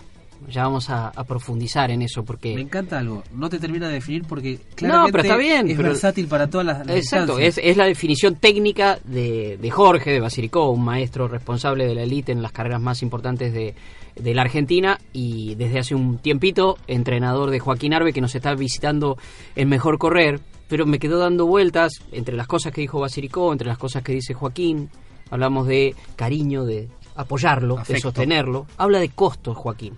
ya 0.48 0.62
vamos 0.64 0.88
a, 0.90 1.08
a 1.08 1.24
profundizar 1.24 1.90
en 1.90 2.02
eso 2.02 2.20
Me 2.22 2.26
porque... 2.26 2.52
encanta 2.54 2.98
algo. 2.98 3.22
No 3.32 3.48
te 3.48 3.58
termina 3.58 3.86
de 3.88 3.94
definir 3.94 4.24
porque 4.24 4.58
claramente 4.74 5.12
pero 5.12 5.22
está 5.22 5.36
bien, 5.36 5.68
es 5.68 5.76
pero- 5.76 5.88
versátil 5.90 6.26
para 6.26 6.48
todas 6.48 6.66
las, 6.66 6.86
las 6.86 6.96
Exacto, 6.96 7.38
es, 7.38 7.58
es 7.62 7.76
la 7.76 7.84
definición 7.86 8.34
técnica 8.36 8.98
de, 9.04 9.56
de 9.60 9.70
Jorge, 9.70 10.10
de 10.10 10.20
Basiricó, 10.20 10.70
un 10.70 10.84
maestro 10.84 11.28
responsable 11.28 11.86
de 11.86 11.94
la 11.94 12.02
élite 12.02 12.32
en 12.32 12.42
las 12.42 12.52
carreras 12.52 12.80
más 12.80 13.02
importantes 13.02 13.52
de, 13.52 13.74
de 14.16 14.34
la 14.34 14.42
Argentina 14.42 14.98
y 15.12 15.54
desde 15.56 15.78
hace 15.80 15.94
un 15.94 16.18
tiempito 16.18 16.76
entrenador 16.88 17.50
de 17.50 17.58
Joaquín 17.60 17.94
Arbe 17.94 18.12
que 18.12 18.20
nos 18.20 18.34
está 18.34 18.54
visitando 18.54 19.16
en 19.54 19.68
Mejor 19.68 19.98
Correr, 19.98 20.40
pero 20.68 20.86
me 20.86 20.98
quedó 20.98 21.18
dando 21.18 21.46
vueltas 21.46 21.92
entre 22.12 22.36
las 22.36 22.46
cosas 22.46 22.72
que 22.72 22.82
dijo 22.82 23.00
Basiricó, 23.00 23.52
entre 23.52 23.68
las 23.68 23.78
cosas 23.78 24.02
que 24.02 24.12
dice 24.12 24.34
Joaquín, 24.34 24.90
hablamos 25.30 25.66
de 25.66 25.94
cariño, 26.14 26.64
de 26.64 26.88
apoyarlo, 27.16 27.78
de 27.86 28.00
sostenerlo, 28.00 28.66
habla 28.76 29.00
de 29.00 29.08
costos 29.08 29.56
Joaquín. 29.56 29.96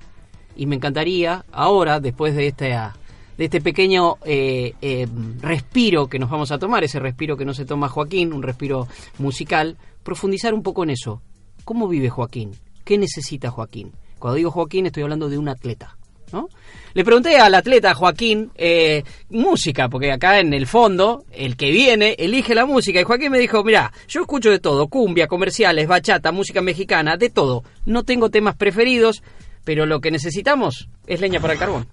Y 0.57 0.67
me 0.67 0.77
encantaría 0.77 1.45
ahora, 1.53 2.01
después 2.01 2.35
de 2.35 2.47
esta 2.47 2.95
de 3.37 3.47
este 3.47 3.63
pequeño 3.63 4.19
eh, 4.27 4.75
eh, 4.83 5.09
respiro 5.41 6.09
que 6.09 6.19
nos 6.19 6.29
vamos 6.29 6.53
a 6.53 6.59
tomar, 6.59 6.85
ese 6.85 6.99
respiro 6.99 7.39
que 7.39 7.47
no 7.47 7.55
se 7.55 7.65
toma 7.65 7.89
Joaquín, 7.89 8.35
un 8.35 8.43
respiro 8.43 8.87
musical, 9.19 9.79
profundizar 10.03 10.53
un 10.53 10.63
poco 10.63 10.83
en 10.83 10.91
eso. 10.91 11.23
¿Cómo 11.65 11.89
vive 11.89 12.11
Joaquín? 12.11 12.53
¿Qué 12.85 12.99
necesita 12.99 13.51
Joaquín? 13.51 13.93
Cuando 14.19 14.37
digo 14.37 14.51
Joaquín 14.51 14.85
estoy 14.85 15.05
hablando 15.05 15.31
de 15.31 15.39
un 15.39 15.49
atleta. 15.49 15.97
¿No? 16.33 16.49
Le 16.93 17.05
pregunté 17.05 17.39
al 17.39 17.55
atleta 17.55 17.95
Joaquín 17.95 18.51
eh, 18.57 19.05
música, 19.29 19.89
porque 19.89 20.11
acá 20.11 20.41
en 20.41 20.53
el 20.53 20.67
fondo 20.67 21.25
el 21.33 21.57
que 21.57 21.71
viene 21.71 22.17
elige 22.19 22.55
la 22.55 22.67
música 22.67 23.01
y 23.01 23.05
Joaquín 23.05 23.31
me 23.31 23.39
dijo, 23.39 23.63
mira, 23.63 23.93
yo 24.09 24.23
escucho 24.23 24.51
de 24.51 24.59
todo, 24.59 24.89
cumbia, 24.89 25.29
comerciales, 25.29 25.87
bachata, 25.87 26.33
música 26.33 26.63
mexicana, 26.63 27.17
de 27.17 27.31
todo. 27.31 27.63
No 27.87 28.03
tengo 28.03 28.31
temas 28.31 28.57
preferidos, 28.57 29.23
pero 29.65 29.87
lo 29.87 30.01
que 30.01 30.11
necesitamos 30.11 30.89
es 31.07 31.21
leña 31.21 31.41
para 31.41 31.53
el 31.53 31.59
carbón. 31.59 31.87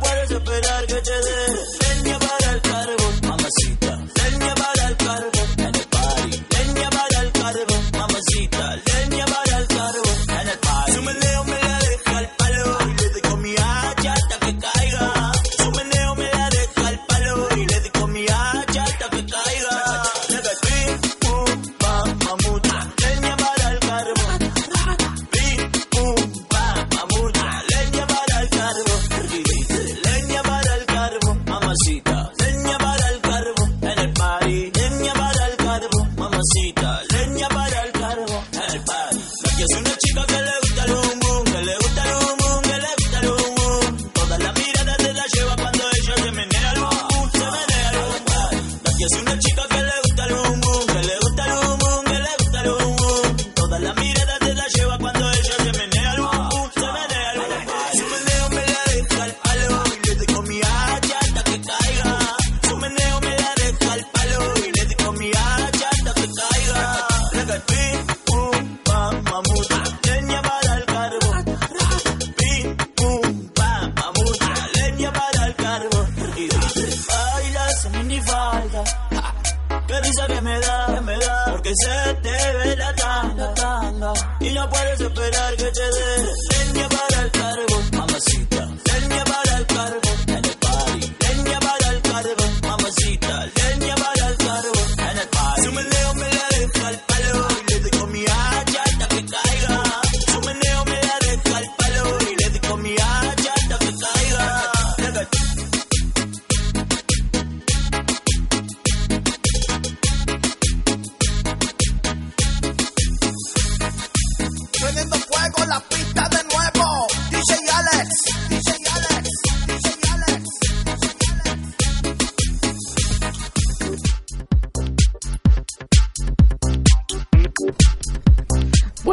Puedes 0.00 0.30
esperar 0.30 0.86
que 0.86 0.94
te 0.94 1.10
dé 1.10 1.43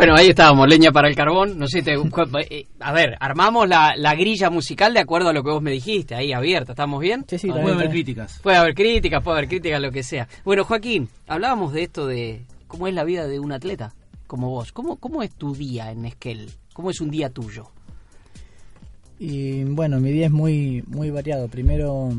Bueno, 0.01 0.15
ahí 0.15 0.29
estábamos, 0.29 0.67
leña 0.67 0.91
para 0.91 1.07
el 1.09 1.15
carbón. 1.15 1.59
No 1.59 1.67
sé, 1.67 1.83
te- 1.83 1.93
eh, 2.49 2.65
a 2.79 2.91
ver, 2.91 3.15
armamos 3.19 3.69
la, 3.69 3.93
la 3.95 4.15
grilla 4.15 4.49
musical 4.49 4.95
de 4.95 4.99
acuerdo 4.99 5.29
a 5.29 5.33
lo 5.33 5.43
que 5.43 5.51
vos 5.51 5.61
me 5.61 5.69
dijiste, 5.69 6.15
ahí 6.15 6.33
abierta, 6.33 6.71
¿estamos 6.71 6.99
bien? 6.99 7.23
Sí, 7.27 7.37
sí, 7.37 7.49
Ah, 7.51 7.53
también, 7.53 7.65
puede 7.65 7.75
haber 7.75 7.91
críticas. 7.91 8.39
Puede 8.41 8.57
haber 8.57 8.73
críticas, 8.73 9.23
puede 9.23 9.37
haber 9.37 9.49
críticas, 9.49 9.79
lo 9.79 9.91
que 9.91 10.01
sea. 10.01 10.27
Bueno, 10.43 10.63
Joaquín, 10.65 11.07
hablábamos 11.27 11.71
de 11.73 11.83
esto 11.83 12.07
de 12.07 12.41
cómo 12.67 12.87
es 12.87 12.95
la 12.95 13.03
vida 13.03 13.27
de 13.27 13.39
un 13.39 13.51
atleta, 13.51 13.93
como 14.25 14.49
vos. 14.49 14.71
¿Cómo, 14.71 14.95
cómo 14.95 15.21
es 15.21 15.29
tu 15.35 15.53
día 15.53 15.91
en 15.91 16.05
Esquel? 16.05 16.49
¿Cómo 16.73 16.89
es 16.89 16.99
un 16.99 17.11
día 17.11 17.29
tuyo? 17.29 17.67
Y 19.19 19.65
bueno, 19.65 19.99
mi 19.99 20.11
día 20.11 20.25
es 20.25 20.31
muy, 20.31 20.83
muy 20.87 21.11
variado. 21.11 21.47
Primero, 21.47 22.09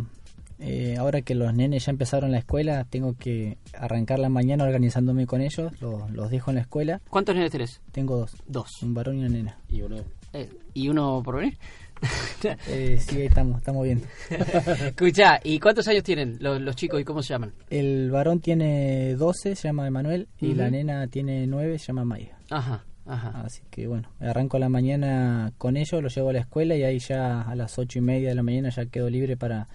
eh, 0.64 0.96
ahora 0.98 1.22
que 1.22 1.34
los 1.34 1.52
nenes 1.52 1.86
ya 1.86 1.90
empezaron 1.90 2.30
la 2.30 2.38
escuela, 2.38 2.84
tengo 2.88 3.14
que 3.18 3.58
arrancar 3.74 4.18
la 4.20 4.28
mañana 4.28 4.64
organizándome 4.64 5.26
con 5.26 5.40
ellos. 5.40 5.72
Los, 5.80 6.10
los 6.10 6.30
dejo 6.30 6.50
en 6.50 6.54
la 6.56 6.60
escuela. 6.62 7.00
¿Cuántos 7.10 7.34
nenes 7.34 7.50
tenés? 7.50 7.80
Tengo 7.90 8.16
dos, 8.18 8.32
Dos. 8.46 8.82
un 8.82 8.94
varón 8.94 9.16
y 9.16 9.20
una 9.20 9.28
nena. 9.28 9.58
Y 9.68 9.82
uno, 9.82 9.96
Eh, 10.32 10.48
¿Y 10.74 10.88
uno 10.88 11.20
por 11.24 11.36
venir? 11.36 11.58
Eh, 12.68 12.98
sí, 13.00 13.16
ahí 13.18 13.26
estamos, 13.26 13.58
estamos 13.58 13.84
bien. 13.84 14.02
Escucha, 14.86 15.38
¿y 15.44 15.60
cuántos 15.60 15.86
años 15.86 16.02
tienen 16.02 16.36
los, 16.40 16.60
los 16.60 16.74
chicos 16.74 17.00
y 17.00 17.04
cómo 17.04 17.22
se 17.22 17.28
llaman? 17.34 17.52
El 17.70 18.10
varón 18.10 18.40
tiene 18.40 19.14
12, 19.14 19.54
se 19.54 19.68
llama 19.68 19.86
Emanuel, 19.86 20.26
y 20.40 20.54
la 20.54 20.68
nena 20.70 21.06
tiene 21.06 21.46
9, 21.46 21.78
se 21.78 21.86
llama 21.86 22.04
Maya. 22.04 22.36
Ajá. 22.50 22.84
Ajá. 23.06 23.42
Así 23.44 23.62
que 23.70 23.86
bueno, 23.86 24.08
arranco 24.20 24.56
a 24.56 24.60
la 24.60 24.68
mañana 24.68 25.52
con 25.58 25.76
ellos, 25.76 26.02
los 26.02 26.14
llevo 26.14 26.30
a 26.30 26.32
la 26.32 26.40
escuela 26.40 26.74
y 26.76 26.82
ahí 26.82 26.98
ya 26.98 27.42
a 27.42 27.54
las 27.54 27.78
ocho 27.78 27.98
y 27.98 28.02
media 28.02 28.28
de 28.30 28.34
la 28.36 28.42
mañana 28.42 28.70
ya 28.70 28.86
quedo 28.86 29.08
libre 29.10 29.36
para 29.36 29.68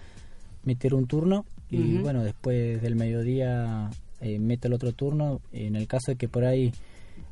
meter 0.64 0.94
un 0.94 1.06
turno. 1.06 1.44
Y 1.70 1.98
bueno, 1.98 2.24
después 2.24 2.80
del 2.80 2.96
mediodía 2.96 3.90
eh, 4.20 4.38
meto 4.38 4.68
el 4.68 4.74
otro 4.74 4.92
turno. 4.92 5.40
En 5.52 5.76
el 5.76 5.86
caso 5.86 6.12
de 6.12 6.16
que 6.16 6.28
por 6.28 6.44
ahí 6.44 6.72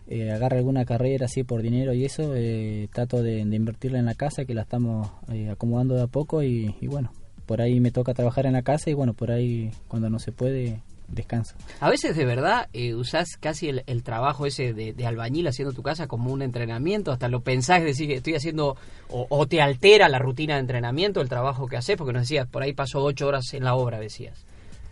eh, 0.09 0.31
agarre 0.31 0.59
alguna 0.59 0.85
carrera 0.85 1.27
así 1.27 1.43
por 1.43 1.63
dinero 1.63 1.93
y 1.93 2.05
eso, 2.05 2.35
eh, 2.37 2.89
trato 2.93 3.23
de, 3.23 3.45
de 3.45 3.57
invertirla 3.57 3.99
en 3.99 4.05
la 4.07 4.15
casa, 4.15 4.45
que 4.45 4.55
la 4.55 4.63
estamos 4.63 5.11
eh, 5.33 5.51
acomodando 5.51 5.97
de 5.97 6.03
a 6.03 6.07
poco. 6.07 6.43
Y, 6.43 6.75
y 6.81 6.87
bueno, 6.87 7.11
por 7.47 7.61
ahí 7.61 7.81
me 7.81 7.91
toca 7.91 8.15
trabajar 8.15 8.47
en 8.47 8.53
la 8.53 8.63
casa 8.63 8.91
y 8.91 8.95
bueno, 8.95 9.15
por 9.15 9.31
ahí 9.31 9.71
cuando 9.89 10.11
no 10.11 10.19
se 10.19 10.33
puede, 10.33 10.81
descanso. 11.09 11.55
A 11.81 11.91
veces 11.91 12.17
de 12.17 12.25
verdad 12.25 12.69
eh, 12.73 12.95
usás 12.95 13.37
casi 13.39 13.69
el, 13.69 13.83
el 13.87 14.03
trabajo 14.03 14.47
ese 14.47 14.73
de, 14.73 14.93
de 14.93 15.07
albañil 15.07 15.47
haciendo 15.47 15.73
tu 15.73 15.83
casa 15.83 16.07
como 16.07 16.33
un 16.33 16.43
entrenamiento, 16.43 17.13
hasta 17.13 17.29
lo 17.29 17.41
pensás, 17.41 17.83
decís 17.83 18.07
que 18.07 18.15
estoy 18.15 18.35
haciendo, 18.35 18.77
o, 19.09 19.27
o 19.29 19.47
te 19.47 19.61
altera 19.61 20.09
la 20.09 20.19
rutina 20.19 20.55
de 20.55 20.61
entrenamiento, 20.61 21.21
el 21.21 21.29
trabajo 21.29 21.67
que 21.67 21.77
haces, 21.77 21.97
porque 21.97 22.13
nos 22.13 22.23
decías, 22.23 22.47
por 22.47 22.63
ahí 22.63 22.73
paso 22.73 23.03
ocho 23.03 23.27
horas 23.27 23.53
en 23.55 23.65
la 23.65 23.75
obra, 23.75 23.99
decías. 23.99 24.45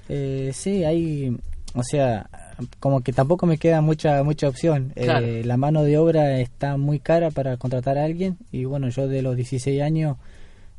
Eh, 0.08 0.50
sí, 0.54 0.84
hay, 0.84 1.36
o 1.74 1.82
sea, 1.82 2.28
como 2.78 3.00
que 3.02 3.12
tampoco 3.12 3.46
me 3.46 3.58
queda 3.58 3.80
mucha 3.80 4.22
mucha 4.22 4.48
opción. 4.48 4.92
Eh, 4.96 5.42
la 5.44 5.56
mano 5.56 5.82
de 5.82 5.98
obra 5.98 6.40
está 6.40 6.76
muy 6.76 7.00
cara 7.00 7.30
para 7.30 7.56
contratar 7.56 7.98
a 7.98 8.04
alguien 8.04 8.38
y 8.52 8.64
bueno, 8.64 8.88
yo 8.88 9.08
de 9.08 9.22
los 9.22 9.36
16 9.36 9.82
años 9.82 10.16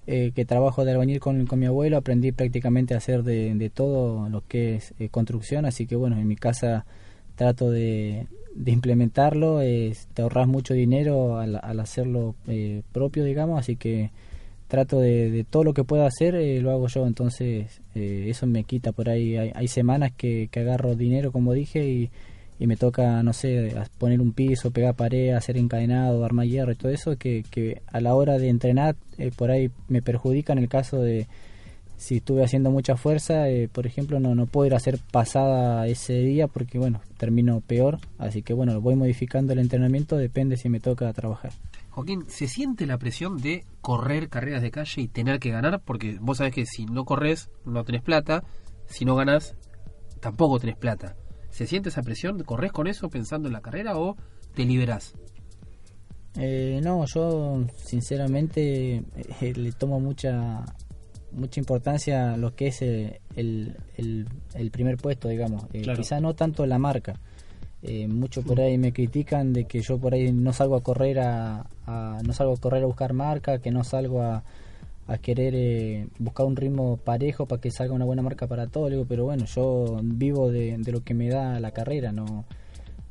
eh, 0.07 0.31
que 0.35 0.45
trabajo 0.45 0.85
de 0.85 0.91
albañil 0.91 1.19
con, 1.19 1.45
con 1.45 1.59
mi 1.59 1.65
abuelo 1.65 1.97
aprendí 1.97 2.31
prácticamente 2.31 2.93
a 2.93 2.97
hacer 2.97 3.23
de, 3.23 3.53
de 3.55 3.69
todo 3.69 4.29
lo 4.29 4.41
que 4.47 4.75
es 4.75 4.93
eh, 4.99 5.09
construcción, 5.09 5.65
así 5.65 5.87
que 5.87 5.95
bueno, 5.95 6.17
en 6.17 6.27
mi 6.27 6.35
casa 6.35 6.85
trato 7.35 7.69
de, 7.69 8.27
de 8.53 8.71
implementarlo, 8.71 9.59
te 9.59 10.21
ahorras 10.21 10.47
mucho 10.47 10.73
dinero 10.73 11.37
al, 11.37 11.59
al 11.61 11.79
hacerlo 11.79 12.35
eh, 12.47 12.81
propio, 12.91 13.23
digamos, 13.23 13.59
así 13.59 13.75
que 13.75 14.11
trato 14.67 14.99
de, 14.99 15.29
de 15.29 15.43
todo 15.43 15.63
lo 15.63 15.73
que 15.73 15.83
pueda 15.83 16.05
hacer, 16.05 16.35
eh, 16.35 16.61
lo 16.61 16.71
hago 16.71 16.87
yo, 16.87 17.05
entonces 17.05 17.81
eso 17.93 18.47
me 18.47 18.63
quita 18.63 18.91
por 18.91 19.09
ahí. 19.09 19.37
Hay, 19.37 19.51
hay 19.53 19.67
semanas 19.67 20.11
que, 20.15 20.49
que 20.51 20.61
agarro 20.61 20.95
dinero, 20.95 21.31
como 21.31 21.53
dije, 21.53 21.87
y, 21.87 22.09
y 22.59 22.67
me 22.67 22.77
toca, 22.77 23.21
no 23.23 23.33
sé, 23.33 23.75
poner 23.97 24.21
un 24.21 24.31
piso, 24.31 24.71
pegar 24.71 24.95
pared, 24.95 25.31
hacer 25.31 25.57
encadenado, 25.57 26.23
armar 26.23 26.47
hierro 26.47 26.71
y 26.71 26.75
todo 26.75 26.91
eso, 26.91 27.17
que, 27.17 27.43
que 27.49 27.81
a 27.87 27.99
la 27.99 28.15
hora 28.15 28.37
de 28.37 28.49
entrenar 28.49 28.95
eh, 29.17 29.31
por 29.35 29.51
ahí 29.51 29.71
me 29.87 30.01
perjudica 30.01 30.53
en 30.53 30.59
el 30.59 30.69
caso 30.69 31.01
de 31.01 31.27
si 31.97 32.17
estuve 32.17 32.43
haciendo 32.43 32.71
mucha 32.71 32.97
fuerza, 32.97 33.49
eh, 33.49 33.69
por 33.71 33.87
ejemplo, 33.87 34.19
no, 34.19 34.35
no 34.35 34.47
puedo 34.47 34.67
ir 34.67 34.73
a 34.73 34.77
hacer 34.77 34.99
pasada 35.11 35.87
ese 35.87 36.13
día 36.19 36.47
porque, 36.47 36.77
bueno, 36.77 37.01
termino 37.17 37.61
peor, 37.61 37.99
así 38.17 38.41
que, 38.41 38.53
bueno, 38.53 38.81
voy 38.81 38.95
modificando 38.95 39.53
el 39.53 39.59
entrenamiento, 39.59 40.17
depende 40.17 40.57
si 40.57 40.69
me 40.69 40.79
toca 40.79 41.11
trabajar. 41.13 41.51
Joaquín, 41.95 42.25
¿se 42.27 42.47
siente 42.47 42.85
la 42.85 42.97
presión 42.97 43.37
de 43.37 43.63
correr 43.79 44.27
carreras 44.27 44.61
de 44.61 44.71
calle 44.71 45.01
y 45.01 45.07
tener 45.07 45.39
que 45.39 45.51
ganar? 45.51 45.81
Porque 45.85 46.17
vos 46.19 46.39
sabés 46.39 46.53
que 46.53 46.65
si 46.65 46.85
no 46.85 47.05
corres, 47.05 47.49
no 47.63 47.85
tenés 47.85 48.01
plata. 48.01 48.43
Si 48.87 49.05
no 49.05 49.15
ganas, 49.15 49.55
tampoco 50.19 50.59
tenés 50.59 50.75
plata. 50.75 51.15
¿Se 51.55 51.65
siente 51.67 51.87
esa 51.87 52.01
presión? 52.01 52.43
¿Corres 52.43 52.73
con 52.73 52.85
eso 52.87 53.09
pensando 53.09 53.47
en 53.47 53.53
la 53.53 53.61
carrera 53.61 53.97
o 53.97 54.17
te 54.53 54.65
liberás? 54.65 55.13
Eh, 56.37 56.81
no, 56.83 57.05
yo 57.05 57.63
sinceramente 57.77 59.03
eh, 59.41 59.53
le 59.55 59.71
tomo 59.71 60.01
mucha 60.01 60.65
mucha 61.31 61.59
importancia 61.61 62.33
a 62.33 62.37
lo 62.37 62.55
que 62.55 62.67
es 62.67 62.81
eh, 62.81 63.21
el, 63.37 63.77
el, 63.95 64.27
el 64.53 64.71
primer 64.71 64.97
puesto, 64.97 65.29
digamos. 65.29 65.63
Eh, 65.71 65.81
Claro. 65.83 65.99
Quizá 66.01 66.19
no 66.19 66.33
tanto 66.33 66.65
la 66.65 66.77
marca. 66.77 67.19
Eh, 67.81 68.07
mucho 68.07 68.41
por 68.41 68.59
ahí 68.59 68.77
me 68.77 68.91
critican 68.91 69.53
de 69.53 69.65
que 69.65 69.81
yo 69.81 69.97
por 69.97 70.13
ahí 70.13 70.31
no 70.33 70.51
salgo 70.51 70.75
a 70.75 70.83
correr 70.83 71.19
a, 71.19 71.67
a- 71.85 72.19
no 72.25 72.33
salgo 72.33 72.53
a 72.53 72.57
correr 72.57 72.83
a 72.83 72.87
buscar 72.87 73.13
marca, 73.13 73.59
que 73.59 73.71
no 73.71 73.83
salgo 73.85 74.21
a, 74.21 74.43
a 75.07 75.17
querer 75.17 75.53
eh, 75.55 76.07
buscar 76.19 76.45
un 76.45 76.55
ritmo 76.55 76.97
parejo 76.97 77.45
para 77.45 77.61
que 77.61 77.69
salga 77.71 77.93
una 77.93 78.05
buena 78.05 78.21
marca 78.21 78.47
para 78.47 78.67
todo. 78.67 78.89
Le 78.89 78.95
digo, 78.95 79.05
pero 79.07 79.25
bueno, 79.25 79.45
yo 79.45 79.99
vivo 80.03 80.49
de, 80.51 80.77
de 80.77 80.91
lo 80.91 81.03
que 81.03 81.13
me 81.13 81.29
da 81.29 81.59
la 81.59 81.71
carrera, 81.71 82.11
no 82.11 82.45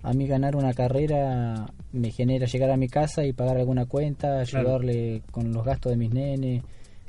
a 0.03 0.13
mí 0.13 0.27
ganar 0.27 0.55
una 0.55 0.75
carrera 0.75 1.73
me 1.93 2.11
genera 2.11 2.47
llegar 2.47 2.71
a 2.71 2.77
mi 2.77 2.89
casa 2.89 3.25
y 3.25 3.33
pagar 3.33 3.57
alguna 3.57 3.87
cuenta, 3.87 4.45
Claro. 4.45 4.69
ayudarle 4.69 5.23
con 5.31 5.53
los 5.53 5.65
gastos 5.65 5.91
de 5.93 5.97
mis 5.97 6.13
nenes. 6.13 6.63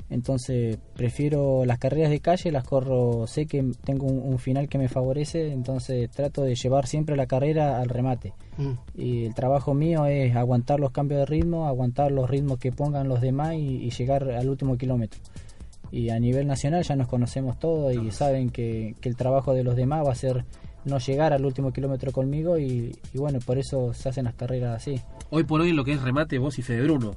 Entonces 0.08 0.78
prefiero 0.94 1.64
las 1.64 1.78
carreras 1.78 2.10
de 2.10 2.20
calle, 2.20 2.52
las 2.52 2.64
corro, 2.64 3.26
sé 3.26 3.46
que 3.46 3.72
tengo 3.84 4.06
un, 4.06 4.20
un 4.32 4.38
final 4.38 4.68
que 4.68 4.78
me 4.78 4.88
favorece, 4.88 5.52
entonces 5.52 6.08
trato 6.10 6.42
de 6.42 6.54
llevar 6.54 6.86
siempre 6.86 7.16
la 7.16 7.26
carrera 7.26 7.80
al 7.80 7.88
remate. 7.88 8.32
Y 8.94 9.24
el 9.24 9.34
trabajo 9.34 9.74
mío 9.74 10.06
es 10.06 10.34
aguantar 10.34 10.80
los 10.80 10.92
cambios 10.92 11.20
de 11.20 11.26
ritmo, 11.26 11.66
aguantar 11.66 12.12
los 12.12 12.30
ritmos 12.30 12.58
que 12.58 12.72
pongan 12.72 13.08
los 13.08 13.20
demás 13.20 13.54
y, 13.54 13.84
y 13.84 13.90
llegar 13.90 14.30
al 14.30 14.48
último 14.48 14.78
kilómetro. 14.78 15.20
Y 15.90 16.10
a 16.10 16.18
nivel 16.18 16.46
nacional 16.46 16.82
ya 16.82 16.96
nos 16.96 17.08
conocemos 17.08 17.58
todos 17.58 17.94
y 17.94 18.10
saben 18.10 18.50
que, 18.50 18.94
que 19.00 19.08
el 19.08 19.16
trabajo 19.16 19.54
de 19.54 19.64
los 19.64 19.76
demás 19.76 20.06
va 20.06 20.12
a 20.12 20.16
ser 20.16 20.44
no 20.84 20.98
llegar 20.98 21.32
al 21.32 21.44
último 21.44 21.72
kilómetro 21.72 22.12
conmigo 22.12 22.58
y, 22.58 22.96
y 23.12 23.18
bueno, 23.18 23.40
por 23.44 23.58
eso 23.58 23.92
se 23.92 24.08
hacen 24.08 24.24
las 24.24 24.34
carreras 24.34 24.76
así. 24.76 25.00
Hoy 25.30 25.44
por 25.44 25.60
hoy 25.60 25.70
en 25.70 25.76
lo 25.76 25.84
que 25.84 25.92
es 25.92 26.02
remate, 26.02 26.38
vos 26.38 26.58
y 26.58 26.62
Fede 26.62 26.82
Bruno, 26.82 27.16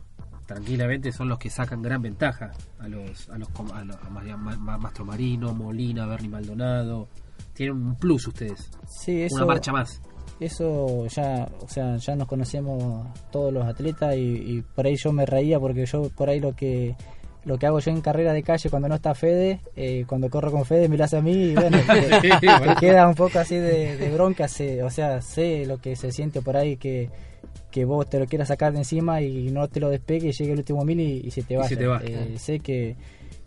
tranquilamente 0.53 1.11
son 1.11 1.29
los 1.29 1.37
que 1.39 1.49
sacan 1.49 1.81
gran 1.81 2.01
ventaja 2.01 2.51
a 2.79 2.87
los 2.87 3.29
a 3.29 3.37
los 3.37 3.47
a, 3.73 3.83
los- 3.85 3.95
a 3.97 4.09
Ma- 4.37 4.77
Mastro 4.77 5.05
Marino, 5.05 5.53
Molina, 5.53 6.05
Bernie 6.07 6.29
Maldonado. 6.29 7.07
Tienen 7.53 7.75
un 7.77 7.95
plus 7.95 8.27
ustedes. 8.27 8.69
Sí, 8.87 9.21
eso, 9.21 9.35
Una 9.35 9.45
marcha 9.45 9.71
más. 9.71 10.01
Eso 10.39 11.05
ya, 11.07 11.47
o 11.61 11.67
sea, 11.67 11.97
ya 11.97 12.15
nos 12.15 12.27
conocemos 12.27 13.07
todos 13.31 13.51
los 13.53 13.65
atletas 13.65 14.15
y, 14.15 14.19
y 14.57 14.61
por 14.61 14.85
ahí 14.87 14.95
yo 14.95 15.11
me 15.11 15.25
reía 15.25 15.59
porque 15.59 15.85
yo 15.85 16.09
por 16.09 16.29
ahí 16.29 16.39
lo 16.39 16.55
que 16.55 16.95
lo 17.45 17.57
que 17.57 17.65
hago 17.65 17.79
yo 17.79 17.91
en 17.91 18.01
carrera 18.01 18.33
de 18.33 18.43
calle 18.43 18.69
cuando 18.69 18.89
no 18.89 18.95
está 18.95 19.15
Fede, 19.15 19.61
eh, 19.75 20.03
cuando 20.07 20.29
corro 20.29 20.51
con 20.51 20.65
Fede 20.65 20.89
me 20.89 20.97
lo 20.97 21.03
hace 21.05 21.17
a 21.17 21.21
mí 21.21 21.31
y 21.31 21.53
bueno, 21.55 21.77
te, 21.87 22.21
Sí, 22.21 22.29
te 22.41 22.47
bueno. 22.57 22.75
queda 22.79 23.07
un 23.07 23.15
poco 23.15 23.39
así 23.39 23.55
de, 23.55 23.97
de 23.97 24.09
bronca, 24.11 24.47
sé, 24.47 24.83
o 24.83 24.89
sea, 24.89 25.21
sé 25.21 25.65
lo 25.65 25.77
que 25.79 25.95
se 25.95 26.11
siente 26.11 26.41
por 26.41 26.57
ahí 26.57 26.75
que, 26.77 27.09
que 27.71 27.85
vos 27.85 28.09
te 28.09 28.19
lo 28.19 28.25
quieras 28.25 28.49
sacar 28.49 28.73
de 28.73 28.79
encima 28.79 29.21
y 29.21 29.51
no 29.51 29.67
te 29.67 29.79
lo 29.79 29.89
despegue 29.89 30.29
y 30.29 30.31
llegue 30.33 30.51
el 30.51 30.59
último 30.59 30.83
mil 30.83 30.99
y, 30.99 31.21
y 31.25 31.31
se 31.31 31.43
te 31.43 31.53
Y 31.53 31.57
vaya. 31.57 31.69
se 31.69 31.77
te 31.77 31.87
va. 31.87 32.01
Eh, 32.03 32.35
sé 32.37 32.59
que, 32.59 32.95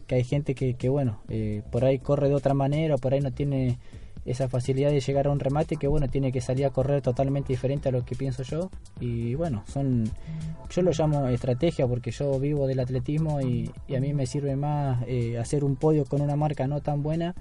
que 0.06 0.14
hay 0.16 0.24
gente 0.24 0.54
que, 0.54 0.74
que 0.74 0.88
bueno, 0.88 1.20
eh, 1.28 1.62
por 1.70 1.84
ahí 1.84 1.98
corre 1.98 2.28
de 2.28 2.34
otra 2.34 2.54
manera, 2.54 2.96
por 2.96 3.12
ahí 3.14 3.20
no 3.20 3.30
tiene 3.32 3.78
esa 4.24 4.48
facilidad 4.48 4.90
de 4.90 5.00
llegar 5.00 5.26
a 5.26 5.30
un 5.30 5.40
remate 5.40 5.76
que 5.76 5.88
bueno 5.88 6.08
tiene 6.08 6.30
que 6.30 6.40
salir 6.40 6.64
a 6.66 6.70
correr 6.70 7.02
totalmente 7.02 7.52
diferente 7.52 7.88
a 7.88 7.92
lo 7.92 8.04
que 8.04 8.14
pienso 8.14 8.42
yo 8.44 8.70
y 9.00 9.34
bueno 9.34 9.64
son 9.66 10.04
yo 10.70 10.82
lo 10.82 10.92
llamo 10.92 11.26
estrategia 11.28 11.86
porque 11.88 12.10
yo 12.12 12.38
vivo 12.38 12.66
del 12.66 12.80
atletismo 12.80 13.40
y, 13.40 13.70
y 13.88 13.96
a 13.96 14.00
mí 14.00 14.12
me 14.14 14.26
sirve 14.26 14.54
más 14.56 15.02
eh, 15.06 15.38
hacer 15.38 15.64
un 15.64 15.76
podio 15.76 16.04
con 16.04 16.20
una 16.22 16.36
marca 16.36 16.66
no 16.66 16.80
tan 16.80 17.02
buena 17.02 17.34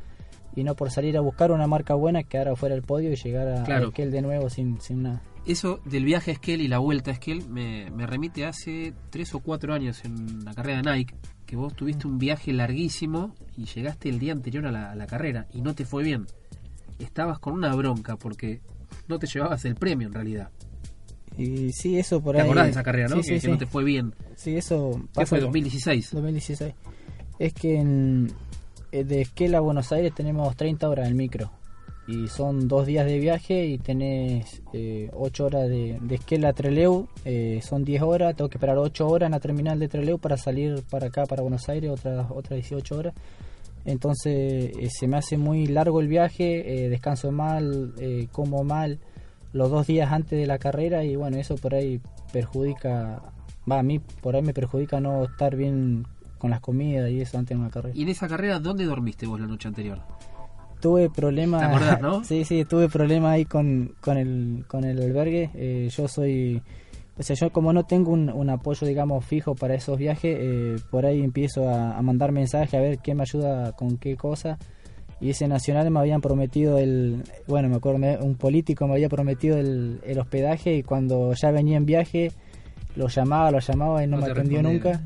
y 0.55 0.63
no 0.63 0.75
por 0.75 0.91
salir 0.91 1.15
a 1.17 1.21
buscar 1.21 1.51
una 1.51 1.67
marca 1.67 1.93
buena 1.93 2.23
quedar 2.23 2.49
afuera 2.49 2.75
del 2.75 2.83
podio 2.83 3.11
y 3.11 3.15
llegar 3.15 3.47
a, 3.47 3.63
Claro. 3.63 3.85
a 3.85 3.87
Esquel 3.89 4.11
de 4.11 4.21
nuevo 4.21 4.49
sin, 4.49 4.81
sin 4.81 5.03
nada 5.03 5.21
Eso 5.45 5.79
del 5.85 6.03
viaje 6.03 6.31
a 6.31 6.33
Esquel 6.33 6.61
y 6.61 6.67
la 6.67 6.79
vuelta 6.79 7.11
a 7.11 7.13
Esquel 7.13 7.47
me, 7.47 7.89
me 7.91 8.05
remite 8.05 8.45
hace 8.45 8.93
tres 9.11 9.33
o 9.33 9.39
cuatro 9.39 9.73
años 9.73 10.03
en 10.03 10.43
la 10.43 10.53
carrera 10.53 10.81
de 10.81 10.91
Nike, 10.91 11.15
que 11.45 11.55
vos 11.55 11.73
tuviste 11.73 12.05
un 12.07 12.17
viaje 12.17 12.51
larguísimo 12.51 13.33
y 13.55 13.65
llegaste 13.65 14.09
el 14.09 14.19
día 14.19 14.33
anterior 14.33 14.65
a 14.67 14.71
la, 14.71 14.91
a 14.91 14.95
la 14.95 15.07
carrera 15.07 15.47
y 15.53 15.61
no 15.61 15.73
te 15.73 15.85
fue 15.85 16.03
bien. 16.03 16.25
Estabas 17.03 17.39
con 17.39 17.53
una 17.53 17.73
bronca 17.75 18.15
porque 18.17 18.61
no 19.07 19.19
te 19.19 19.27
llevabas 19.27 19.63
el 19.65 19.75
premio 19.75 20.07
en 20.07 20.13
realidad. 20.13 20.49
y 21.37 21.71
sí 21.71 21.97
eso 21.97 22.21
por 22.21 22.35
¿Te 22.35 22.41
ahí 22.41 22.45
acordás 22.47 22.65
de 22.65 22.71
esa 22.71 22.83
carrera, 22.83 23.07
no? 23.07 23.23
sí, 23.23 23.29
que, 23.31 23.39
sí, 23.39 23.47
que 23.47 23.51
no 23.53 23.57
te 23.57 23.65
fue 23.65 23.83
bien. 23.83 24.13
Sí, 24.35 24.55
eso 24.57 24.91
¿Qué 24.95 25.07
pasa 25.13 25.25
fue? 25.27 25.39
con- 25.39 25.45
2016. 25.47 26.09
2016. 26.13 26.73
Es 27.39 27.53
que 27.53 27.77
en, 27.79 28.27
eh, 28.91 29.03
de 29.03 29.21
Esquel 29.21 29.55
a 29.55 29.59
Buenos 29.61 29.91
Aires 29.91 30.13
tenemos 30.13 30.55
30 30.55 30.87
horas 30.89 31.07
en 31.07 31.15
micro. 31.15 31.51
Y 32.07 32.27
son 32.27 32.67
dos 32.67 32.85
días 32.87 33.05
de 33.05 33.19
viaje 33.19 33.65
y 33.67 33.77
tenés 33.77 34.61
eh, 34.73 35.09
8 35.13 35.45
horas 35.45 35.69
de, 35.69 35.97
de 36.01 36.15
Esquel 36.15 36.43
a 36.45 36.51
Treleu. 36.53 37.07
eh, 37.23 37.61
son 37.63 37.85
10 37.85 38.01
horas. 38.01 38.35
Tengo 38.35 38.49
que 38.49 38.57
esperar 38.57 38.77
8 38.77 39.07
horas 39.07 39.27
en 39.27 39.31
la 39.31 39.39
terminal 39.39 39.79
de 39.79 39.87
Treleu 39.87 40.17
para 40.17 40.35
salir 40.35 40.83
para 40.89 41.07
acá, 41.07 41.25
para 41.25 41.41
Buenos 41.41 41.69
Aires, 41.69 41.89
otras 41.91 42.27
otras 42.29 42.57
18 42.59 42.97
horas. 42.97 43.13
Entonces 43.85 44.71
eh, 44.77 44.89
se 44.91 45.07
me 45.07 45.17
hace 45.17 45.37
muy 45.37 45.67
largo 45.67 46.01
el 46.01 46.07
viaje, 46.07 46.85
eh, 46.85 46.89
descanso 46.89 47.31
mal, 47.31 47.93
eh, 47.99 48.27
como 48.31 48.63
mal 48.63 48.99
los 49.53 49.69
dos 49.69 49.87
días 49.87 50.11
antes 50.11 50.39
de 50.39 50.47
la 50.47 50.57
carrera 50.57 51.03
y 51.03 51.15
bueno, 51.15 51.37
eso 51.37 51.55
por 51.55 51.75
ahí 51.75 51.99
perjudica, 52.31 53.21
va, 53.69 53.79
a 53.79 53.83
mí 53.83 53.99
por 53.99 54.35
ahí 54.35 54.41
me 54.41 54.53
perjudica 54.53 54.99
no 54.99 55.25
estar 55.25 55.55
bien 55.55 56.05
con 56.37 56.51
las 56.51 56.61
comidas 56.61 57.09
y 57.11 57.21
eso 57.21 57.37
antes 57.37 57.57
de 57.57 57.61
una 57.61 57.71
carrera. 57.71 57.95
¿Y 57.95 58.03
en 58.03 58.09
esa 58.09 58.27
carrera 58.27 58.59
dónde 58.59 58.85
dormiste 58.85 59.25
vos 59.27 59.39
la 59.39 59.47
noche 59.47 59.67
anterior? 59.67 59.99
Tuve 60.79 61.09
problemas, 61.09 61.61
¿Te 61.61 61.67
acordás, 61.67 62.01
no? 62.01 62.23
sí, 62.23 62.43
sí, 62.45 62.65
tuve 62.65 62.89
problemas 62.89 63.33
ahí 63.33 63.45
con, 63.45 63.93
con, 64.01 64.17
el, 64.17 64.65
con 64.67 64.83
el 64.83 65.01
albergue, 65.01 65.51
eh, 65.53 65.89
yo 65.95 66.07
soy... 66.07 66.61
O 67.17 67.23
sea, 67.23 67.35
yo 67.35 67.51
como 67.51 67.73
no 67.73 67.83
tengo 67.85 68.11
un, 68.11 68.29
un 68.29 68.49
apoyo, 68.49 68.87
digamos, 68.87 69.25
fijo 69.25 69.53
para 69.53 69.75
esos 69.75 69.97
viajes, 69.97 70.37
eh, 70.39 70.75
por 70.89 71.05
ahí 71.05 71.21
empiezo 71.21 71.69
a, 71.69 71.97
a 71.97 72.01
mandar 72.01 72.31
mensajes 72.31 72.73
a 72.73 72.79
ver 72.79 72.99
qué 72.99 73.13
me 73.13 73.23
ayuda 73.23 73.73
con 73.73 73.97
qué 73.97 74.15
cosa. 74.15 74.57
y 75.19 75.29
ese 75.29 75.47
nacional 75.47 75.91
me 75.91 75.99
habían 75.99 76.21
prometido 76.21 76.79
el, 76.79 77.21
bueno, 77.47 77.69
me 77.69 77.75
acuerdo, 77.75 77.99
un 78.25 78.35
político 78.35 78.87
me 78.87 78.93
había 78.93 79.09
prometido 79.09 79.57
el, 79.57 79.99
el 80.03 80.19
hospedaje 80.19 80.73
y 80.75 80.83
cuando 80.83 81.33
ya 81.39 81.51
venía 81.51 81.77
en 81.77 81.85
viaje 81.85 82.31
lo 82.95 83.07
llamaba, 83.07 83.51
lo 83.51 83.59
llamaba 83.59 84.03
y 84.03 84.07
no, 84.07 84.15
No 84.17 84.21
me 84.21 84.25
te 84.25 84.31
atendió 84.31 84.61
respondía. 84.61 84.91
nunca. 84.91 85.01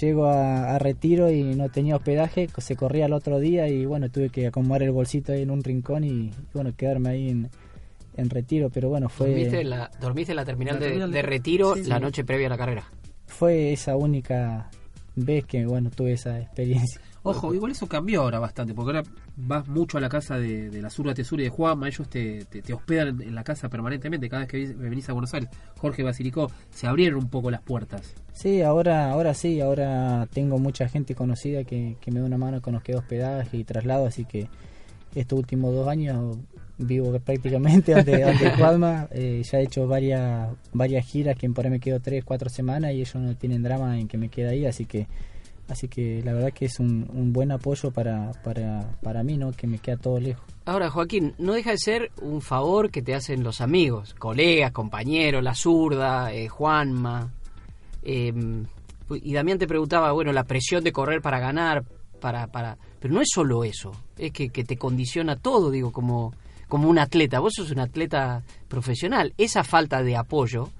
Llego 0.00 0.26
a, 0.26 0.74
a 0.74 0.78
retiro 0.80 1.30
y 1.30 1.54
no 1.54 1.68
tenía 1.68 1.94
hospedaje, 1.96 2.48
se 2.58 2.74
corría 2.76 3.06
el 3.06 3.12
otro 3.12 3.38
día 3.38 3.68
y 3.68 3.86
bueno, 3.86 4.10
tuve 4.10 4.28
que 4.28 4.48
acomodar 4.48 4.82
el 4.82 4.90
bolsito 4.90 5.32
ahí 5.32 5.42
en 5.42 5.50
un 5.52 5.62
rincón 5.62 6.02
y 6.04 6.30
bueno, 6.52 6.72
quedarme 6.76 7.10
ahí 7.10 7.28
en, 7.30 7.48
en 8.16 8.30
retiro, 8.30 8.70
pero 8.70 8.88
bueno, 8.88 9.08
fue... 9.08 9.28
¿Dormiste 9.28 9.60
en 9.60 9.70
la, 9.70 9.90
dormiste 10.00 10.32
en 10.32 10.36
la 10.36 10.44
terminal, 10.44 10.74
La 10.74 10.80
de, 10.80 10.86
terminal 10.86 11.10
de- 11.10 11.16
de 11.16 11.22
retiro 11.22 11.74
Sí, 11.74 11.84
la 11.84 11.96
sí. 11.96 12.02
noche 12.02 12.24
previa 12.24 12.46
a 12.46 12.50
la 12.50 12.58
carrera? 12.58 12.84
fue 13.26 13.72
esa 13.72 13.96
única 13.96 14.70
vez 15.16 15.44
que 15.46 15.66
bueno 15.66 15.90
tuve 15.90 16.12
esa 16.12 16.38
experiencia 16.40 17.00
Ojo, 17.26 17.54
igual 17.54 17.72
eso 17.72 17.86
cambió 17.88 18.20
ahora 18.20 18.38
bastante, 18.38 18.74
porque 18.74 18.98
ahora 18.98 19.10
vas 19.36 19.66
mucho 19.66 19.96
a 19.96 20.00
la 20.02 20.10
casa 20.10 20.36
de, 20.38 20.68
de 20.68 20.82
la 20.82 20.90
Surda 20.90 21.14
Tesura 21.14 21.40
y 21.40 21.46
de 21.46 21.50
Juanma, 21.50 21.88
ellos 21.88 22.06
te, 22.10 22.44
te, 22.44 22.60
te 22.60 22.74
hospedan 22.74 23.22
en, 23.22 23.34
la 23.34 23.42
casa 23.42 23.70
permanentemente, 23.70 24.28
cada 24.28 24.42
vez 24.44 24.50
que 24.50 24.66
venís 24.74 25.08
a 25.08 25.14
Buenos 25.14 25.32
Aires. 25.32 25.48
Jorge 25.78 26.02
Basilicó, 26.02 26.50
se 26.70 26.86
abrieron 26.86 27.20
un 27.20 27.30
poco 27.30 27.50
las 27.50 27.62
puertas. 27.62 28.12
sí 28.34 28.60
ahora 28.60 29.10
ahora 29.10 29.32
sí 29.32 29.58
ahora 29.62 30.28
tengo 30.34 30.58
mucha 30.58 30.86
gente 30.86 31.14
conocida 31.14 31.64
que, 31.64 31.96
que 31.98 32.10
me 32.10 32.20
da 32.20 32.26
una 32.26 32.36
mano 32.36 32.60
con 32.60 32.74
los 32.74 32.82
que 32.82 32.94
hospedaje 32.94 33.56
y 33.56 33.64
traslado 33.64 34.04
así 34.06 34.26
que 34.26 34.48
estos 35.14 35.38
últimos 35.38 35.72
dos 35.74 35.88
años 35.88 36.36
vivo 36.78 37.18
prácticamente 37.20 37.92
donde, 37.92 38.20
donde 38.22 38.50
Juanma 38.50 39.08
eh, 39.12 39.42
ya 39.44 39.58
he 39.58 39.64
hecho 39.64 39.86
varias 39.86 40.50
varias 40.72 41.06
giras 41.06 41.36
que 41.36 41.48
por 41.50 41.64
ahí 41.64 41.70
me 41.70 41.80
quedo 41.80 42.00
tres 42.00 42.24
cuatro 42.24 42.50
semanas 42.50 42.92
y 42.92 43.00
ellos 43.00 43.14
no 43.16 43.36
tienen 43.36 43.62
drama 43.62 43.98
en 43.98 44.08
que 44.08 44.18
me 44.18 44.28
quede 44.28 44.50
ahí 44.50 44.66
así 44.66 44.84
que 44.84 45.06
así 45.68 45.88
que 45.88 46.20
la 46.24 46.32
verdad 46.32 46.52
que 46.52 46.66
es 46.66 46.80
un, 46.80 47.08
un 47.14 47.32
buen 47.32 47.52
apoyo 47.52 47.90
para, 47.90 48.32
para 48.42 48.90
para 49.02 49.22
mí 49.22 49.36
no 49.36 49.52
que 49.52 49.66
me 49.66 49.78
queda 49.78 49.96
todo 49.96 50.18
lejos 50.18 50.44
Ahora, 50.66 50.88
Joaquín, 50.88 51.34
no 51.36 51.52
deja 51.52 51.72
de 51.72 51.78
ser 51.78 52.10
un 52.22 52.40
favor 52.40 52.90
que 52.90 53.02
te 53.02 53.14
hacen 53.14 53.42
los 53.44 53.60
amigos, 53.60 54.14
colegas, 54.14 54.72
compañeros, 54.72 55.42
la 55.44 55.54
zurda, 55.54 56.32
eh, 56.32 56.48
Juanma. 56.48 57.30
eh, 58.02 58.32
y 59.10 59.34
Damián 59.34 59.58
te 59.58 59.66
preguntaba, 59.66 60.12
bueno, 60.12 60.32
la 60.32 60.44
presión 60.44 60.82
de 60.82 60.90
correr 60.90 61.20
para 61.20 61.38
ganar, 61.38 61.84
para, 62.18 62.46
para, 62.46 62.78
pero 62.98 63.12
no 63.12 63.20
es 63.20 63.28
solo 63.30 63.62
eso, 63.62 63.92
es 64.16 64.32
que, 64.32 64.48
que 64.48 64.64
te 64.64 64.78
condiciona 64.78 65.36
todo, 65.36 65.70
digo, 65.70 65.92
como, 65.92 66.32
como 66.74 66.88
un 66.88 66.98
atleta. 66.98 67.38
Vos 67.38 67.52
sos 67.54 67.70
un 67.70 67.78
atleta 67.78 68.42
profesional. 68.66 69.32
Esa 69.38 69.62
falta 69.62 70.02
de 70.02 70.16
apoyo 70.16 70.70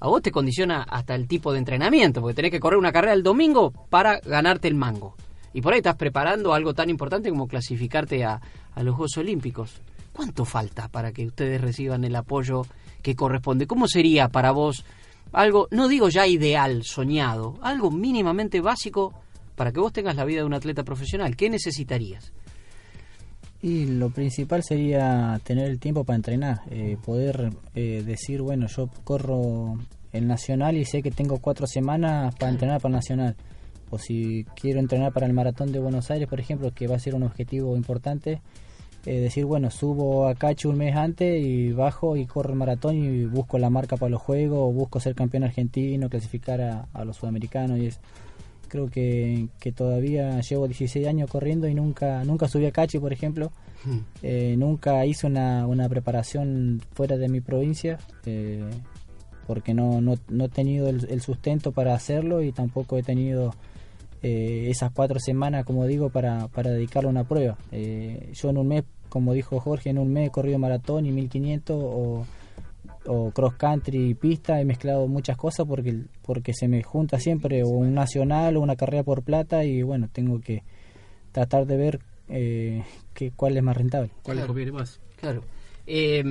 a 0.00 0.08
vos 0.08 0.22
te 0.22 0.32
condiciona 0.32 0.82
hasta 0.82 1.14
el 1.14 1.28
tipo 1.28 1.52
de 1.52 1.58
entrenamiento, 1.58 2.22
porque 2.22 2.36
tenés 2.36 2.52
que 2.52 2.58
correr 2.58 2.78
una 2.78 2.90
carrera 2.90 3.12
el 3.12 3.22
domingo 3.22 3.70
para 3.90 4.18
ganarte 4.20 4.66
el 4.66 4.76
mango. 4.76 5.14
Y 5.52 5.60
por 5.60 5.74
ahí 5.74 5.80
estás 5.80 5.96
preparando 5.96 6.54
algo 6.54 6.72
tan 6.72 6.88
importante 6.88 7.28
como 7.28 7.48
clasificarte 7.48 8.24
a, 8.24 8.40
a 8.74 8.82
los 8.82 8.94
Juegos 8.94 9.18
Olímpicos. 9.18 9.82
¿Cuánto 10.14 10.46
falta 10.46 10.88
para 10.88 11.12
que 11.12 11.26
ustedes 11.26 11.60
reciban 11.60 12.02
el 12.04 12.16
apoyo 12.16 12.62
que 13.02 13.14
corresponde? 13.14 13.66
¿Cómo 13.66 13.88
sería 13.88 14.30
para 14.30 14.52
vos 14.52 14.86
algo, 15.32 15.68
no 15.70 15.86
digo 15.86 16.08
ya 16.08 16.26
ideal, 16.26 16.82
soñado, 16.82 17.58
algo 17.60 17.90
mínimamente 17.90 18.62
básico 18.62 19.12
para 19.54 19.70
que 19.70 19.80
vos 19.80 19.92
tengas 19.92 20.16
la 20.16 20.24
vida 20.24 20.40
de 20.40 20.46
un 20.46 20.54
atleta 20.54 20.82
profesional? 20.82 21.36
¿Qué 21.36 21.50
necesitarías? 21.50 22.32
Y 23.62 23.86
lo 23.86 24.10
principal 24.10 24.64
sería 24.64 25.40
tener 25.44 25.70
el 25.70 25.78
tiempo 25.78 26.02
para 26.02 26.16
entrenar, 26.16 26.62
eh, 26.68 26.96
poder 27.04 27.50
eh, 27.76 28.02
decir, 28.04 28.42
bueno, 28.42 28.66
yo 28.66 28.90
corro 29.04 29.78
el 30.12 30.26
nacional 30.26 30.76
y 30.76 30.84
sé 30.84 31.00
que 31.00 31.12
tengo 31.12 31.38
cuatro 31.38 31.68
semanas 31.68 32.34
para 32.34 32.50
entrenar 32.50 32.80
para 32.80 32.90
el 32.90 32.96
nacional. 32.96 33.36
O 33.90 33.98
si 33.98 34.44
quiero 34.60 34.80
entrenar 34.80 35.12
para 35.12 35.26
el 35.26 35.32
maratón 35.32 35.70
de 35.70 35.78
Buenos 35.78 36.10
Aires, 36.10 36.28
por 36.28 36.40
ejemplo, 36.40 36.72
que 36.74 36.88
va 36.88 36.96
a 36.96 36.98
ser 36.98 37.14
un 37.14 37.22
objetivo 37.22 37.76
importante, 37.76 38.42
eh, 39.06 39.20
decir, 39.20 39.44
bueno, 39.44 39.70
subo 39.70 40.26
a 40.26 40.34
Cacho 40.34 40.68
un 40.68 40.78
mes 40.78 40.96
antes 40.96 41.40
y 41.40 41.70
bajo 41.70 42.16
y 42.16 42.26
corro 42.26 42.50
el 42.50 42.58
maratón 42.58 42.96
y 42.96 43.26
busco 43.26 43.58
la 43.58 43.70
marca 43.70 43.96
para 43.96 44.10
los 44.10 44.22
juegos, 44.22 44.58
o 44.58 44.72
busco 44.72 44.98
ser 44.98 45.14
campeón 45.14 45.44
argentino, 45.44 46.08
clasificar 46.08 46.60
a, 46.62 46.88
a 46.92 47.04
los 47.04 47.16
sudamericanos 47.16 47.78
y 47.78 47.86
es 47.86 48.00
creo 48.72 48.88
que, 48.88 49.48
que 49.60 49.70
todavía 49.70 50.40
llevo 50.40 50.66
16 50.66 51.06
años 51.06 51.30
corriendo 51.30 51.68
y 51.68 51.74
nunca 51.74 52.24
nunca 52.24 52.48
subí 52.48 52.64
a 52.64 52.72
Cachi, 52.72 52.98
por 52.98 53.12
ejemplo. 53.12 53.52
Eh, 54.22 54.54
nunca 54.56 55.04
hice 55.04 55.26
una, 55.26 55.66
una 55.66 55.88
preparación 55.88 56.80
fuera 56.92 57.16
de 57.16 57.28
mi 57.28 57.40
provincia 57.40 57.98
eh, 58.24 58.62
porque 59.46 59.74
no, 59.74 60.00
no, 60.00 60.14
no 60.28 60.44
he 60.44 60.48
tenido 60.48 60.88
el, 60.88 61.04
el 61.10 61.20
sustento 61.20 61.72
para 61.72 61.92
hacerlo 61.92 62.42
y 62.42 62.52
tampoco 62.52 62.96
he 62.96 63.02
tenido 63.02 63.52
eh, 64.22 64.68
esas 64.70 64.92
cuatro 64.92 65.18
semanas, 65.18 65.64
como 65.64 65.84
digo, 65.86 66.08
para, 66.08 66.48
para 66.48 66.70
dedicarle 66.70 67.08
a 67.08 67.10
una 67.10 67.24
prueba. 67.24 67.58
Eh, 67.72 68.30
yo 68.32 68.50
en 68.50 68.58
un 68.58 68.68
mes, 68.68 68.84
como 69.08 69.34
dijo 69.34 69.60
Jorge, 69.60 69.90
en 69.90 69.98
un 69.98 70.12
mes 70.12 70.28
he 70.28 70.30
corrido 70.30 70.58
maratón 70.58 71.04
y 71.04 71.10
1500 71.10 71.76
o, 71.78 72.24
o 73.06 73.30
cross 73.30 73.54
country 73.54 74.10
y 74.10 74.14
pista, 74.14 74.60
he 74.60 74.64
mezclado 74.64 75.06
muchas 75.08 75.36
cosas 75.36 75.66
porque, 75.66 76.02
porque 76.22 76.52
se 76.54 76.68
me 76.68 76.82
junta 76.82 77.18
siempre 77.18 77.62
o 77.62 77.68
un 77.68 77.94
nacional 77.94 78.56
o 78.56 78.60
una 78.60 78.76
carrera 78.76 79.02
por 79.02 79.22
plata 79.22 79.64
y 79.64 79.82
bueno, 79.82 80.08
tengo 80.12 80.40
que 80.40 80.62
tratar 81.32 81.66
de 81.66 81.76
ver 81.76 82.00
eh, 82.28 82.82
que, 83.14 83.32
cuál 83.32 83.56
es 83.56 83.62
más 83.62 83.76
rentable. 83.76 84.10
¿Cuál 84.22 84.38
les 84.38 84.46
conviene 84.46 84.72
más? 84.72 85.00
Claro. 85.20 85.42
Eh, 85.84 86.22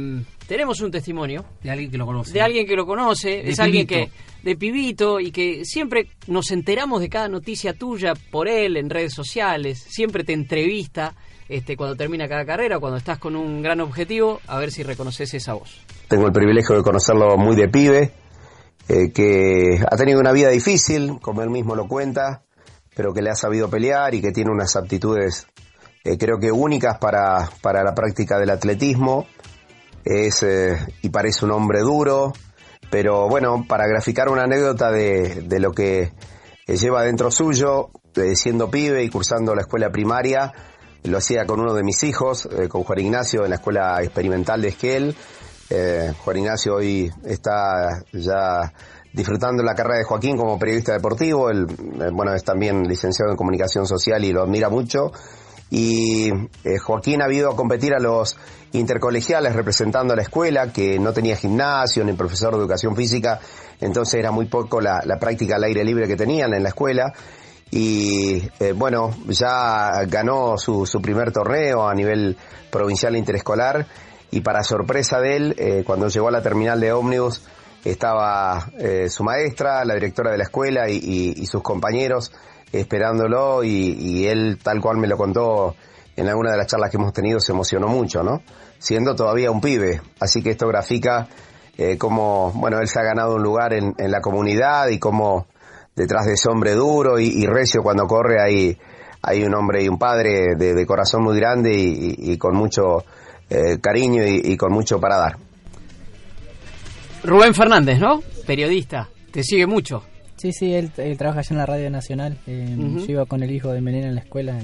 tenemos 0.47 0.79
un 0.79 0.91
testimonio 0.91 1.43
De 1.61 1.69
alguien 1.69 1.91
que 1.91 1.97
lo 1.97 2.05
conoce. 2.05 2.31
de 2.31 2.41
alguien 2.41 2.65
que 2.65 2.75
lo 2.75 2.85
conoce, 2.85 3.43
De 3.43 3.49
es 3.49 3.59
alguien 3.59 3.85
que 3.85 4.09
de 4.43 4.55
pibito 4.55 5.19
y 5.19 5.31
que 5.31 5.65
siempre 5.65 6.07
nos 6.27 6.51
enteramos 6.51 7.01
de 7.01 7.09
cada 7.09 7.27
noticia 7.27 7.73
tuya 7.73 8.13
por 8.31 8.47
él 8.47 8.77
en 8.77 8.89
redes 8.89 9.13
sociales, 9.13 9.85
siempre 9.89 10.23
te 10.23 10.33
entrevista 10.33 11.15
este 11.51 11.75
cuando 11.75 11.95
termina 11.95 12.27
cada 12.27 12.45
carrera, 12.45 12.79
cuando 12.79 12.97
estás 12.97 13.19
con 13.19 13.35
un 13.35 13.61
gran 13.61 13.81
objetivo, 13.81 14.39
a 14.47 14.57
ver 14.57 14.71
si 14.71 14.83
reconoces 14.83 15.33
esa 15.33 15.53
voz. 15.53 15.81
Tengo 16.07 16.25
el 16.25 16.31
privilegio 16.31 16.75
de 16.77 16.81
conocerlo 16.81 17.37
muy 17.37 17.55
de 17.55 17.67
pibe, 17.67 18.13
eh, 18.87 19.11
que 19.13 19.79
ha 19.89 19.95
tenido 19.97 20.19
una 20.19 20.31
vida 20.31 20.49
difícil, 20.49 21.19
como 21.21 21.41
él 21.41 21.49
mismo 21.49 21.75
lo 21.75 21.87
cuenta, 21.87 22.43
pero 22.95 23.13
que 23.13 23.21
le 23.21 23.29
ha 23.29 23.35
sabido 23.35 23.69
pelear 23.69 24.15
y 24.15 24.21
que 24.21 24.31
tiene 24.31 24.51
unas 24.51 24.75
aptitudes, 24.75 25.45
eh, 26.03 26.17
creo 26.17 26.39
que 26.39 26.51
únicas 26.51 26.97
para, 26.97 27.49
para 27.61 27.83
la 27.83 27.93
práctica 27.93 28.39
del 28.39 28.49
atletismo. 28.49 29.27
Es, 30.03 30.41
eh, 30.43 30.77
y 31.01 31.09
parece 31.09 31.45
un 31.45 31.51
hombre 31.51 31.81
duro, 31.81 32.33
pero 32.89 33.27
bueno, 33.29 33.65
para 33.67 33.87
graficar 33.87 34.29
una 34.29 34.43
anécdota 34.43 34.89
de, 34.91 35.43
de 35.43 35.59
lo 35.59 35.73
que 35.73 36.11
lleva 36.65 37.03
dentro 37.03 37.29
suyo, 37.29 37.91
siendo 38.33 38.71
pibe 38.71 39.03
y 39.03 39.09
cursando 39.09 39.53
la 39.53 39.61
escuela 39.61 39.91
primaria, 39.91 40.53
lo 41.03 41.17
hacía 41.17 41.45
con 41.45 41.59
uno 41.59 41.73
de 41.73 41.83
mis 41.83 42.03
hijos, 42.03 42.47
eh, 42.51 42.67
con 42.67 42.83
Juan 42.83 42.99
Ignacio, 42.99 43.43
en 43.43 43.49
la 43.49 43.55
escuela 43.55 44.01
experimental 44.01 44.61
de 44.61 44.67
Esquel. 44.69 45.15
Eh, 45.69 46.13
Juan 46.23 46.37
Ignacio 46.37 46.75
hoy 46.75 47.09
está 47.23 48.03
ya 48.11 48.73
disfrutando 49.13 49.63
la 49.63 49.73
carrera 49.73 49.97
de 49.99 50.03
Joaquín 50.03 50.37
como 50.37 50.59
periodista 50.59 50.93
deportivo. 50.93 51.49
Él, 51.49 51.65
eh, 51.69 52.09
bueno, 52.13 52.33
es 52.35 52.43
también 52.43 52.83
licenciado 52.83 53.31
en 53.31 53.37
comunicación 53.37 53.87
social 53.87 54.23
y 54.23 54.31
lo 54.31 54.43
admira 54.43 54.69
mucho. 54.69 55.11
Y 55.73 56.29
Joaquín 56.83 57.21
ha 57.21 57.31
ido 57.31 57.49
a 57.49 57.55
competir 57.55 57.93
a 57.93 57.99
los 57.99 58.35
intercolegiales 58.73 59.55
representando 59.55 60.11
a 60.11 60.17
la 60.17 60.23
escuela, 60.23 60.73
que 60.73 60.99
no 60.99 61.13
tenía 61.13 61.37
gimnasio 61.37 62.03
ni 62.03 62.11
profesor 62.11 62.53
de 62.53 62.59
educación 62.59 62.93
física, 62.93 63.39
entonces 63.79 64.15
era 64.15 64.31
muy 64.31 64.47
poco 64.47 64.81
la 64.81 65.17
práctica 65.17 65.55
al 65.55 65.63
aire 65.63 65.85
libre 65.85 66.09
que 66.09 66.17
tenían 66.17 66.53
en 66.53 66.63
la 66.63 66.69
escuela. 66.69 67.13
Y 67.71 68.43
eh, 68.59 68.73
bueno, 68.75 69.11
ya 69.27 70.03
ganó 70.05 70.57
su, 70.57 70.85
su 70.85 71.01
primer 71.01 71.31
torneo 71.31 71.87
a 71.87 71.95
nivel 71.95 72.37
provincial 72.69 73.15
interescolar 73.15 73.87
y 74.31 74.39
para 74.39 74.63
sorpresa 74.63 75.19
de 75.19 75.35
él, 75.35 75.55
eh, 75.57 75.83
cuando 75.85 76.07
llegó 76.07 76.29
a 76.29 76.31
la 76.31 76.41
terminal 76.41 76.79
de 76.79 76.93
ómnibus, 76.93 77.43
estaba 77.83 78.69
eh, 78.79 79.09
su 79.09 79.23
maestra, 79.23 79.83
la 79.83 79.95
directora 79.95 80.31
de 80.31 80.37
la 80.37 80.45
escuela 80.45 80.89
y, 80.89 81.45
sus 81.45 81.61
compañeros 81.61 82.31
esperándolo 82.71 83.63
y, 83.65 84.27
él, 84.27 84.57
tal 84.63 84.79
cual 84.79 84.97
me 84.97 85.07
lo 85.07 85.17
contó 85.17 85.75
en 86.15 86.29
alguna 86.29 86.51
de 86.51 86.57
las 86.57 86.67
charlas 86.67 86.89
que 86.89 86.97
hemos 86.97 87.11
tenido, 87.11 87.41
se 87.41 87.51
emocionó 87.51 87.87
mucho, 87.87 88.23
¿no? 88.23 88.41
Siendo 88.79 89.15
todavía 89.15 89.51
un 89.51 89.59
pibe. 89.59 90.01
Así 90.19 90.41
que 90.41 90.51
esto 90.51 90.67
grafica 90.67 91.27
eh, 91.77 91.97
cómo, 91.97 92.51
bueno, 92.55 92.79
él 92.79 92.87
se 92.87 92.99
ha 92.99 93.03
ganado 93.03 93.35
un 93.35 93.43
lugar 93.43 93.73
en, 93.73 93.93
en 93.97 94.11
la 94.11 94.21
comunidad 94.21 94.87
y 94.87 94.99
cómo 94.99 95.47
detrás 95.95 96.25
de 96.25 96.33
ese 96.33 96.49
hombre 96.49 96.71
duro 96.73 97.19
y, 97.19 97.27
y 97.27 97.45
recio 97.45 97.81
cuando 97.83 98.05
corre 98.07 98.41
hay, 98.41 98.77
hay 99.21 99.43
un 99.43 99.53
hombre 99.55 99.83
y 99.83 99.87
un 99.89 99.97
padre 99.97 100.55
de, 100.57 100.73
de 100.73 100.85
corazón 100.85 101.23
muy 101.23 101.35
grande 101.37 101.73
y, 101.73 102.15
y- 102.17 102.31
y 102.33 102.37
con 102.37 102.55
mucho 102.55 103.03
eh, 103.49 103.77
cariño 103.81 104.25
y, 104.25 104.41
y 104.43 104.57
con 104.57 104.71
mucho 104.71 104.99
para 104.99 105.17
dar. 105.17 105.37
Rubén 107.23 107.53
Fernández, 107.53 107.99
¿no? 107.99 108.21
Periodista, 108.47 109.09
te 109.31 109.43
sigue 109.43 109.67
mucho. 109.67 110.03
Sí, 110.37 110.51
sí, 110.53 110.73
él, 110.73 110.91
él 110.97 111.17
trabaja 111.17 111.41
allá 111.41 111.49
en 111.51 111.57
la 111.57 111.65
Radio 111.67 111.89
Nacional. 111.91 112.37
eh. 112.47 112.75
Yo 112.79 113.05
iba 113.11 113.25
con 113.27 113.43
el 113.43 113.51
hijo 113.51 113.69
de 113.71 113.81
Menena 113.81 114.07
en 114.07 114.15
la 114.15 114.21
escuela 114.21 114.57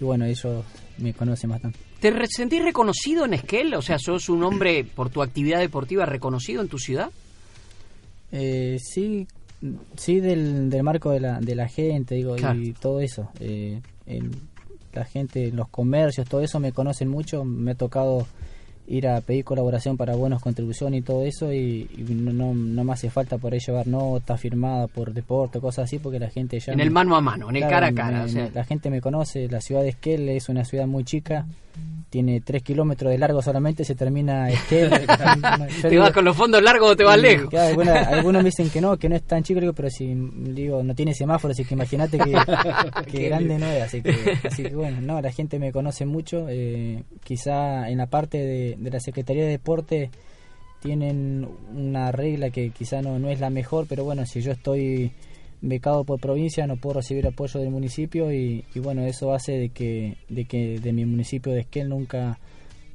y 0.00 0.04
bueno, 0.04 0.24
ellos 0.24 0.64
me 0.98 1.12
conocen 1.12 1.50
bastante. 1.50 1.78
¿Te 2.00 2.10
re- 2.10 2.26
sentís 2.28 2.62
reconocido 2.62 3.24
en 3.26 3.34
Esquel? 3.34 3.74
O 3.74 3.82
sea, 3.82 3.98
¿sos 3.98 4.28
un 4.30 4.42
hombre 4.42 4.84
por 4.84 5.10
tu 5.10 5.22
actividad 5.22 5.58
deportiva 5.58 6.06
reconocido 6.06 6.62
en 6.62 6.68
tu 6.68 6.78
ciudad? 6.78 7.10
Eh, 8.32 8.78
sí, 8.80 9.26
sí 9.96 10.20
del, 10.20 10.70
del 10.70 10.82
marco 10.82 11.10
de 11.10 11.20
la, 11.20 11.40
de 11.40 11.54
la 11.54 11.68
gente, 11.68 12.14
digo, 12.14 12.36
Claro. 12.36 12.58
y 12.60 12.72
todo 12.72 13.00
eso. 13.00 13.30
Eh, 13.40 13.80
el- 14.06 14.30
la 14.92 15.04
gente, 15.04 15.50
los 15.50 15.68
comercios, 15.68 16.28
todo 16.28 16.40
eso 16.40 16.60
me 16.60 16.70
conocen 16.72 17.08
mucho, 17.08 17.44
me 17.44 17.72
ha 17.72 17.74
tocado 17.74 18.26
ir 18.86 19.08
a 19.08 19.20
pedir 19.22 19.44
colaboración 19.44 19.96
para 19.96 20.14
buenas 20.14 20.42
contribuciones 20.42 21.00
y 21.00 21.02
todo 21.02 21.24
eso 21.24 21.50
y, 21.52 21.88
y 21.96 22.02
no, 22.14 22.32
no, 22.32 22.54
no 22.54 22.84
me 22.84 22.92
hace 22.92 23.08
falta 23.10 23.38
por 23.38 23.54
ahí 23.54 23.58
llevar 23.58 23.86
notas 23.88 24.38
firmadas 24.40 24.90
por 24.90 25.12
deporte, 25.14 25.58
cosas 25.58 25.86
así, 25.86 25.98
porque 25.98 26.20
la 26.20 26.28
gente 26.30 26.60
ya... 26.60 26.72
En 26.74 26.76
me- 26.76 26.84
el 26.84 26.90
mano 26.90 27.16
a 27.16 27.20
mano, 27.20 27.48
en 27.50 27.56
el 27.56 27.62
cara 27.62 27.86
a 27.88 27.90
me- 27.90 27.96
cara. 27.96 28.20
o 28.20 28.24
me- 28.26 28.28
sea. 28.30 28.50
la 28.54 28.62
gente 28.64 28.88
me 28.90 29.00
conoce, 29.00 29.48
la 29.48 29.60
ciudad 29.62 29.82
de 29.82 29.88
Esquel 29.88 30.28
es 30.28 30.48
una 30.50 30.64
ciudad 30.64 30.86
muy 30.86 31.02
chica, 31.02 31.46
tiene 32.14 32.40
tres 32.42 32.62
kilómetros 32.62 33.10
de 33.10 33.18
largo 33.18 33.42
solamente, 33.42 33.84
se 33.84 33.96
termina. 33.96 34.48
Yo 34.70 34.86
¿Te 35.82 35.88
digo- 35.90 36.02
vas 36.04 36.12
con 36.12 36.24
los 36.24 36.36
fondos 36.36 36.62
largos 36.62 36.92
o 36.92 36.96
te 36.96 37.02
vas 37.02 37.18
y, 37.18 37.22
lejos? 37.22 37.50
claro, 37.50 37.82
algunos 38.06 38.40
me 38.40 38.50
dicen 38.50 38.70
que 38.70 38.80
no, 38.80 38.96
que 38.96 39.08
no 39.08 39.16
es 39.16 39.24
tan 39.24 39.42
chico, 39.42 39.58
pero 39.74 39.90
si 39.90 40.14
digo, 40.14 40.80
no 40.84 40.94
tiene 40.94 41.12
semáforo, 41.12 41.50
así 41.50 41.64
que 41.64 41.74
imagínate 41.74 42.16
que, 42.18 42.32
que 43.10 43.24
grande 43.28 43.58
no 43.58 43.66
es, 43.66 43.82
así 43.82 44.00
que, 44.00 44.14
así 44.44 44.62
que 44.62 44.76
bueno, 44.76 45.00
no, 45.00 45.20
la 45.20 45.32
gente 45.32 45.58
me 45.58 45.72
conoce 45.72 46.06
mucho, 46.06 46.46
eh, 46.48 47.02
quizá 47.24 47.88
en 47.88 47.98
la 47.98 48.06
parte 48.06 48.38
de, 48.38 48.76
de 48.78 48.90
la 48.92 49.00
Secretaría 49.00 49.42
de 49.42 49.50
Deporte 49.50 50.10
tienen 50.80 51.48
una 51.74 52.12
regla 52.12 52.50
que 52.50 52.70
quizá 52.70 53.02
no, 53.02 53.18
no 53.18 53.28
es 53.28 53.40
la 53.40 53.50
mejor, 53.50 53.86
pero 53.88 54.04
bueno, 54.04 54.24
si 54.24 54.40
yo 54.40 54.52
estoy 54.52 55.10
becado 55.68 56.04
por 56.04 56.20
provincia 56.20 56.66
no 56.66 56.76
puedo 56.76 56.96
recibir 56.96 57.26
apoyo 57.26 57.58
del 57.60 57.70
municipio 57.70 58.32
y, 58.32 58.64
y 58.74 58.78
bueno, 58.80 59.02
eso 59.02 59.32
hace 59.32 59.52
de 59.52 59.68
que, 59.70 60.16
de 60.28 60.44
que 60.44 60.78
de 60.78 60.92
mi 60.92 61.04
municipio 61.06 61.52
de 61.52 61.60
Esquel 61.60 61.88
nunca 61.88 62.38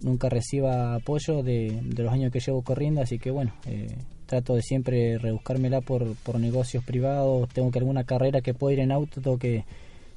nunca 0.02 0.30
reciba 0.30 0.96
apoyo 0.96 1.44
de, 1.44 1.80
de 1.84 2.04
los 2.04 2.14
años 2.14 2.32
que 2.32 2.40
llevo 2.40 2.62
corriendo, 2.62 3.02
así 3.02 3.20
que 3.20 3.32
bueno, 3.32 3.54
eh, 3.66 3.98
trato 4.28 4.56
de 4.56 4.62
siempre 4.62 5.18
rebuscármela 5.18 5.82
por, 5.82 6.16
por 6.16 6.40
negocios 6.40 6.84
privados, 6.86 7.50
tengo 7.50 7.72
que 7.72 7.80
alguna 7.80 8.06
carrera 8.06 8.42
que 8.42 8.54
pueda 8.54 8.74
ir 8.76 8.80
en 8.80 8.92
auto, 8.92 9.20
tengo 9.20 9.38
que 9.38 9.66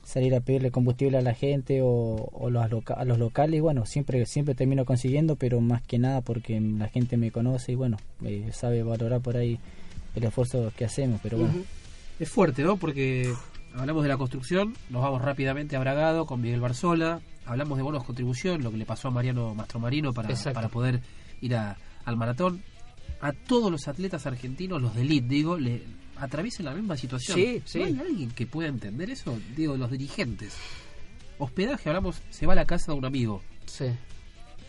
salir 0.05 0.35
a 0.35 0.41
pedirle 0.41 0.71
combustible 0.71 1.19
a 1.19 1.23
la 1.23 1.35
gente 1.35 1.81
o, 1.83 2.29
o 2.33 2.51
los 2.51 2.65
a 2.65 3.05
los 3.05 3.19
locales, 3.19 3.61
bueno, 3.61 3.87
siempre, 3.87 4.25
siempre 4.27 4.55
termino 4.55 4.85
consiguiendo, 4.85 5.37
pero 5.37 5.61
más 5.61 5.83
que 5.83 5.99
nada 5.99 6.21
porque 6.21 6.61
la 6.61 6.89
gente 6.89 7.17
me 7.17 7.31
conoce 7.31 7.73
y 7.73 7.75
bueno, 7.75 7.97
eh, 8.25 8.51
sabe 8.53 8.83
valorar 8.83 9.21
por 9.21 9.37
ahí 9.37 9.59
el 10.15 10.25
esfuerzo 10.25 10.71
que 10.77 10.85
hacemos, 10.85 11.19
pero. 11.23 11.39
Es 12.23 12.31
fuerte, 12.31 12.63
¿no? 12.63 12.77
Porque 12.77 13.35
hablamos 13.75 14.05
de 14.05 14.09
la 14.09 14.17
construcción, 14.17 14.77
nos 14.91 15.03
vamos 15.03 15.23
rápidamente 15.23 15.75
a 15.75 15.81
Bragado 15.81 16.25
con 16.25 16.41
Miguel 16.41 16.61
Barzola, 16.61 17.21
hablamos 17.47 17.77
de 17.79 17.83
bonos 17.83 18.05
contribución, 18.05 18.63
lo 18.63 18.71
que 18.71 18.77
le 18.77 18.87
pasó 18.87 19.09
a 19.09 19.11
Mariano 19.11 19.57
Mastromarino 19.57 20.13
para, 20.13 20.29
Exacto. 20.31 20.55
para 20.55 20.69
poder 20.69 21.01
ir 21.41 21.57
a- 21.57 21.77
al 22.05 22.17
maratón. 22.17 22.63
A 23.21 23.33
todos 23.33 23.73
los 23.73 23.89
atletas 23.89 24.25
argentinos, 24.27 24.81
los 24.81 24.95
de 24.95 25.03
elite, 25.03 25.27
digo, 25.27 25.57
le 25.59 25.83
atraviesan 26.17 26.67
la 26.67 26.75
misma 26.75 26.97
situación. 26.97 27.37
Sí, 27.37 27.61
sí. 27.65 27.79
¿No 27.81 27.85
hay 27.87 27.99
alguien 27.99 28.31
que 28.31 28.47
pueda 28.47 28.69
entender 28.69 29.11
eso? 29.11 29.37
Digo, 29.57 29.77
los 29.77 29.91
dirigentes. 29.91 30.57
Hospedaje, 31.39 31.89
hablamos, 31.89 32.23
se 32.31 32.47
va 32.47 32.53
a 32.53 32.57
la 32.57 32.67
casa 32.67 32.93
de 32.93 32.99
un 32.99 33.05
amigo. 33.05 33.43
Sí. 33.67 33.87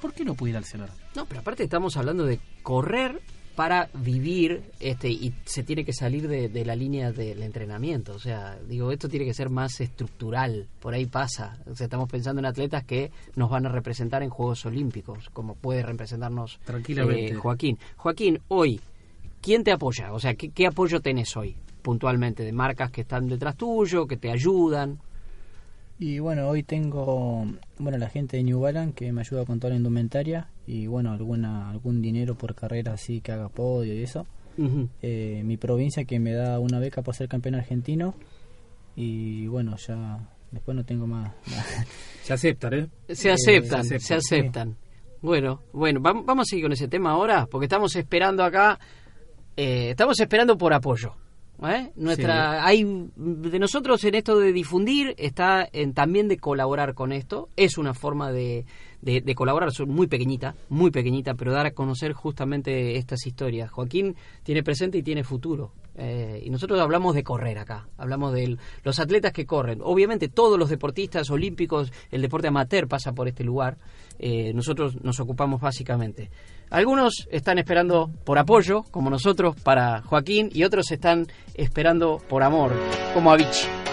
¿Por 0.02 0.12
qué 0.14 0.26
no 0.26 0.34
puede 0.34 0.52
ir 0.52 0.58
al 0.58 0.66
cenar? 0.66 0.90
No, 1.16 1.26
pero 1.28 1.42
aparte 1.42 1.64
estamos 1.64 1.98
hablando 1.98 2.26
de 2.26 2.40
correr 2.64 3.22
para 3.56 3.90
vivir 3.94 4.64
este 4.80 5.10
y 5.10 5.34
se 5.46 5.64
tiene 5.64 5.86
que 5.86 5.94
salir 5.94 6.28
de, 6.28 6.50
de 6.50 6.66
la 6.66 6.76
línea 6.76 7.12
del 7.12 7.44
entrenamiento. 7.44 8.14
O 8.14 8.20
sea, 8.20 8.58
digo, 8.68 8.92
esto 8.92 9.08
tiene 9.10 9.26
que 9.26 9.34
ser 9.34 9.50
más 9.50 9.80
estructural. 9.82 10.68
Por 10.80 10.94
ahí 10.94 11.06
pasa. 11.06 11.58
O 11.70 11.76
sea, 11.76 11.86
estamos 11.86 12.10
pensando 12.10 12.40
en 12.40 12.46
atletas 12.46 12.84
que 12.84 13.12
nos 13.36 13.50
van 13.50 13.66
a 13.66 13.70
representar 13.70 14.24
en 14.24 14.30
Juegos 14.30 14.66
Olímpicos, 14.66 15.30
como 15.30 15.56
puede 15.56 15.84
representarnos 15.84 16.60
Tranquilamente. 16.66 17.34
eh, 17.34 17.36
Joaquín. 17.36 17.78
Joaquín, 17.98 18.40
hoy, 18.48 18.82
¿quién 19.42 19.64
te 19.64 19.72
apoya? 19.72 20.14
O 20.14 20.20
sea, 20.20 20.34
¿qué, 20.34 20.50
qué 20.50 20.68
apoyo 20.68 21.00
tenés 21.00 21.36
hoy, 21.38 21.56
puntualmente? 21.82 22.44
De 22.44 22.52
marcas 22.52 22.92
que 22.92 23.02
están 23.02 23.28
detrás 23.28 23.56
tuyo, 23.56 24.08
que 24.08 24.18
te 24.18 24.32
ayudan. 24.32 25.00
Y 26.00 26.20
bueno, 26.20 26.50
hoy 26.50 26.64
tengo 26.64 27.46
bueno 27.78 27.98
la 27.98 28.10
gente 28.10 28.38
de 28.38 28.44
New 28.44 28.60
Balance 28.60 28.94
que 28.94 29.12
me 29.14 29.22
ayuda 29.22 29.46
con 29.46 29.60
toda 29.60 29.72
la 29.72 29.78
indumentaria 29.78 30.50
y 30.68 30.88
bueno, 30.88 31.12
alguna 31.12 31.70
algún 31.70 32.02
dinero 32.02 32.36
por 32.36 32.56
carrera 32.56 32.94
así 32.94 33.22
que 33.22 33.32
haga 33.32 33.50
podio 33.50 33.94
y 33.94 34.04
eso. 34.04 34.26
Eh, 35.02 35.42
mi 35.46 35.58
provincia 35.58 36.04
que 36.06 36.20
me 36.20 36.34
da 36.34 36.60
una 36.60 36.80
beca 36.80 37.02
por 37.02 37.16
ser 37.16 37.28
campeón 37.28 37.56
argentino 37.56 38.16
y 38.96 39.48
bueno, 39.48 39.76
ya 39.78 40.20
después 40.52 40.76
no 40.76 40.84
tengo 40.84 41.08
más. 41.08 41.32
Se 42.24 42.34
aceptan, 42.34 42.74
¿eh? 42.74 42.88
Se 43.10 43.32
aceptan, 43.32 43.84
se 43.86 44.00
se 44.00 44.14
aceptan. 44.16 44.76
Bueno, 45.22 45.62
bueno, 45.74 46.00
vam- 46.02 46.24
vamos 46.26 46.48
a 46.48 46.50
seguir 46.50 46.66
con 46.66 46.72
ese 46.74 46.88
tema 46.88 47.12
ahora, 47.12 47.46
porque 47.50 47.66
estamos 47.66 47.96
esperando 47.96 48.44
acá, 48.44 48.78
eh, 49.56 49.90
estamos 49.92 50.20
esperando 50.20 50.58
por 50.58 50.74
apoyo. 50.74 51.16
¿Eh? 51.62 51.92
Nuestra, 51.96 52.66
hay 52.66 52.84
de 53.16 53.60
nosotros 53.60 54.04
en 54.04 54.16
esto 54.16 54.38
de 54.40 54.52
difundir 54.52 55.16
está 55.18 55.68
en 55.72 55.94
también 55.94 56.28
de 56.28 56.38
colaborar 56.38 56.94
con 56.94 57.12
esto. 57.12 57.50
Es 57.56 57.78
una 57.78 57.94
forma 57.94 58.32
de, 58.32 58.66
de, 59.02 59.22
de 59.22 59.36
colaborar, 59.36 59.72
son 59.72 59.90
muy 59.90 60.08
pequeñita, 60.08 60.56
muy 60.70 60.92
pequeñita, 60.92 61.34
pero 61.36 61.52
dar 61.52 61.66
a 61.66 61.72
conocer 61.72 62.14
justamente 62.14 62.98
estas 62.98 63.26
historias. 63.26 63.72
Joaquín 63.72 64.16
tiene 64.44 64.64
presente 64.64 64.98
y 64.98 65.04
tiene 65.04 65.24
futuro. 65.24 65.72
Eh, 65.96 66.42
y 66.44 66.50
nosotros 66.50 66.80
hablamos 66.80 67.14
de 67.14 67.24
correr 67.24 67.60
acá, 67.60 67.88
hablamos 67.98 68.34
de 68.34 68.58
los 68.84 69.00
atletas 69.00 69.32
que 69.32 69.46
corren. 69.46 69.80
Obviamente 69.84 70.28
todos 70.28 70.58
los 70.58 70.70
deportistas 70.70 71.30
olímpicos, 71.30 71.92
el 72.10 72.22
deporte 72.22 72.48
amateur 72.48 72.88
pasa 72.88 73.14
por 73.14 73.28
este 73.28 73.44
lugar. 73.44 73.78
Eh, 74.18 74.54
nosotros 74.54 75.02
nos 75.04 75.20
ocupamos 75.20 75.62
básicamente. 75.62 76.32
Algunos 76.74 77.28
están 77.30 77.60
esperando 77.60 78.10
por 78.24 78.40
apoyo, 78.40 78.82
como 78.90 79.12
nosotros, 79.12 79.56
para 79.62 80.02
Joaquín, 80.02 80.50
y 80.52 80.64
otros 80.64 80.90
están 80.92 81.28
esperando 81.54 82.20
por 82.28 82.42
amor, 82.42 82.72
como 83.14 83.32
Avicii. 83.32 83.93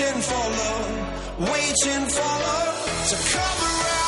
waiting 0.00 0.22
for 0.22 0.34
love, 0.34 1.38
waiting 1.38 2.08
for 2.08 2.20
love 2.20 3.08
to 3.08 3.16
come 3.36 3.58
around. 3.68 4.01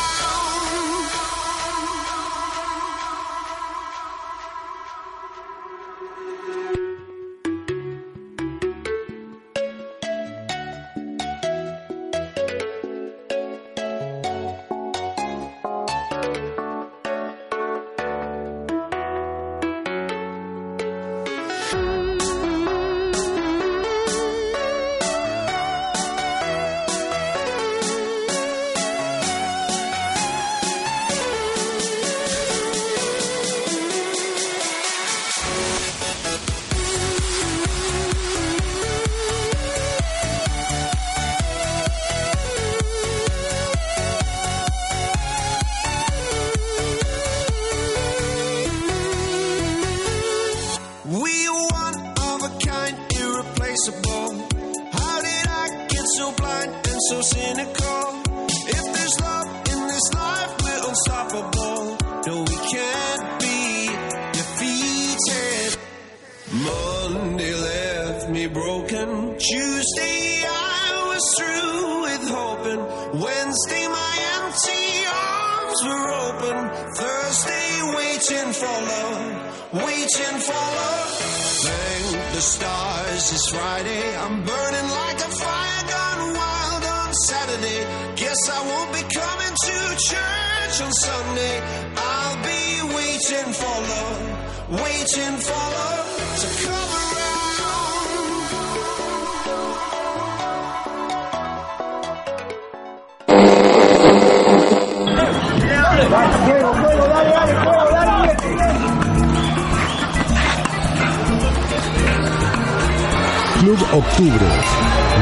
Octubre 114.17 114.47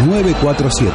947. 0.05 0.93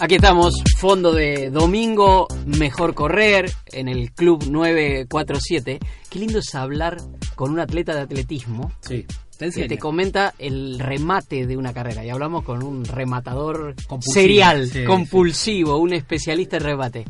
Aquí 0.00 0.16
estamos, 0.16 0.62
fondo 0.76 1.14
de 1.14 1.48
domingo, 1.48 2.28
mejor 2.44 2.92
correr 2.92 3.50
en 3.72 3.88
el 3.88 4.12
Club 4.12 4.44
947. 4.50 5.78
Qué 6.10 6.18
lindo 6.18 6.40
es 6.40 6.54
hablar 6.54 6.98
con 7.34 7.50
un 7.50 7.60
atleta 7.60 7.94
de 7.94 8.02
atletismo 8.02 8.70
Sí. 8.82 9.06
Te 9.38 9.50
que 9.50 9.66
te 9.66 9.78
comenta 9.78 10.34
el 10.38 10.78
remate 10.78 11.46
de 11.46 11.56
una 11.56 11.72
carrera. 11.72 12.04
Y 12.04 12.10
hablamos 12.10 12.44
con 12.44 12.62
un 12.62 12.84
rematador 12.84 13.74
Compulsivo, 13.88 14.12
serial, 14.12 14.68
sí, 14.68 14.84
compulsivo, 14.84 15.78
un 15.78 15.94
especialista 15.94 16.58
en 16.58 16.64
remate. 16.64 17.04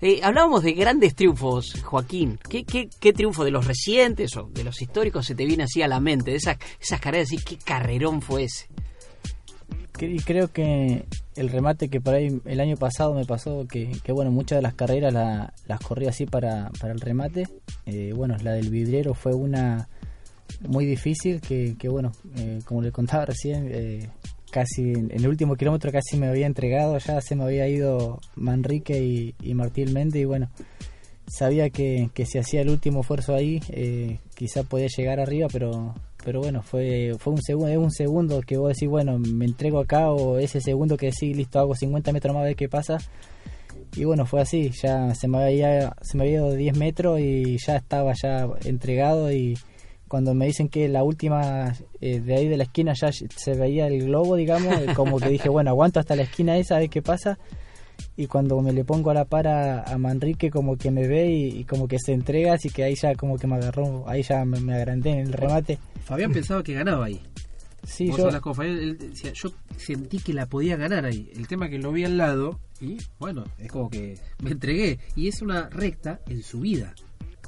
Eh, 0.00 0.20
hablábamos 0.22 0.62
de 0.62 0.72
grandes 0.72 1.14
triunfos, 1.14 1.80
Joaquín. 1.82 2.38
¿Qué, 2.48 2.64
qué, 2.64 2.88
qué 3.00 3.12
triunfo 3.12 3.44
de 3.44 3.50
los 3.50 3.66
recientes 3.66 4.36
o 4.36 4.48
de 4.52 4.64
los 4.64 4.82
históricos 4.82 5.26
se 5.26 5.34
te 5.34 5.46
viene 5.46 5.64
así 5.64 5.82
a 5.82 5.88
la 5.88 6.00
mente? 6.00 6.32
De 6.32 6.36
esas, 6.36 6.58
esas 6.80 7.00
carreras, 7.00 7.28
así, 7.28 7.38
¿qué 7.38 7.56
carrerón 7.56 8.20
fue 8.20 8.44
ese? 8.44 8.66
Y 10.00 10.18
creo 10.18 10.52
que 10.52 11.04
el 11.36 11.48
remate 11.48 11.88
que 11.88 12.00
por 12.00 12.14
ahí 12.14 12.40
el 12.44 12.60
año 12.60 12.76
pasado 12.76 13.14
me 13.14 13.24
pasó, 13.24 13.66
que, 13.66 13.92
que 14.02 14.12
bueno, 14.12 14.30
muchas 14.30 14.58
de 14.58 14.62
las 14.62 14.74
carreras 14.74 15.12
la- 15.14 15.54
las 15.66 15.80
corrí 15.80 16.06
así 16.08 16.26
para, 16.26 16.70
para 16.80 16.92
el 16.92 17.00
remate. 17.00 17.44
Eh, 17.86 18.12
bueno, 18.14 18.36
la 18.42 18.52
del 18.52 18.70
vidriero 18.70 19.14
fue 19.14 19.32
una 19.34 19.88
muy 20.68 20.84
difícil, 20.84 21.40
que, 21.40 21.76
que 21.78 21.88
bueno, 21.88 22.12
eh, 22.36 22.60
como 22.66 22.82
le 22.82 22.90
contaba 22.92 23.24
recién, 23.24 23.68
casi 24.54 24.92
en 24.92 25.10
el 25.10 25.26
último 25.26 25.56
kilómetro 25.56 25.90
casi 25.90 26.16
me 26.16 26.28
había 26.28 26.46
entregado, 26.46 26.96
ya 26.98 27.20
se 27.20 27.34
me 27.34 27.42
había 27.42 27.66
ido 27.66 28.20
Manrique 28.36 29.02
y, 29.02 29.34
y 29.42 29.52
Martín 29.54 29.92
Méndez 29.92 30.22
y 30.22 30.24
bueno, 30.26 30.48
sabía 31.26 31.70
que, 31.70 32.08
que 32.14 32.24
si 32.24 32.38
hacía 32.38 32.60
el 32.60 32.70
último 32.70 33.00
esfuerzo 33.00 33.34
ahí, 33.34 33.60
eh, 33.70 34.20
quizá 34.36 34.62
podía 34.62 34.86
llegar 34.96 35.18
arriba, 35.18 35.48
pero 35.52 35.96
pero 36.24 36.40
bueno, 36.40 36.62
fue 36.62 37.16
fue 37.18 37.32
un 37.32 37.42
segundo, 37.42 37.68
es 37.68 37.76
un 37.76 37.90
segundo 37.90 38.40
que 38.42 38.56
vos 38.56 38.72
decís, 38.74 38.88
bueno, 38.88 39.18
me 39.18 39.44
entrego 39.44 39.80
acá 39.80 40.12
o 40.12 40.38
ese 40.38 40.60
segundo 40.60 40.96
que 40.96 41.06
decís, 41.06 41.36
listo, 41.36 41.58
hago 41.58 41.74
50 41.74 42.12
metros 42.12 42.32
más 42.32 42.42
a 42.42 42.46
ver 42.46 42.56
qué 42.56 42.68
pasa. 42.68 42.98
Y 43.96 44.04
bueno, 44.04 44.24
fue 44.24 44.40
así, 44.40 44.70
ya 44.70 45.14
se 45.16 45.26
me 45.26 45.42
había, 45.42 45.96
se 46.00 46.16
me 46.16 46.24
había 46.24 46.36
ido 46.36 46.52
10 46.52 46.76
metros 46.78 47.18
y 47.18 47.58
ya 47.58 47.76
estaba 47.76 48.12
ya 48.22 48.46
entregado 48.64 49.32
y 49.32 49.54
cuando 50.14 50.32
me 50.32 50.46
dicen 50.46 50.68
que 50.68 50.88
la 50.88 51.02
última 51.02 51.74
eh, 52.00 52.20
de 52.20 52.36
ahí 52.36 52.46
de 52.46 52.56
la 52.56 52.62
esquina 52.62 52.92
ya 52.94 53.10
se 53.10 53.54
veía 53.54 53.88
el 53.88 54.04
globo, 54.04 54.36
digamos, 54.36 54.72
eh, 54.78 54.86
como 54.94 55.18
que 55.18 55.28
dije, 55.28 55.48
bueno, 55.48 55.70
aguanto 55.70 55.98
hasta 55.98 56.14
la 56.14 56.22
esquina 56.22 56.56
esa, 56.56 56.76
a 56.76 56.78
ver 56.78 56.88
qué 56.88 57.02
pasa. 57.02 57.36
Y 58.16 58.28
cuando 58.28 58.62
me 58.62 58.72
le 58.72 58.84
pongo 58.84 59.10
a 59.10 59.14
la 59.14 59.24
par 59.24 59.48
a, 59.48 59.98
Manrique, 59.98 60.50
como 60.50 60.76
que 60.76 60.92
me 60.92 61.08
ve 61.08 61.32
y, 61.32 61.58
y 61.58 61.64
como 61.64 61.88
que 61.88 61.98
se 61.98 62.12
entrega, 62.12 62.54
así 62.54 62.70
que 62.70 62.84
ahí 62.84 62.94
ya 62.94 63.16
como 63.16 63.38
que 63.38 63.48
me 63.48 63.56
agarró, 63.56 64.08
ahí 64.08 64.22
ya 64.22 64.44
me, 64.44 64.60
me 64.60 64.76
agrandé 64.76 65.10
en 65.10 65.18
el 65.18 65.32
remate. 65.32 65.80
Fabián 66.04 66.32
pensaba 66.32 66.62
que 66.62 66.74
ganaba 66.74 67.06
ahí. 67.06 67.20
Sí, 67.84 68.12
yo, 68.16 68.28
él 68.62 69.12
yo 69.34 69.50
sentí 69.76 70.20
que 70.20 70.32
la 70.32 70.46
podía 70.46 70.76
ganar 70.76 71.06
ahí. 71.06 71.28
El 71.34 71.48
tema 71.48 71.68
que 71.68 71.80
lo 71.80 71.90
vi 71.90 72.04
al 72.04 72.18
lado 72.18 72.60
y 72.80 72.98
bueno, 73.18 73.46
es 73.58 73.68
como 73.68 73.90
que 73.90 74.16
me 74.40 74.52
entregué. 74.52 75.00
Y 75.16 75.26
es 75.26 75.42
una 75.42 75.68
recta 75.70 76.20
en 76.28 76.44
subida. 76.44 76.94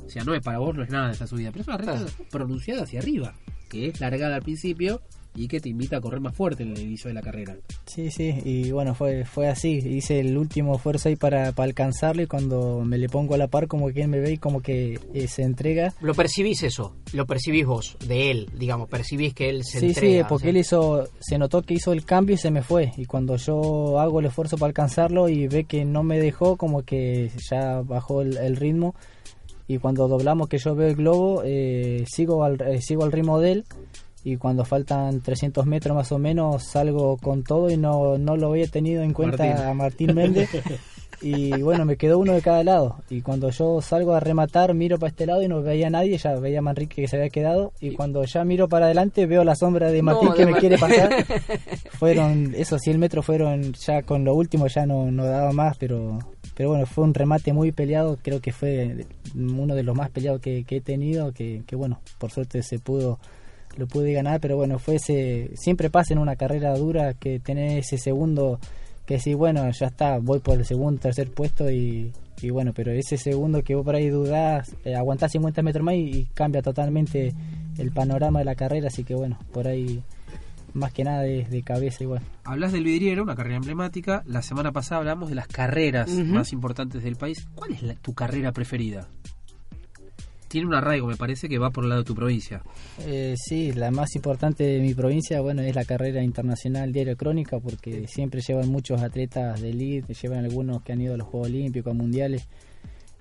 O 0.04 0.10
sea, 0.10 0.24
no 0.24 0.34
es 0.34 0.42
para 0.42 0.58
vos, 0.58 0.74
no 0.76 0.82
es 0.82 0.90
nada 0.90 1.10
esa 1.12 1.26
subida, 1.26 1.50
pero 1.50 1.62
es 1.62 1.68
una 1.68 1.76
recta 1.78 2.06
pronunciada 2.30 2.82
hacia 2.82 3.00
arriba, 3.00 3.34
que 3.68 3.86
es 3.88 4.00
largada 4.00 4.36
al 4.36 4.42
principio 4.42 5.00
y 5.38 5.48
que 5.48 5.60
te 5.60 5.68
invita 5.68 5.98
a 5.98 6.00
correr 6.00 6.18
más 6.20 6.34
fuerte 6.34 6.62
en 6.62 6.70
el 6.72 6.80
inicio 6.80 7.08
de 7.08 7.14
la 7.14 7.20
carrera. 7.20 7.54
Sí, 7.84 8.10
sí, 8.10 8.40
y 8.42 8.70
bueno, 8.70 8.94
fue 8.94 9.26
fue 9.26 9.48
así. 9.48 9.72
Hice 9.72 10.18
el 10.20 10.38
último 10.38 10.76
esfuerzo 10.76 11.10
ahí 11.10 11.16
para, 11.16 11.52
para 11.52 11.66
alcanzarlo 11.68 12.22
y 12.22 12.26
cuando 12.26 12.80
me 12.86 12.96
le 12.96 13.10
pongo 13.10 13.34
a 13.34 13.36
la 13.36 13.46
par, 13.46 13.66
como 13.66 13.90
que 13.92 14.00
él 14.00 14.08
me 14.08 14.18
ve 14.18 14.32
y 14.32 14.38
como 14.38 14.62
que 14.62 14.98
eh, 15.12 15.28
se 15.28 15.42
entrega. 15.42 15.92
¿Lo 16.00 16.14
percibís 16.14 16.62
eso? 16.62 16.96
¿Lo 17.12 17.26
percibís 17.26 17.66
vos, 17.66 17.98
de 18.08 18.30
él, 18.30 18.48
digamos? 18.56 18.88
¿Percibís 18.88 19.34
que 19.34 19.50
él 19.50 19.62
se 19.62 19.80
Sí, 19.80 19.86
entrega? 19.88 20.22
sí, 20.22 20.26
porque 20.26 20.34
o 20.34 20.38
sea? 20.38 20.50
él 20.52 20.56
hizo, 20.56 21.08
se 21.20 21.36
notó 21.36 21.60
que 21.60 21.74
hizo 21.74 21.92
el 21.92 22.06
cambio 22.06 22.36
y 22.36 22.38
se 22.38 22.50
me 22.50 22.62
fue. 22.62 22.92
Y 22.96 23.04
cuando 23.04 23.36
yo 23.36 24.00
hago 24.00 24.20
el 24.20 24.26
esfuerzo 24.26 24.56
para 24.56 24.68
alcanzarlo 24.68 25.28
y 25.28 25.48
ve 25.48 25.64
que 25.64 25.84
no 25.84 26.02
me 26.02 26.18
dejó, 26.18 26.56
como 26.56 26.80
que 26.82 27.30
ya 27.50 27.82
bajó 27.82 28.22
el, 28.22 28.38
el 28.38 28.56
ritmo. 28.56 28.94
Y 29.68 29.78
cuando 29.78 30.06
doblamos 30.08 30.48
que 30.48 30.58
yo 30.58 30.74
veo 30.74 30.88
el 30.88 30.96
globo, 30.96 31.42
eh, 31.44 32.04
sigo, 32.08 32.44
al, 32.44 32.60
eh, 32.60 32.80
sigo 32.80 33.04
al 33.04 33.12
ritmo 33.12 33.40
de 33.40 33.52
él. 33.52 33.64
Y 34.24 34.36
cuando 34.38 34.64
faltan 34.64 35.20
300 35.20 35.66
metros 35.66 35.94
más 35.96 36.10
o 36.12 36.18
menos, 36.18 36.64
salgo 36.64 37.16
con 37.16 37.44
todo 37.44 37.70
y 37.70 37.76
no, 37.76 38.18
no 38.18 38.36
lo 38.36 38.48
había 38.48 38.66
tenido 38.66 39.02
en 39.02 39.12
cuenta 39.12 39.44
Martín. 39.44 39.64
a 39.66 39.74
Martín 39.74 40.14
Méndez. 40.14 40.50
Y 41.22 41.62
bueno, 41.62 41.86
me 41.86 41.96
quedó 41.96 42.18
uno 42.18 42.34
de 42.34 42.42
cada 42.42 42.62
lado. 42.62 42.96
Y 43.08 43.22
cuando 43.22 43.48
yo 43.48 43.80
salgo 43.80 44.12
a 44.12 44.20
rematar, 44.20 44.74
miro 44.74 44.98
para 44.98 45.08
este 45.08 45.24
lado 45.24 45.42
y 45.42 45.48
no 45.48 45.62
veía 45.62 45.86
a 45.86 45.90
nadie, 45.90 46.18
ya 46.18 46.34
veía 46.38 46.58
a 46.58 46.62
Manrique 46.62 47.00
que 47.00 47.08
se 47.08 47.16
había 47.16 47.30
quedado. 47.30 47.72
Y 47.80 47.92
cuando 47.94 48.22
ya 48.24 48.44
miro 48.44 48.68
para 48.68 48.84
adelante, 48.84 49.24
veo 49.24 49.42
la 49.42 49.56
sombra 49.56 49.90
de 49.90 50.02
Martín 50.02 50.28
No, 50.28 50.34
que 50.34 50.40
de 50.40 50.46
me 50.46 50.52
Mar- 50.52 50.60
quiere 50.60 50.76
pasar. 50.76 51.08
fueron, 51.98 52.54
esos 52.54 52.82
100 52.82 52.98
metros 52.98 53.24
fueron 53.24 53.72
ya 53.72 54.02
con 54.02 54.24
lo 54.26 54.34
último, 54.34 54.66
ya 54.66 54.84
no, 54.84 55.10
no 55.10 55.24
daba 55.24 55.52
más, 55.52 55.78
pero 55.78 56.18
pero 56.56 56.70
bueno, 56.70 56.86
fue 56.86 57.04
un 57.04 57.12
remate 57.12 57.52
muy 57.52 57.70
peleado, 57.70 58.18
creo 58.22 58.40
que 58.40 58.50
fue 58.50 59.04
uno 59.34 59.74
de 59.74 59.82
los 59.82 59.94
más 59.94 60.08
peleados 60.08 60.40
que, 60.40 60.64
he 60.66 60.80
tenido, 60.80 61.32
que, 61.32 61.62
bueno, 61.72 62.00
por 62.18 62.30
suerte 62.30 62.62
se 62.62 62.78
pudo 62.78 63.18
lo 63.76 63.86
pude 63.86 64.14
ganar, 64.14 64.40
pero 64.40 64.56
bueno, 64.56 64.78
fue 64.78 64.94
ese 64.94 65.50
siempre 65.54 65.90
pasa 65.90 66.14
en 66.14 66.18
una 66.18 66.36
carrera 66.36 66.74
dura 66.78 67.12
que 67.12 67.40
tener 67.40 67.80
ese 67.80 67.98
segundo 67.98 68.58
que 69.04 69.20
sí, 69.20 69.34
bueno, 69.34 69.70
ya 69.70 69.88
está, 69.88 70.16
voy 70.18 70.38
por 70.38 70.56
el 70.56 70.64
segundo, 70.64 70.98
tercer 70.98 71.30
puesto 71.30 71.70
y, 71.70 72.10
bueno, 72.50 72.72
pero 72.74 72.90
ese 72.90 73.18
segundo 73.18 73.62
que 73.62 73.74
vos 73.74 73.84
por 73.84 73.94
ahí 73.94 74.08
dudás, 74.08 74.74
eh, 74.86 74.94
aguantás 74.94 75.32
50 75.32 75.60
metros 75.60 75.84
más 75.84 75.94
y 75.94 76.26
cambia 76.32 76.62
totalmente 76.62 77.34
el 77.76 77.92
panorama 77.92 78.38
de 78.38 78.46
la 78.46 78.54
carrera, 78.54 78.88
así 78.88 79.04
que 79.04 79.14
bueno, 79.14 79.38
por 79.52 79.68
ahí 79.68 80.02
más 80.76 80.92
que 80.92 81.04
nada 81.04 81.22
de, 81.22 81.44
de 81.44 81.62
cabeza 81.62 82.04
igual. 82.04 82.22
Hablas 82.44 82.72
del 82.72 82.84
vidriero, 82.84 83.22
una 83.22 83.34
carrera 83.34 83.56
emblemática. 83.56 84.22
La 84.26 84.42
semana 84.42 84.72
pasada 84.72 84.98
hablamos 85.00 85.28
de 85.28 85.34
las 85.34 85.48
carreras 85.48 86.10
más 86.10 86.52
importantes 86.52 87.02
del 87.02 87.16
país. 87.16 87.46
¿Cuál 87.54 87.72
es 87.72 87.82
la- 87.82 87.94
tu 87.94 88.14
carrera 88.14 88.52
preferida? 88.52 89.08
Tiene 90.48 90.68
un 90.68 90.74
arraigo, 90.74 91.08
me 91.08 91.16
parece, 91.16 91.48
que 91.48 91.58
va 91.58 91.70
por 91.70 91.82
el 91.84 91.90
lado 91.90 92.02
de 92.02 92.06
tu 92.06 92.14
provincia. 92.14 92.62
Eh, 93.04 93.34
sí, 93.36 93.72
la 93.72 93.90
más 93.90 94.14
importante 94.14 94.62
de 94.64 94.80
mi 94.80 94.94
provincia, 94.94 95.40
bueno, 95.40 95.60
es 95.62 95.74
la 95.74 95.84
carrera 95.84 96.22
internacional 96.22 96.92
Diario 96.92 97.16
Crónica, 97.16 97.58
porque 97.58 98.06
siempre 98.06 98.40
llevan 98.46 98.68
muchos 98.70 99.02
atletas 99.02 99.60
de 99.60 99.70
elite, 99.70 100.14
llevan 100.14 100.44
algunos 100.44 100.82
que 100.82 100.92
han 100.92 101.00
ido 101.00 101.14
a 101.14 101.16
los 101.16 101.26
Juegos 101.26 101.48
Olímpicos, 101.48 101.90
a 101.90 101.94
Mundiales. 101.96 102.46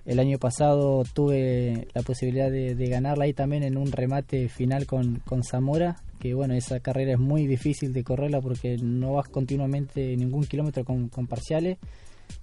El 0.04 0.20
año 0.20 0.38
pasado 0.38 1.02
tuve 1.12 1.88
la 1.94 2.02
posibilidad 2.02 2.48
de, 2.48 2.76
de 2.76 2.88
ganarla 2.88 3.24
ahí 3.24 3.32
también 3.32 3.64
en 3.64 3.76
un 3.76 3.90
remate 3.90 4.48
final 4.48 4.86
con, 4.86 5.16
con 5.26 5.42
Zamora, 5.42 5.96
que 6.28 6.34
bueno, 6.34 6.54
esa 6.54 6.80
carrera 6.80 7.12
es 7.12 7.18
muy 7.18 7.46
difícil 7.46 7.92
de 7.92 8.02
correrla 8.04 8.40
porque 8.40 8.76
no 8.82 9.14
vas 9.14 9.28
continuamente 9.28 10.16
ningún 10.16 10.44
kilómetro 10.44 10.84
con, 10.84 11.08
con 11.08 11.26
parciales, 11.26 11.78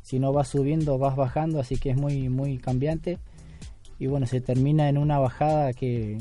sino 0.01 0.31
vas 0.31 0.47
subiendo, 0.47 0.97
vas 0.97 1.15
bajando, 1.15 1.59
así 1.59 1.75
que 1.75 1.89
es 1.91 1.97
muy, 1.97 2.29
muy 2.29 2.57
cambiante 2.57 3.17
y 3.99 4.07
bueno, 4.07 4.25
se 4.25 4.41
termina 4.41 4.89
en 4.89 4.97
una 4.97 5.19
bajada 5.19 5.73
que 5.73 6.17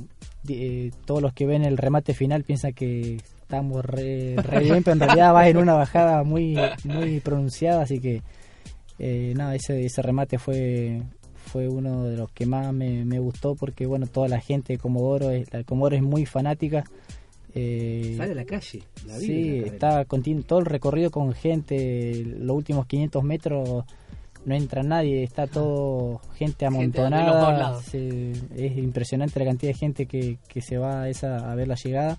eh, 0.49 0.91
todos 1.05 1.23
los 1.23 1.33
que 1.33 1.47
ven 1.47 1.65
el 1.65 1.77
remate 1.79 2.15
final 2.15 2.43
piensan 2.45 2.73
que 2.73 3.17
estamos 3.17 3.85
re, 3.85 4.37
re 4.43 4.61
bien, 4.61 4.83
pero 4.83 4.95
en 4.95 5.01
realidad 5.01 5.33
vas 5.33 5.47
en 5.49 5.57
una 5.59 5.75
bajada 5.75 6.23
muy 6.25 6.57
muy 6.85 7.21
pronunciada, 7.21 7.83
así 7.83 8.01
que 8.01 8.23
eh, 8.99 9.33
nada, 9.37 9.55
ese, 9.55 9.85
ese 9.85 10.03
remate 10.03 10.39
fue 10.39 11.03
fue 11.45 11.69
uno 11.69 12.05
de 12.05 12.17
los 12.17 12.31
que 12.31 12.47
más 12.47 12.73
me, 12.73 13.05
me 13.05 13.19
gustó 13.19 13.55
porque 13.57 13.85
bueno, 13.85 14.07
toda 14.07 14.29
la 14.29 14.41
gente 14.41 14.73
de 14.75 14.79
Comodoro, 14.79 15.31
es- 15.31 15.53
la 15.53 15.59
de 15.59 15.65
Comodoro 15.65 15.97
es 15.97 16.03
muy 16.03 16.25
fanática. 16.25 16.85
Eh, 17.55 18.15
Sale 18.17 18.33
a 18.33 18.35
la 18.35 18.45
calle. 18.45 18.83
La 19.07 19.19
vive 19.19 19.27
Sí, 19.27 19.61
la 19.61 19.67
está 19.67 20.05
continu- 20.07 20.45
todo 20.45 20.59
el 20.61 20.67
recorrido 20.67 21.11
con 21.11 21.33
gente, 21.35 22.25
los 22.39 22.57
últimos 22.57 22.87
500 22.87 23.23
metros 23.25 23.85
no 24.45 24.55
entra 24.55 24.83
nadie, 24.83 25.23
está 25.23 25.47
todo 25.47 26.21
gente 26.37 26.67
amontonada, 26.67 27.81
se- 27.83 28.33
es 28.57 28.77
impresionante 28.79 29.39
la 29.39 29.47
cantidad 29.47 29.73
de 29.73 29.79
gente 29.79 30.07
que, 30.07 30.39
que 30.49 30.61
se 30.63 30.79
va 30.79 31.03
a, 31.03 31.09
esa, 31.09 31.51
a 31.51 31.55
ver 31.55 31.69
la 31.69 31.75
llegada. 31.77 32.19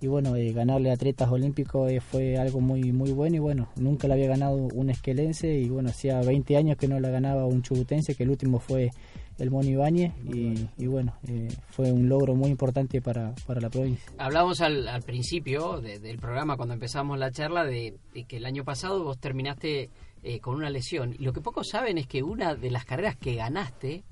Y 0.00 0.06
bueno, 0.06 0.36
eh, 0.36 0.52
ganarle 0.52 0.90
a 0.90 0.94
atletas 0.94 1.30
olímpicos 1.30 1.90
eh, 1.90 2.00
fue 2.00 2.36
algo 2.36 2.60
muy 2.60 2.92
muy 2.92 3.12
bueno 3.12 3.36
y 3.36 3.38
bueno, 3.38 3.68
nunca 3.76 4.06
le 4.06 4.12
había 4.14 4.26
ganado 4.28 4.56
un 4.56 4.90
esquelense 4.90 5.54
y 5.58 5.68
bueno, 5.70 5.88
hacía 5.88 6.20
20 6.20 6.58
años 6.58 6.76
que 6.76 6.88
no 6.88 7.00
la 7.00 7.08
ganaba 7.08 7.46
un 7.46 7.62
chubutense, 7.62 8.14
que 8.14 8.24
el 8.24 8.30
último 8.30 8.58
fue 8.58 8.90
el 9.38 9.50
Moni 9.50 9.70
Ibáñez 9.70 10.12
y, 10.32 10.68
y 10.78 10.86
bueno, 10.86 11.14
eh, 11.28 11.48
fue 11.70 11.90
un 11.92 12.08
logro 12.08 12.34
muy 12.34 12.50
importante 12.50 13.00
para, 13.02 13.34
para 13.46 13.60
la 13.60 13.70
provincia. 13.70 14.04
Hablamos 14.18 14.60
al, 14.60 14.86
al 14.88 15.02
principio 15.02 15.80
de- 15.80 15.98
del 15.98 16.18
programa, 16.18 16.56
cuando 16.56 16.74
empezamos 16.74 17.18
la 17.18 17.30
charla, 17.30 17.64
de, 17.64 17.94
de 18.14 18.24
que 18.24 18.36
el 18.36 18.46
año 18.46 18.64
pasado 18.64 19.02
vos 19.04 19.18
terminaste 19.18 19.90
eh, 20.22 20.40
con 20.40 20.54
una 20.56 20.70
lesión. 20.70 21.14
Y 21.18 21.24
lo 21.24 21.32
que 21.32 21.40
pocos 21.40 21.68
saben 21.68 21.98
es 21.98 22.06
que 22.06 22.22
una 22.22 22.54
de 22.54 22.70
las 22.70 22.84
carreras 22.84 23.16
que 23.16 23.34
ganaste, 23.34 24.02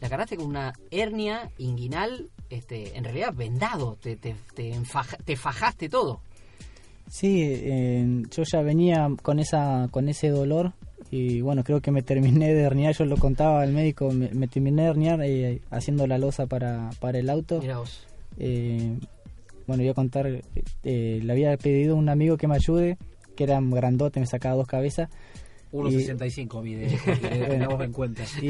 la 0.00 0.08
ganaste 0.08 0.36
con 0.36 0.46
una 0.46 0.72
hernia 0.90 1.50
inguinal, 1.58 2.28
este, 2.50 2.96
en 2.96 3.04
realidad 3.04 3.32
vendado, 3.34 3.96
te, 4.00 4.16
te, 4.16 4.36
te, 4.54 4.72
enfaja- 4.74 5.16
te 5.24 5.36
fajaste 5.36 5.88
todo. 5.88 6.20
Sí, 7.08 7.40
eh, 7.42 8.22
yo 8.30 8.42
ya 8.42 8.62
venía 8.62 9.08
con 9.22 9.38
esa 9.38 9.86
con 9.92 10.08
ese 10.08 10.28
dolor 10.28 10.72
y 11.10 11.40
bueno, 11.40 11.62
creo 11.62 11.80
que 11.80 11.90
me 11.90 12.02
terminé 12.02 12.52
de 12.52 12.62
herniar, 12.62 12.94
yo 12.94 13.04
lo 13.04 13.16
contaba 13.16 13.62
al 13.62 13.72
médico, 13.72 14.10
me, 14.10 14.30
me 14.30 14.48
terminé 14.48 14.82
de 14.82 14.88
herniar 14.88 15.20
eh, 15.22 15.60
haciendo 15.70 16.06
la 16.06 16.18
losa 16.18 16.46
para, 16.46 16.90
para 17.00 17.18
el 17.18 17.30
auto. 17.30 17.60
Eh, 18.38 18.98
bueno, 19.66 19.82
voy 19.82 19.90
a 19.90 19.94
contar, 19.94 20.26
eh, 20.84 21.20
le 21.22 21.32
había 21.32 21.56
pedido 21.56 21.94
a 21.94 21.98
un 21.98 22.08
amigo 22.08 22.36
que 22.36 22.48
me 22.48 22.56
ayude, 22.56 22.98
que 23.36 23.44
era 23.44 23.60
grandote, 23.60 24.20
me 24.20 24.26
sacaba 24.26 24.56
dos 24.56 24.66
cabezas. 24.66 25.08
1.65 25.72 26.62
mide, 26.62 26.88
tengamos 27.48 27.82
en 27.84 27.92
cuenta. 27.92 28.22
Y, 28.40 28.46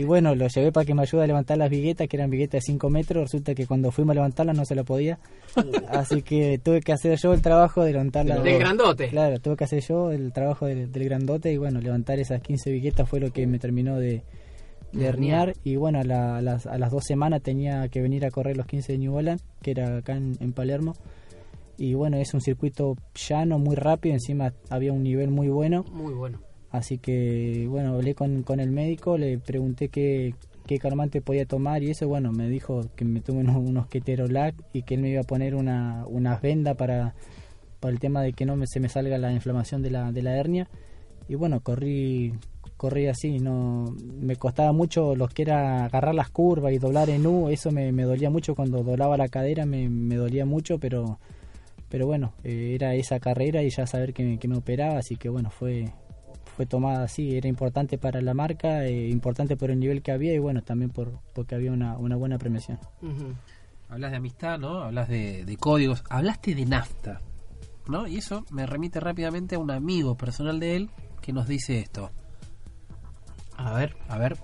y 0.00 0.04
bueno, 0.04 0.34
lo 0.34 0.48
llevé 0.48 0.72
para 0.72 0.84
que 0.84 0.92
me 0.94 1.02
ayude 1.02 1.22
a 1.24 1.26
levantar 1.26 1.56
las 1.56 1.70
viguetas, 1.70 2.08
que 2.08 2.16
eran 2.16 2.30
viguetas 2.30 2.60
de 2.60 2.72
5 2.72 2.90
metros. 2.90 3.22
Resulta 3.24 3.54
que 3.54 3.66
cuando 3.66 3.90
fuimos 3.90 4.12
a 4.12 4.14
levantarlas 4.14 4.56
no 4.56 4.64
se 4.64 4.74
la 4.74 4.82
podía. 4.84 5.18
Así 5.88 6.22
que 6.22 6.58
tuve 6.58 6.80
que 6.80 6.92
hacer 6.92 7.16
yo 7.18 7.32
el 7.32 7.42
trabajo 7.42 7.82
de 7.84 7.92
levantarlas. 7.92 8.42
Del 8.42 8.58
grandote. 8.58 9.08
Claro, 9.08 9.38
tuve 9.40 9.56
que 9.56 9.64
hacer 9.64 9.82
yo 9.86 10.10
el 10.10 10.32
trabajo 10.32 10.66
del, 10.66 10.90
del 10.92 11.04
grandote. 11.04 11.52
Y 11.52 11.56
bueno, 11.56 11.80
levantar 11.80 12.18
esas 12.18 12.42
15 12.42 12.70
viguetas 12.70 13.08
fue 13.08 13.20
lo 13.20 13.32
que 13.32 13.46
me 13.46 13.58
terminó 13.58 13.98
de, 13.98 14.22
de 14.92 15.06
herniar. 15.06 15.50
herniar. 15.50 15.56
Y 15.64 15.76
bueno, 15.76 16.00
a, 16.00 16.04
la- 16.04 16.36
a 16.38 16.42
las, 16.42 16.66
a 16.66 16.76
las 16.76 16.90
dos 16.90 17.04
semanas 17.04 17.40
tenía 17.42 17.88
que 17.88 18.02
venir 18.02 18.26
a 18.26 18.30
correr 18.30 18.56
los 18.56 18.66
15 18.66 18.92
de 18.92 18.98
New 18.98 19.14
Holland, 19.14 19.40
que 19.62 19.70
era 19.70 19.98
acá 19.98 20.16
en, 20.16 20.36
en 20.40 20.52
Palermo. 20.52 20.94
Y 21.82 21.94
bueno, 21.94 22.16
es 22.16 22.32
un 22.32 22.40
circuito 22.40 22.96
llano, 23.12 23.58
muy 23.58 23.74
rápido. 23.74 24.14
Encima 24.14 24.52
había 24.70 24.92
un 24.92 25.02
nivel 25.02 25.32
muy 25.32 25.48
bueno. 25.48 25.84
Muy 25.90 26.14
bueno. 26.14 26.38
Así 26.70 26.98
que, 26.98 27.66
bueno, 27.68 27.94
hablé 27.94 28.14
con, 28.14 28.44
con 28.44 28.60
el 28.60 28.70
médico, 28.70 29.18
le 29.18 29.36
pregunté 29.38 29.88
qué, 29.88 30.36
qué 30.64 30.78
calmante 30.78 31.20
podía 31.22 31.44
tomar 31.44 31.82
y 31.82 31.90
eso, 31.90 32.06
bueno, 32.06 32.30
me 32.30 32.48
dijo 32.48 32.82
que 32.94 33.04
me 33.04 33.20
tome 33.20 33.40
unos, 33.40 33.56
unos 33.56 33.88
keterolac 33.88 34.54
y 34.72 34.84
que 34.84 34.94
él 34.94 35.00
me 35.00 35.08
iba 35.10 35.22
a 35.22 35.24
poner 35.24 35.56
una, 35.56 36.04
unas 36.06 36.40
vendas 36.40 36.76
para, 36.76 37.16
para 37.80 37.92
el 37.92 37.98
tema 37.98 38.22
de 38.22 38.32
que 38.32 38.46
no 38.46 38.54
me, 38.54 38.68
se 38.68 38.78
me 38.78 38.88
salga 38.88 39.18
la 39.18 39.32
inflamación 39.32 39.82
de 39.82 39.90
la, 39.90 40.12
de 40.12 40.22
la 40.22 40.36
hernia. 40.36 40.68
Y 41.28 41.34
bueno, 41.34 41.58
corrí 41.62 42.32
corrí 42.76 43.08
así, 43.08 43.40
no 43.40 43.92
me 44.20 44.36
costaba 44.36 44.70
mucho 44.70 45.16
lo 45.16 45.26
que 45.26 45.42
era 45.42 45.86
agarrar 45.86 46.14
las 46.14 46.30
curvas 46.30 46.72
y 46.72 46.78
doblar 46.78 47.10
en 47.10 47.26
U, 47.26 47.48
eso 47.48 47.72
me, 47.72 47.90
me 47.90 48.04
dolía 48.04 48.30
mucho 48.30 48.54
cuando 48.54 48.84
doblaba 48.84 49.16
la 49.16 49.26
cadera, 49.26 49.66
me, 49.66 49.88
me 49.88 50.14
dolía 50.14 50.46
mucho, 50.46 50.78
pero 50.78 51.18
pero 51.92 52.06
bueno, 52.06 52.32
eh, 52.42 52.72
era 52.74 52.94
esa 52.94 53.20
carrera 53.20 53.62
y 53.62 53.68
ya 53.68 53.86
saber 53.86 54.14
que 54.14 54.24
me, 54.24 54.38
que 54.38 54.48
me 54.48 54.56
operaba, 54.56 54.98
así 54.98 55.16
que 55.16 55.28
bueno, 55.28 55.50
fue 55.50 55.92
fue 56.56 56.64
tomada 56.64 57.04
así, 57.04 57.36
era 57.36 57.48
importante 57.48 57.98
para 57.98 58.22
la 58.22 58.32
marca, 58.32 58.86
eh, 58.86 59.10
importante 59.10 59.58
por 59.58 59.70
el 59.70 59.78
nivel 59.78 60.00
que 60.00 60.10
había 60.10 60.32
y 60.32 60.38
bueno, 60.38 60.62
también 60.62 60.90
por 60.90 61.20
porque 61.34 61.54
había 61.54 61.70
una, 61.70 61.98
una 61.98 62.16
buena 62.16 62.38
premiación. 62.38 62.78
Hablas 63.90 64.10
de 64.10 64.16
amistad, 64.16 64.58
¿no? 64.58 64.84
Hablas 64.84 65.06
de, 65.08 65.44
de 65.44 65.56
códigos. 65.58 66.02
Hablaste 66.08 66.54
de 66.54 66.64
nafta, 66.64 67.20
¿no? 67.88 68.06
Y 68.06 68.16
eso 68.16 68.46
me 68.50 68.64
remite 68.64 68.98
rápidamente 68.98 69.56
a 69.56 69.58
un 69.58 69.70
amigo 69.70 70.16
personal 70.16 70.58
de 70.60 70.76
él 70.76 70.90
que 71.20 71.34
nos 71.34 71.46
dice 71.46 71.78
esto. 71.78 72.10
A 73.58 73.74
ver. 73.74 73.94
A 74.08 74.16
ver. 74.16 74.38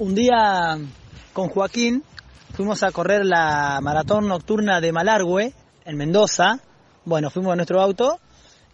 Un 0.00 0.16
día 0.16 0.78
con 1.32 1.48
Joaquín 1.48 2.02
fuimos 2.52 2.82
a 2.82 2.90
correr 2.90 3.24
la 3.24 3.80
maratón 3.82 4.28
nocturna 4.28 4.80
de 4.80 4.92
Malargüe 4.92 5.52
en 5.84 5.96
Mendoza. 5.96 6.60
Bueno, 7.04 7.30
fuimos 7.30 7.52
en 7.52 7.58
nuestro 7.58 7.80
auto 7.80 8.20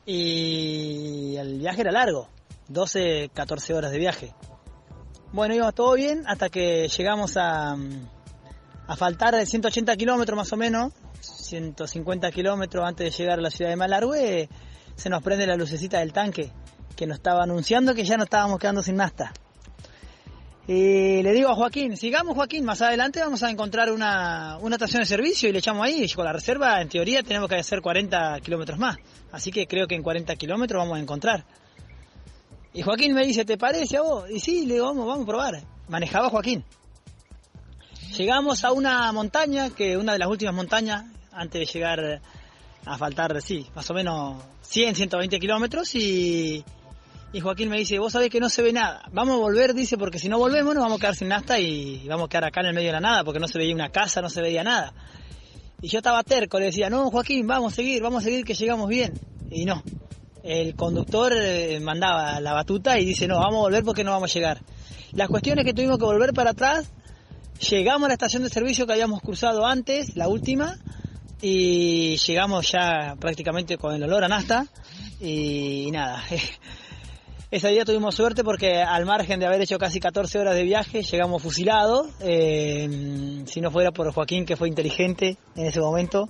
y 0.06 1.36
el 1.36 1.58
viaje 1.58 1.82
era 1.82 1.92
largo, 1.92 2.28
12, 2.68 3.30
14 3.32 3.74
horas 3.74 3.92
de 3.92 3.98
viaje. 3.98 4.34
Bueno, 5.32 5.54
íbamos 5.54 5.74
todo 5.74 5.94
bien 5.94 6.24
hasta 6.26 6.48
que 6.48 6.88
llegamos 6.88 7.36
a, 7.36 7.76
a 8.86 8.96
faltar 8.96 9.34
de 9.34 9.46
180 9.46 9.96
kilómetros 9.96 10.36
más 10.36 10.52
o 10.52 10.56
menos, 10.56 10.92
150 11.20 12.30
kilómetros 12.30 12.84
antes 12.86 13.10
de 13.10 13.22
llegar 13.22 13.38
a 13.38 13.42
la 13.42 13.50
ciudad 13.50 13.70
de 13.70 13.76
Malargüe, 13.76 14.48
se 14.94 15.10
nos 15.10 15.22
prende 15.22 15.46
la 15.46 15.56
lucecita 15.56 15.98
del 15.98 16.12
tanque 16.12 16.52
que 16.96 17.06
nos 17.06 17.16
estaba 17.16 17.42
anunciando 17.42 17.94
que 17.94 18.04
ya 18.04 18.16
nos 18.16 18.26
estábamos 18.26 18.58
quedando 18.58 18.82
sin 18.82 18.96
nafta. 18.96 19.32
Y 20.66 21.22
le 21.22 21.32
digo 21.34 21.50
a 21.50 21.54
Joaquín, 21.54 21.94
sigamos 21.96 22.34
Joaquín, 22.34 22.64
más 22.64 22.80
adelante 22.80 23.20
vamos 23.20 23.42
a 23.42 23.50
encontrar 23.50 23.92
una, 23.92 24.56
una 24.62 24.76
estación 24.76 25.02
de 25.02 25.06
servicio 25.06 25.48
y 25.48 25.52
le 25.52 25.58
echamos 25.58 25.84
ahí. 25.84 26.04
Y 26.04 26.12
con 26.12 26.24
la 26.24 26.32
reserva, 26.32 26.80
en 26.80 26.88
teoría, 26.88 27.22
tenemos 27.22 27.50
que 27.50 27.56
hacer 27.56 27.82
40 27.82 28.40
kilómetros 28.40 28.78
más. 28.78 28.96
Así 29.30 29.50
que 29.50 29.66
creo 29.66 29.86
que 29.86 29.94
en 29.94 30.02
40 30.02 30.34
kilómetros 30.36 30.80
vamos 30.80 30.96
a 30.96 31.00
encontrar. 31.00 31.44
Y 32.72 32.80
Joaquín 32.80 33.14
me 33.14 33.26
dice, 33.26 33.44
¿te 33.44 33.58
parece 33.58 33.98
a 33.98 34.02
vos? 34.02 34.30
Y 34.30 34.40
sí, 34.40 34.64
le 34.64 34.74
digo, 34.74 34.86
vamos, 34.86 35.06
vamos 35.06 35.24
a 35.24 35.26
probar. 35.26 35.62
Manejaba 35.88 36.30
Joaquín. 36.30 36.64
Llegamos 38.16 38.64
a 38.64 38.72
una 38.72 39.12
montaña, 39.12 39.68
que 39.70 39.98
una 39.98 40.14
de 40.14 40.18
las 40.18 40.28
últimas 40.28 40.54
montañas, 40.54 41.04
antes 41.32 41.60
de 41.60 41.66
llegar 41.66 42.22
a 42.86 42.98
faltar, 42.98 43.42
sí, 43.42 43.66
más 43.74 43.90
o 43.90 43.94
menos 43.94 44.42
100, 44.62 44.94
120 44.94 45.38
kilómetros 45.38 45.94
y... 45.94 46.64
Y 47.35 47.41
Joaquín 47.41 47.68
me 47.68 47.76
dice, 47.76 47.99
vos 47.99 48.12
sabés 48.12 48.30
que 48.30 48.39
no 48.39 48.49
se 48.49 48.62
ve 48.62 48.72
nada. 48.72 49.03
Vamos 49.11 49.35
a 49.35 49.39
volver, 49.39 49.74
dice, 49.74 49.99
porque 49.99 50.20
si 50.20 50.28
no 50.28 50.39
volvemos 50.39 50.72
nos 50.72 50.85
vamos 50.85 50.99
a 50.99 51.01
quedar 51.01 51.16
sin 51.16 51.26
nafta 51.26 51.59
y 51.59 52.07
vamos 52.07 52.26
a 52.26 52.28
quedar 52.28 52.45
acá 52.45 52.61
en 52.61 52.66
el 52.66 52.74
medio 52.74 52.91
de 52.91 52.93
la 52.93 53.01
nada, 53.01 53.24
porque 53.24 53.41
no 53.41 53.49
se 53.49 53.59
veía 53.59 53.74
una 53.74 53.89
casa, 53.89 54.22
no 54.22 54.30
se 54.30 54.41
veía 54.41 54.62
nada. 54.62 54.95
Y 55.82 55.89
yo 55.89 55.99
estaba 55.99 56.22
terco, 56.22 56.61
le 56.61 56.66
decía, 56.66 56.89
no, 56.89 57.11
Joaquín, 57.11 57.45
vamos 57.49 57.72
a 57.72 57.76
seguir, 57.76 58.01
vamos 58.05 58.22
a 58.22 58.24
seguir 58.26 58.45
que 58.45 58.55
llegamos 58.55 58.89
bien. 58.89 59.14
Y 59.51 59.64
no. 59.64 59.82
El 60.45 60.76
conductor 60.76 61.32
eh, 61.37 61.80
mandaba 61.80 62.39
la 62.39 62.53
batuta 62.53 63.01
y 63.01 63.05
dice, 63.05 63.26
no, 63.26 63.41
vamos 63.41 63.57
a 63.57 63.62
volver 63.62 63.82
porque 63.82 64.05
no 64.05 64.12
vamos 64.12 64.30
a 64.30 64.35
llegar. 64.35 64.61
La 65.11 65.26
cuestión 65.26 65.59
es 65.59 65.64
que 65.64 65.74
tuvimos 65.74 65.99
que 65.99 66.05
volver 66.05 66.35
para 66.35 66.51
atrás, 66.51 66.89
llegamos 67.68 68.05
a 68.05 68.09
la 68.09 68.14
estación 68.14 68.45
de 68.45 68.49
servicio 68.49 68.87
que 68.87 68.93
habíamos 68.93 69.20
cruzado 69.20 69.66
antes, 69.66 70.14
la 70.14 70.28
última, 70.28 70.78
y 71.43 72.16
llegamos 72.16 72.70
ya 72.70 73.16
prácticamente 73.18 73.76
con 73.76 73.93
el 73.93 74.05
olor 74.05 74.22
a 74.22 74.28
nafta 74.28 74.68
y 75.20 75.91
nada. 75.91 76.22
Ese 77.51 77.68
día 77.68 77.84
tuvimos 77.84 78.14
suerte 78.14 78.42
porque 78.42 78.82
al 78.82 79.05
margen 79.05 79.38
de 79.38 79.47
haber 79.47 79.61
hecho 79.61 79.78
casi 79.78 80.01
14 80.01 80.38
horas 80.38 80.55
de 80.55 80.64
viaje, 80.64 81.03
llegamos 81.03 81.42
fusilados. 81.42 82.09
Eh, 82.20 83.45
si 83.47 83.61
no 83.61 83.70
fuera 83.70 83.92
por 83.92 84.12
Joaquín, 84.12 84.45
que 84.45 84.57
fue 84.57 84.68
inteligente 84.68 85.36
en 85.55 85.66
ese 85.66 85.80
momento, 85.80 86.28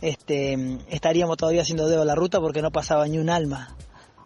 este, 0.00 0.78
estaríamos 0.88 1.36
todavía 1.36 1.62
haciendo 1.62 1.88
dedo 1.88 2.02
a 2.02 2.06
la 2.06 2.14
ruta 2.14 2.40
porque 2.40 2.62
no 2.62 2.70
pasaba 2.70 3.06
ni 3.06 3.18
un 3.18 3.30
alma. 3.30 3.76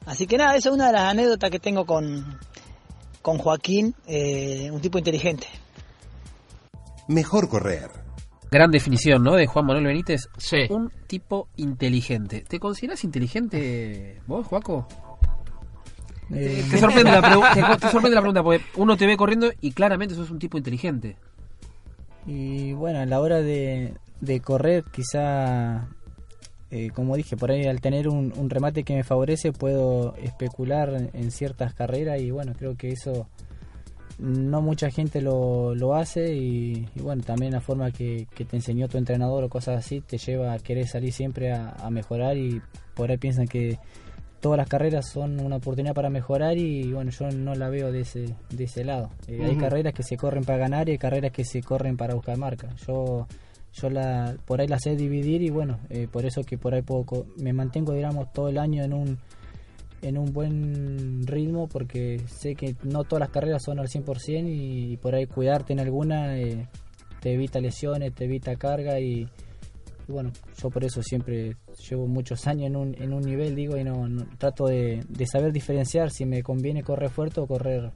Así 0.07 0.27
que 0.27 0.37
nada, 0.37 0.57
esa 0.57 0.69
es 0.69 0.75
una 0.75 0.87
de 0.87 0.93
las 0.93 1.11
anécdotas 1.11 1.51
que 1.51 1.59
tengo 1.59 1.85
con, 1.85 2.39
con 3.21 3.39
Joaquín, 3.39 3.95
eh, 4.07 4.71
un 4.71 4.81
tipo 4.81 4.99
inteligente. 4.99 5.47
Mejor 7.09 7.49
correr. 7.49 7.91
Gran 8.51 8.71
definición, 8.71 9.23
¿no? 9.23 9.35
De 9.35 9.47
Juan 9.47 9.67
Manuel 9.67 9.87
Benítez. 9.87 10.29
Sí. 10.39 10.67
Un 10.71 10.91
tipo 11.07 11.49
inteligente. 11.57 12.45
¿Te 12.49 12.61
consideras 12.61 13.03
inteligente 13.03 14.21
vos, 14.27 14.47
Juaco? 14.47 14.87
Eh, 16.33 16.65
Te 16.71 16.79
sorprende, 16.79 17.11
la 17.11 17.21
pregu- 17.23 17.55
te- 17.55 17.81
te 17.81 17.91
sorprende 17.91 18.15
la 18.15 18.21
pregunta, 18.23 18.43
porque 18.43 18.65
uno 18.77 18.97
te 18.97 19.07
ve 19.07 19.17
corriendo 19.17 19.51
y 19.61 19.73
claramente 19.73 20.15
sos 20.15 20.31
un 20.31 20.39
tipo 20.39 20.57
inteligente. 20.59 21.17
Y 22.27 22.73
bueno, 22.73 23.01
a 23.01 23.07
la 23.07 23.21
hora 23.21 23.43
de, 23.43 23.95
de 24.21 24.41
correr, 24.41 24.85
quizá, 24.91 25.87
eh, 26.71 26.91
como 26.95 27.17
dije, 27.17 27.37
por 27.37 27.51
ahí 27.51 27.67
al 27.67 27.81
tener 27.83 28.09
un, 28.09 28.33
un 28.37 28.49
remate 28.49 28.83
que 28.85 28.95
me 28.95 29.05
favorece, 29.05 29.53
puedo 29.53 30.15
especular 30.17 30.89
en, 30.95 31.11
en 31.13 31.31
ciertas 31.31 31.75
carreras 31.75 32.21
y 32.21 32.31
bueno, 32.31 32.53
creo 32.59 32.77
que 32.77 32.89
eso 32.91 33.29
no 34.19 34.63
mucha 34.63 34.91
gente 34.91 35.21
lo, 35.21 35.75
lo 35.75 35.95
hace 35.97 36.35
y, 36.35 36.89
y 36.95 37.01
bueno, 37.01 37.23
también 37.25 37.53
la 37.53 37.61
forma 37.61 37.91
que, 37.91 38.27
que 38.35 38.45
te 38.45 38.57
enseñó 38.57 38.89
tu 38.89 38.97
entrenador 38.97 39.43
o 39.45 39.49
cosas 39.49 39.77
así 39.85 40.01
te 40.01 40.19
lleva 40.19 40.53
a 40.53 40.59
querer 40.61 40.87
salir 40.87 41.13
siempre 41.13 41.53
a, 41.53 41.71
a 41.73 41.91
mejorar 41.91 42.37
y 42.39 42.63
por 42.95 43.11
ahí 43.11 43.17
piensan 43.19 43.49
que 43.49 43.77
todas 44.45 44.59
las 44.59 44.69
carreras 44.69 45.09
son 45.09 45.41
una 45.41 45.57
oportunidad 45.57 45.95
para 45.95 46.11
mejorar 46.11 46.59
y 46.59 46.93
bueno, 46.93 47.11
yo 47.11 47.31
no 47.31 47.55
la 47.55 47.71
veo 47.71 47.91
de 47.91 48.01
ese, 48.01 48.37
de 48.51 48.65
ese 48.65 48.85
lado. 48.85 49.09
Eh, 49.27 49.43
Hay 49.43 49.57
carreras 49.57 49.95
que 49.95 50.03
se 50.03 50.19
corren 50.19 50.45
para 50.45 50.59
ganar 50.59 50.87
y 50.87 50.93
hay 50.93 50.99
carreras 50.99 51.33
que 51.33 51.47
se 51.47 51.63
corren 51.63 51.97
para 51.97 52.13
buscar 52.13 52.37
marca. 52.37 52.69
Yo 52.87 53.27
yo 53.73 53.89
la 53.89 54.37
por 54.45 54.61
ahí 54.61 54.69
la 54.69 54.79
sé 54.79 54.97
dividir 54.97 55.41
y 55.41 55.49
bueno, 55.49 55.79
eh, 55.89 56.09
por 56.13 56.27
eso 56.27 56.43
que 56.43 56.59
por 56.59 56.75
ahí 56.75 56.83
puedo 56.83 57.25
me 57.39 57.55
mantengo 57.55 57.95
digamos 57.95 58.35
todo 58.35 58.51
el 58.51 58.59
año 58.59 58.85
en 58.85 58.93
un 58.93 59.19
en 60.03 60.19
un 60.19 60.31
buen 60.31 61.27
ritmo 61.27 61.67
porque 61.67 62.21
sé 62.27 62.55
que 62.55 62.77
no 62.83 63.05
todas 63.05 63.21
las 63.21 63.31
carreras 63.31 63.63
son 63.65 63.79
al 63.79 63.89
100% 63.89 64.45
y, 64.47 64.99
por 64.99 65.15
ahí 65.15 65.25
cuidarte 65.25 65.73
en 65.73 65.81
alguna 65.81 66.37
eh, 66.37 66.69
te 67.23 67.33
evita 67.33 67.61
lesiones, 67.61 68.15
te 68.15 68.27
evita 68.27 68.57
carga 68.57 69.01
y, 69.01 69.27
bueno, 70.09 70.33
yo 70.61 70.71
por 70.71 70.85
eso 70.85 71.03
siempre 71.03 71.57
llevo 71.89 72.07
muchos 72.07 72.47
años 72.47 72.67
en 72.67 72.77
un, 72.77 72.95
en 73.01 73.13
un 73.13 73.23
nivel, 73.23 73.55
digo, 73.55 73.77
y 73.77 73.85
no, 73.85 74.09
no- 74.09 74.27
trato 74.39 74.67
de, 74.67 75.05
de 75.09 75.27
saber 75.27 75.53
diferenciar 75.53 76.11
si 76.11 76.25
me 76.27 76.43
conviene 76.43 76.83
correr 76.83 77.11
fuerte 77.11 77.41
o 77.41 77.47
correr 77.47 77.91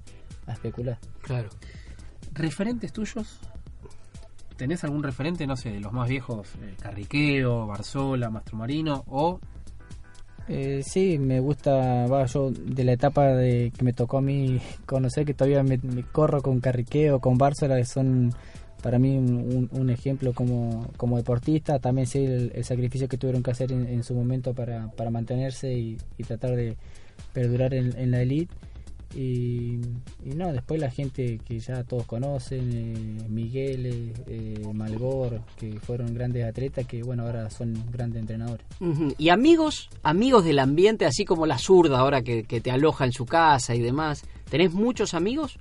a 0.46 0.52
especular. 0.52 0.98
Claro. 1.22 1.48
¿Referentes 2.32 2.92
tuyos? 2.92 3.38
¿Tenés 4.56 4.82
algún 4.84 5.02
referente, 5.04 5.46
no 5.46 5.56
sé, 5.56 5.70
de 5.70 5.80
los 5.80 5.92
más 5.92 6.08
viejos? 6.08 6.48
eh, 6.62 6.74
Carriqueo, 6.80 7.66
Barzola, 7.66 8.28
Mastromarino 8.30 9.04
o 9.06 9.38
Eh, 10.48 10.82
sí, 10.82 11.18
me 11.18 11.40
gusta, 11.40 12.06
va, 12.06 12.24
yo 12.24 12.50
de 12.50 12.84
la 12.84 12.92
etapa 12.92 13.26
de 13.34 13.70
que 13.76 13.84
me 13.84 13.92
tocó 13.92 14.18
a 14.18 14.22
mí 14.22 14.58
conocer 14.86 15.26
que 15.26 15.34
todavía 15.34 15.62
me, 15.62 15.78
corro 16.10 16.40
con 16.40 16.60
Carriqueo, 16.60 17.20
con 17.20 17.36
Bársola, 17.36 17.84
son 17.84 18.32
para 18.82 18.98
mí 18.98 19.18
un, 19.18 19.90
ejemplo 19.90 20.32
como, 20.32 20.86
como 20.96 21.16
deportista, 21.16 21.78
también 21.80 22.06
sé 22.06 22.24
el, 22.24 22.64
sacrificio 22.64 23.08
que 23.08 23.18
tuvieron 23.18 23.42
que 23.42 23.50
hacer 23.50 23.72
en, 23.72 24.02
su 24.04 24.14
momento 24.14 24.54
para, 24.54 24.88
para 24.92 25.10
mantenerse 25.10 25.72
y, 25.72 25.98
y 26.16 26.24
tratar 26.24 26.56
de 26.56 26.76
perdurar 27.32 27.74
en, 27.74 27.96
en 27.98 28.10
la 28.10 28.22
elite. 28.22 28.54
Y, 29.14 29.80
y 30.24 30.34
no, 30.36 30.52
después 30.52 30.80
la 30.80 30.90
gente 30.90 31.38
que 31.44 31.58
ya 31.58 31.82
todos 31.84 32.04
conocen, 32.04 32.70
eh, 32.72 33.24
Miguel, 33.28 34.12
eh, 34.26 34.62
Malgor, 34.72 35.40
que 35.56 35.80
fueron 35.80 36.12
grandes 36.14 36.44
atletas, 36.44 36.86
que 36.86 37.02
bueno, 37.02 37.24
ahora 37.24 37.48
son 37.50 37.74
grandes 37.90 38.20
entrenadores. 38.20 38.66
Ujú. 38.80 39.14
Y 39.16 39.30
amigos, 39.30 39.88
amigos 40.02 40.44
del 40.44 40.58
ambiente, 40.58 41.06
así 41.06 41.24
como 41.24 41.46
la 41.46 41.58
zurda 41.58 41.98
ahora 41.98 42.22
que, 42.22 42.44
que 42.44 42.60
te 42.60 42.70
aloja 42.70 43.06
en 43.06 43.12
su 43.12 43.24
casa 43.24 43.74
y 43.74 43.80
demás. 43.80 44.24
¿Tenés 44.50 44.72
muchos 44.72 45.14
amigos? 45.14 45.58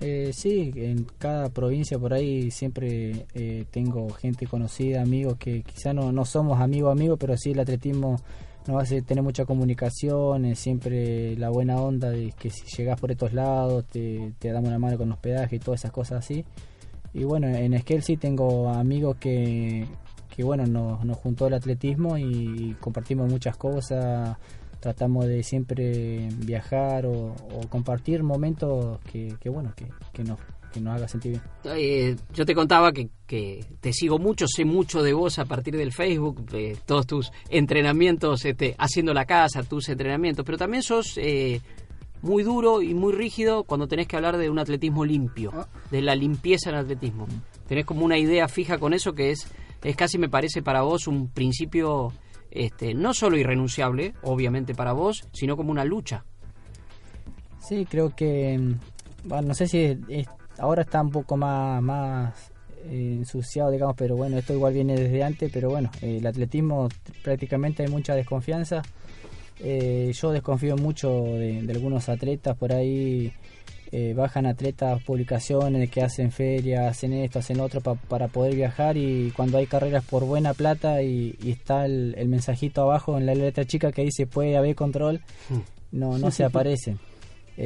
Eh, 0.00 0.32
sí, 0.32 0.72
en 0.74 1.06
cada 1.18 1.48
provincia 1.48 1.98
por 1.98 2.12
ahí 2.12 2.50
siempre 2.50 3.26
eh, 3.34 3.64
tengo 3.70 4.10
gente 4.10 4.46
conocida, 4.46 5.02
amigos 5.02 5.38
que 5.38 5.62
quizá 5.62 5.92
no, 5.92 6.12
no 6.12 6.24
somos 6.24 6.60
amigos 6.60 6.92
amigos, 6.92 7.16
pero 7.18 7.36
sí 7.36 7.52
el 7.52 7.60
atletismo 7.60 8.20
nos 8.66 8.82
hace 8.82 9.02
tener 9.02 9.22
mucha 9.22 9.44
comunicación, 9.44 10.54
siempre 10.56 11.36
la 11.36 11.50
buena 11.50 11.76
onda 11.76 12.10
de 12.10 12.32
que 12.32 12.50
si 12.50 12.64
llegas 12.76 12.98
por 13.00 13.10
estos 13.10 13.32
lados 13.32 13.84
te, 13.86 14.32
te 14.38 14.52
damos 14.52 14.68
una 14.68 14.78
mano 14.78 14.96
con 14.96 15.12
hospedaje 15.12 15.56
y 15.56 15.58
todas 15.58 15.80
esas 15.80 15.92
cosas 15.92 16.24
así. 16.24 16.44
Y 17.12 17.24
bueno, 17.24 17.46
en 17.46 17.74
Esquel 17.74 18.02
sí 18.02 18.16
tengo 18.16 18.70
amigos 18.70 19.16
que, 19.18 19.86
que 20.34 20.42
bueno, 20.42 20.66
nos, 20.66 21.04
nos 21.04 21.16
juntó 21.18 21.46
el 21.46 21.54
atletismo 21.54 22.18
y 22.18 22.76
compartimos 22.80 23.30
muchas 23.30 23.56
cosas, 23.56 24.36
tratamos 24.80 25.26
de 25.26 25.42
siempre 25.42 26.28
viajar 26.44 27.06
o, 27.06 27.32
o 27.32 27.68
compartir 27.68 28.22
momentos 28.22 28.98
que, 29.10 29.36
que 29.40 29.48
bueno, 29.48 29.72
que, 29.76 29.86
que, 30.12 30.24
nos, 30.24 30.38
que 30.74 30.80
nos 30.80 30.96
haga 30.96 31.08
sentir 31.08 31.30
bien. 31.32 31.42
Eh, 31.76 32.16
yo 32.34 32.44
te 32.44 32.54
contaba 32.54 32.92
que, 32.92 33.08
que 33.26 33.64
te 33.80 33.92
sigo 33.92 34.18
mucho, 34.18 34.46
sé 34.46 34.64
mucho 34.64 35.02
de 35.02 35.12
vos 35.14 35.38
a 35.38 35.44
partir 35.46 35.76
del 35.76 35.92
Facebook, 35.92 36.44
de 36.50 36.76
todos 36.84 37.06
tus 37.06 37.32
entrenamientos, 37.48 38.44
este, 38.44 38.74
haciendo 38.78 39.14
la 39.14 39.24
casa, 39.24 39.62
tus 39.62 39.88
entrenamientos, 39.88 40.44
pero 40.44 40.58
también 40.58 40.82
sos 40.82 41.16
eh, 41.16 41.60
muy 42.20 42.42
duro 42.42 42.82
y 42.82 42.92
muy 42.94 43.12
rígido 43.12 43.64
cuando 43.64 43.86
tenés 43.88 44.06
que 44.08 44.16
hablar 44.16 44.36
de 44.36 44.50
un 44.50 44.58
atletismo 44.58 45.04
limpio, 45.04 45.66
de 45.90 46.02
la 46.02 46.14
limpieza 46.14 46.70
en 46.70 46.76
el 46.76 46.82
atletismo. 46.82 47.26
Tenés 47.68 47.86
como 47.86 48.04
una 48.04 48.18
idea 48.18 48.48
fija 48.48 48.76
con 48.78 48.92
eso 48.92 49.14
que 49.14 49.30
es, 49.30 49.46
es 49.82 49.96
casi 49.96 50.18
me 50.18 50.28
parece 50.28 50.60
para 50.62 50.82
vos 50.82 51.06
un 51.06 51.28
principio 51.28 52.12
este, 52.50 52.94
no 52.94 53.14
solo 53.14 53.36
irrenunciable, 53.38 54.14
obviamente 54.22 54.74
para 54.74 54.92
vos, 54.92 55.26
sino 55.32 55.56
como 55.56 55.70
una 55.70 55.84
lucha. 55.84 56.24
Sí, 57.66 57.86
creo 57.88 58.14
que, 58.14 58.58
mm, 58.58 59.28
bueno, 59.28 59.48
no 59.48 59.54
sé 59.54 59.66
si 59.66 59.78
es- 59.78 59.98
es- 60.08 60.26
ahora 60.58 60.82
está 60.82 61.00
un 61.02 61.10
poco 61.10 61.36
más, 61.36 61.82
más 61.82 62.34
eh, 62.86 63.14
ensuciado, 63.18 63.70
digamos, 63.70 63.96
pero 63.96 64.16
bueno, 64.16 64.36
esto 64.38 64.52
igual 64.52 64.74
viene 64.74 64.94
desde 64.96 65.22
antes, 65.22 65.50
pero 65.52 65.70
bueno, 65.70 65.90
eh, 66.02 66.18
el 66.18 66.26
atletismo 66.26 66.88
prácticamente 67.22 67.82
hay 67.82 67.88
mucha 67.88 68.14
desconfianza. 68.14 68.82
Eh, 69.60 70.12
yo 70.14 70.32
desconfío 70.32 70.76
mucho 70.76 71.08
de, 71.24 71.62
de 71.62 71.72
algunos 71.72 72.08
atletas 72.08 72.56
por 72.56 72.72
ahí. 72.72 73.32
eh, 73.92 74.12
bajan 74.12 74.44
atletas 74.46 75.00
publicaciones 75.04 75.88
que 75.88 76.02
hacen 76.02 76.32
ferias, 76.32 76.84
hacen 76.90 77.12
esto, 77.12 77.38
hacen 77.38 77.60
otro 77.60 77.80
pa- 77.80 77.94
para 77.94 78.26
poder 78.26 78.56
viajar 78.56 78.96
y 78.96 79.30
cuando 79.36 79.56
hay 79.58 79.66
carreras 79.68 80.02
por 80.04 80.24
buena 80.24 80.52
plata 80.52 81.00
y, 81.02 81.36
y 81.40 81.52
está 81.52 81.84
el, 81.86 82.12
el 82.18 82.26
mensajito 82.28 82.82
abajo 82.82 83.16
en 83.16 83.24
la 83.26 83.36
letra 83.36 83.64
chica 83.64 83.92
que 83.92 84.02
dice 84.02 84.26
puede 84.26 84.56
haber 84.56 84.74
control, 84.74 85.20
no, 85.92 86.18
no 86.18 86.32
se 86.32 86.42
aparecen. 86.44 86.98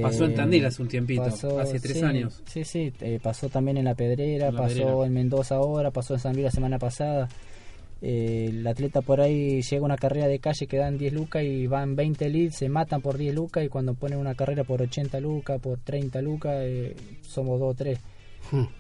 Pasó 0.03 0.25
en 0.27 0.33
Eh, 0.33 0.35
Tandil 0.35 0.67
hace 0.67 0.83
un 0.83 0.89
tiempito, 0.89 1.23
hace 1.25 1.81
tres 1.81 1.99
sí, 1.99 2.03
años. 2.05 2.43
Sí, 2.47 2.65
sí, 2.65 2.93
eh, 3.01 3.19
pasó 3.23 3.49
también 3.49 3.77
en 3.79 3.85
La 3.87 3.95
Pedrera, 3.95 4.49
En 4.49 4.55
La 4.55 4.61
pasó 4.61 4.75
Pedrera. 4.75 5.07
en 5.07 5.13
Mendoza 5.15 5.55
ahora, 5.57 5.91
pasó 5.91 6.15
en 6.15 6.21
San 6.21 6.33
Luis 6.35 6.45
la 6.45 6.51
semana 6.51 6.79
pasada. 6.79 7.29
Eh, 8.01 8.47
el 8.51 8.67
atleta 8.67 9.01
por 9.01 9.21
ahí 9.21 9.61
llega 9.63 9.83
a 9.83 9.85
una 9.85 9.97
carrera 9.97 10.29
de 10.29 10.39
calle 10.39 10.67
que 10.69 10.77
dan 10.77 10.99
10 10.99 11.13
lucas 11.15 11.43
y 11.43 11.67
van 11.67 11.97
20 11.97 12.29
leads, 12.29 12.55
se 12.57 12.69
matan 12.69 13.01
por 13.01 13.17
10 13.19 13.35
lucas 13.35 13.65
y 13.65 13.69
cuando 13.69 13.95
ponen 13.95 14.19
una 14.19 14.35
carrera 14.35 14.63
por 14.63 14.81
80 14.83 15.19
lucas, 15.21 15.61
por 15.61 15.79
30 15.79 16.21
lucas, 16.23 16.55
eh, 16.61 16.95
somos 17.23 17.59
2 17.59 17.71
o 17.71 17.75
3. 17.75 17.99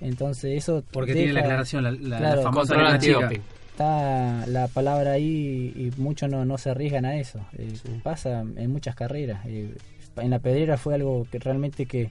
Entonces 0.00 0.56
eso... 0.58 0.84
Porque 0.92 1.14
tiene 1.14 1.32
la 1.32 1.40
aclaración, 1.40 1.84
la- 1.84 1.90
la- 1.90 2.36
la 2.36 2.42
famosa 2.42 2.74
chica. 2.74 2.88
antidoping. 3.18 3.42
Está 3.72 4.46
la 4.46 4.68
palabra 4.68 5.12
ahí 5.12 5.72
y 5.76 6.00
muchos 6.00 6.28
no, 6.30 6.44
no 6.44 6.58
se 6.58 6.70
arriesgan 6.70 7.04
a 7.04 7.16
eso. 7.16 7.40
Eh, 7.56 7.72
Pasa 8.02 8.40
en 8.56 8.70
muchas 8.70 8.94
carreras. 8.94 9.44
En 10.16 10.30
la 10.30 10.38
pedrera 10.38 10.76
fue 10.76 10.94
algo 10.94 11.26
que 11.30 11.38
realmente 11.38 11.86
que 11.86 12.10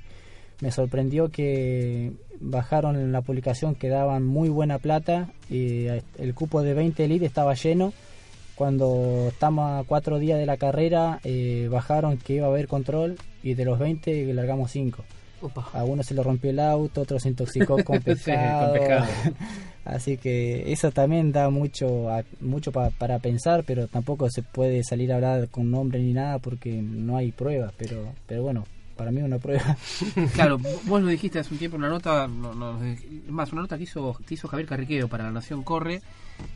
me 0.61 0.71
sorprendió 0.71 1.29
que 1.29 2.13
bajaron 2.39 3.11
la 3.11 3.21
publicación 3.21 3.75
que 3.75 3.89
daban 3.89 4.25
muy 4.25 4.49
buena 4.49 4.79
plata 4.79 5.29
y 5.49 5.87
eh, 5.87 6.03
el 6.17 6.33
cupo 6.33 6.61
de 6.61 6.73
20 6.73 7.03
elite 7.03 7.25
estaba 7.25 7.53
lleno. 7.53 7.93
Cuando 8.55 9.27
estamos 9.27 9.69
a 9.69 9.87
cuatro 9.87 10.17
días 10.17 10.39
de 10.39 10.47
la 10.47 10.57
carrera, 10.57 11.19
eh, 11.23 11.67
bajaron 11.69 12.17
que 12.17 12.33
iba 12.33 12.47
a 12.47 12.49
haber 12.49 12.67
control 12.67 13.17
y 13.43 13.53
de 13.53 13.65
los 13.65 13.77
20 13.77 14.33
largamos 14.33 14.71
5. 14.71 15.03
A 15.73 15.83
uno 15.83 16.01
se 16.01 16.15
le 16.15 16.23
rompió 16.23 16.49
el 16.49 16.59
auto, 16.59 17.01
otro 17.01 17.19
se 17.19 17.29
intoxicó 17.29 17.83
con 17.83 17.97
Sí, 18.01 18.03
con 18.03 18.13
pescado. 18.13 18.73
Así 19.87 20.17
que 20.17 20.71
eso 20.71 20.91
también 20.91 21.31
da 21.31 21.49
mucho 21.49 22.07
mucho 22.41 22.71
pa- 22.71 22.89
para 22.91 23.19
pensar, 23.19 23.63
pero 23.65 23.87
tampoco 23.87 24.29
se 24.29 24.43
puede 24.43 24.83
salir 24.83 25.11
a 25.11 25.15
hablar 25.15 25.47
con 25.49 25.71
nombre 25.71 25.99
ni 25.99 26.13
nada 26.13 26.39
porque 26.39 26.73
no 26.81 27.15
hay 27.17 27.31
pruebas. 27.31 27.73
Pero, 27.77 28.13
pero 28.27 28.43
bueno, 28.43 28.65
para 28.97 29.11
mí 29.11 29.21
una 29.21 29.37
prueba. 29.39 29.77
Claro, 30.33 30.57
vos 30.57 31.01
lo 31.01 31.07
dijiste 31.07 31.39
hace 31.39 31.53
un 31.53 31.59
tiempo 31.59 31.77
una 31.77 31.89
nota, 31.89 32.27
no, 32.27 32.53
más, 33.29 33.51
una 33.53 33.61
nota 33.61 33.77
que 33.77 33.83
hizo, 33.83 34.13
que 34.27 34.33
hizo 34.33 34.47
Javier 34.47 34.67
Carriqueo 34.67 35.07
para 35.07 35.23
La 35.23 35.31
Nación 35.31 35.63
Corre, 35.63 36.01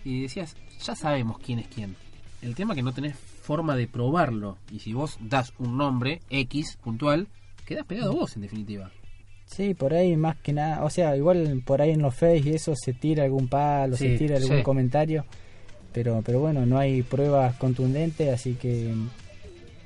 y 0.03 0.21
decías, 0.23 0.55
ya 0.83 0.95
sabemos 0.95 1.37
quién 1.39 1.59
es 1.59 1.67
quién. 1.67 1.95
El 2.41 2.55
tema 2.55 2.73
es 2.73 2.77
que 2.77 2.83
no 2.83 2.93
tenés 2.93 3.15
forma 3.15 3.75
de 3.75 3.87
probarlo, 3.87 4.57
y 4.71 4.79
si 4.79 4.93
vos 4.93 5.17
das 5.21 5.53
un 5.59 5.77
nombre 5.77 6.21
X 6.29 6.77
puntual, 6.83 7.27
quedás 7.65 7.85
pegado 7.85 8.13
vos 8.13 8.35
en 8.35 8.41
definitiva. 8.41 8.91
Sí, 9.55 9.73
por 9.73 9.93
ahí 9.93 10.15
más 10.15 10.37
que 10.37 10.53
nada, 10.53 10.83
o 10.83 10.89
sea, 10.89 11.15
igual 11.17 11.61
por 11.65 11.81
ahí 11.81 11.91
en 11.91 12.01
los 12.01 12.15
face 12.15 12.41
y 12.45 12.49
eso 12.51 12.73
se 12.75 12.93
tira 12.93 13.25
algún 13.25 13.47
palo, 13.49 13.97
Sí, 13.97 14.09
se 14.11 14.17
tira 14.17 14.37
algún 14.37 14.57
sí. 14.57 14.63
comentario, 14.63 15.25
pero 15.93 16.21
pero 16.25 16.39
bueno, 16.39 16.65
no 16.65 16.77
hay 16.77 17.01
pruebas 17.03 17.55
contundentes, 17.57 18.29
así 18.33 18.53
que 18.53 18.93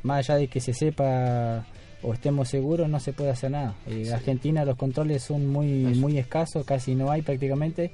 más 0.03 0.19
allá 0.29 0.37
de 0.39 0.47
que 0.47 0.59
se 0.59 0.73
sepa 0.73 1.65
o 2.03 2.13
estemos 2.13 2.47
seguros, 2.47 2.87
no 2.87 2.99
se 2.99 3.13
puede 3.13 3.31
hacer 3.31 3.49
nada. 3.49 3.73
Eh, 3.87 4.11
Argentina 4.13 4.63
los 4.65 4.77
controles 4.77 5.23
son 5.23 5.47
muy 5.47 5.67
muy 5.95 6.19
escasos, 6.19 6.63
casi 6.63 6.93
no 6.93 7.09
hay 7.09 7.23
prácticamente, 7.23 7.91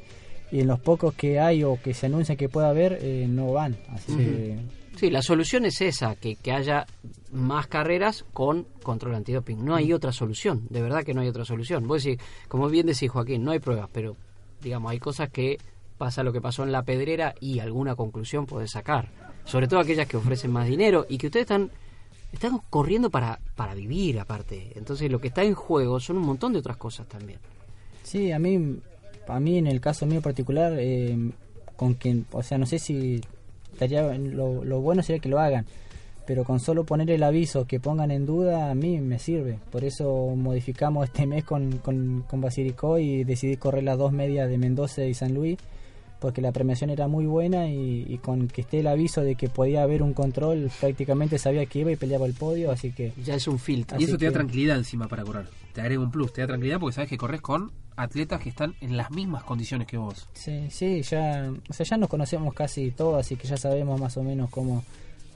y 0.52 0.60
en 0.60 0.68
los 0.68 0.80
pocos 0.82 1.14
que 1.14 1.40
hay 1.40 1.64
o 1.64 1.80
que 1.82 1.94
se 1.94 2.08
anuncia 2.08 2.36
que 2.36 2.50
pueda 2.50 2.68
haber, 2.70 3.00
eh, 3.02 3.26
no 3.30 3.54
van, 3.54 3.78
así 3.90 4.14
que... 4.18 4.56
Sí, 5.02 5.10
la 5.10 5.24
solución 5.24 5.66
es 5.66 5.82
esa, 5.82 6.16
que, 6.16 6.36
que 6.36 6.52
haya 6.52 6.86
más 7.32 7.66
carreras 7.66 8.24
con 8.34 8.68
control 8.84 9.16
antidoping. 9.16 9.66
No 9.66 9.74
hay 9.74 9.94
otra 9.94 10.12
solución, 10.12 10.68
de 10.70 10.80
verdad 10.80 11.04
que 11.04 11.16
no 11.16 11.22
hay 11.22 11.28
otra 11.28 11.44
solución. 11.44 11.88
Vos 11.88 12.04
decís, 12.04 12.22
como 12.48 12.70
bien 12.70 12.86
decís 12.86 13.10
Joaquín, 13.10 13.44
no 13.44 13.50
hay 13.50 13.58
pruebas, 13.58 13.90
pero 13.92 14.16
digamos, 14.62 14.92
hay 14.92 15.00
cosas 15.00 15.32
que 15.32 15.58
pasa 15.98 16.22
lo 16.22 16.32
que 16.32 16.40
pasó 16.40 16.62
en 16.62 16.72
la 16.72 16.84
pedrera 16.84 17.34
y 17.40 17.58
alguna 17.58 17.96
conclusión 17.96 18.46
podés 18.46 18.70
sacar. 18.70 19.10
Sobre 19.44 19.68
todo 19.68 19.80
aquellas 19.80 20.08
que 20.08 20.18
ofrecen 20.18 20.52
más 20.52 20.68
dinero 20.68 21.08
y 21.10 21.18
que 21.18 21.26
ustedes 21.26 21.46
están, 21.46 21.72
están 22.32 22.60
corriendo 22.70 23.10
para, 23.10 23.40
para 23.56 23.74
vivir 23.74 24.20
aparte. 24.20 24.72
Entonces 24.76 25.12
lo 25.12 25.20
que 25.20 25.30
está 25.30 25.42
en 25.42 25.56
juego 25.56 26.00
son 26.00 26.18
un 26.18 26.28
montón 26.28 26.54
de 26.54 26.60
otras 26.60 26.78
cosas 26.78 27.08
también. 27.08 27.40
Sí, 28.04 28.32
a 28.32 28.38
mí, 28.38 28.78
a 29.28 29.40
mí 29.40 29.58
en 29.58 29.66
el 29.66 29.82
caso 29.82 30.06
mío 30.06 30.22
particular, 30.22 30.74
eh, 30.78 31.32
con 31.76 31.96
quien, 31.96 32.28
o 32.34 32.44
sea, 32.44 32.60
no 32.60 32.68
sé 32.68 32.78
si 32.78 33.20
estaría, 33.74 34.18
lo, 34.18 34.64
lo 34.64 34.82
bueno 34.82 35.02
sería 35.04 35.20
que 35.22 35.30
lo 35.30 35.40
hagan, 35.40 35.66
pero 36.26 36.44
con 36.44 36.60
solo 36.60 36.84
poner 36.86 37.10
el 37.12 37.24
aviso 37.24 37.66
que 37.66 37.80
pongan 37.80 38.12
en 38.12 38.26
duda 38.26 38.70
a 38.72 38.76
mí 38.76 39.00
me 39.02 39.20
sirve. 39.20 39.60
Por 39.72 39.84
eso 39.84 40.34
modificamos 40.36 41.06
este 41.06 41.26
mes 41.26 41.44
con, 41.44 41.78
con, 41.80 42.24
con 42.30 42.42
Basilicó 42.42 43.00
y 43.00 43.24
decidí 43.24 43.58
correr 43.58 43.84
las 43.84 43.98
dos 43.98 44.12
medias 44.12 44.50
de 44.50 44.58
Mendoza 44.58 45.04
y 45.06 45.14
San 45.14 45.34
Luis 45.34 45.58
porque 46.20 46.40
la 46.40 46.52
premiación 46.52 46.92
era 46.92 47.08
muy 47.08 47.26
buena 47.26 47.68
y, 47.68 48.06
y 48.08 48.20
con 48.20 48.48
que 48.48 48.62
esté 48.62 48.82
el 48.82 48.88
aviso 48.88 49.22
de 49.24 49.34
que 49.34 49.50
podía 49.50 49.82
haber 49.82 50.04
un 50.04 50.14
control 50.14 50.70
prácticamente 50.80 51.40
sabía 51.40 51.66
que 51.66 51.80
iba 51.80 51.92
y 51.92 51.96
peleaba 51.96 52.28
el 52.28 52.34
podio, 52.36 52.70
así 52.70 52.92
que... 52.92 53.12
Ya 53.26 53.34
es 53.34 53.48
un 53.48 53.58
filtro. 53.58 54.00
Y 54.00 54.04
eso 54.04 54.20
te 54.20 54.26
da 54.26 54.30
que- 54.32 54.36
tranquilidad 54.36 54.78
encima 54.78 55.08
para 55.08 55.24
correr. 55.24 55.48
Te 55.74 55.82
agrega 55.82 56.00
un 56.04 56.12
plus, 56.12 56.32
te 56.32 56.42
da 56.42 56.48
tranquilidad 56.48 56.80
porque 56.80 56.94
sabes 56.94 57.10
que 57.10 57.18
corres 57.18 57.42
con 57.42 57.72
atletas 57.96 58.42
que 58.42 58.50
están 58.50 58.76
en 58.82 58.98
las 58.98 59.12
mismas 59.12 59.44
condiciones 59.44 59.88
que 59.88 59.98
vos. 59.98 60.28
Sí, 60.34 60.68
sí, 60.70 61.02
ya, 61.02 61.52
o 61.70 61.74
sea, 61.74 61.86
ya 61.86 61.98
nos 61.98 62.10
conocemos 62.10 62.54
casi 62.54 62.92
todos, 62.92 63.20
así 63.20 63.36
que 63.36 63.48
ya 63.48 63.58
sabemos 63.58 64.00
más 64.00 64.18
o 64.18 64.24
menos 64.24 64.50
cómo, 64.50 64.84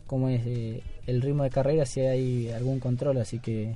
cómo 0.07 0.29
es 0.29 0.41
eh, 0.45 0.81
el 1.07 1.21
ritmo 1.21 1.43
de 1.43 1.49
carrera, 1.49 1.85
si 1.85 2.01
hay 2.01 2.51
algún 2.51 2.79
control, 2.79 3.17
así 3.17 3.39
que 3.39 3.75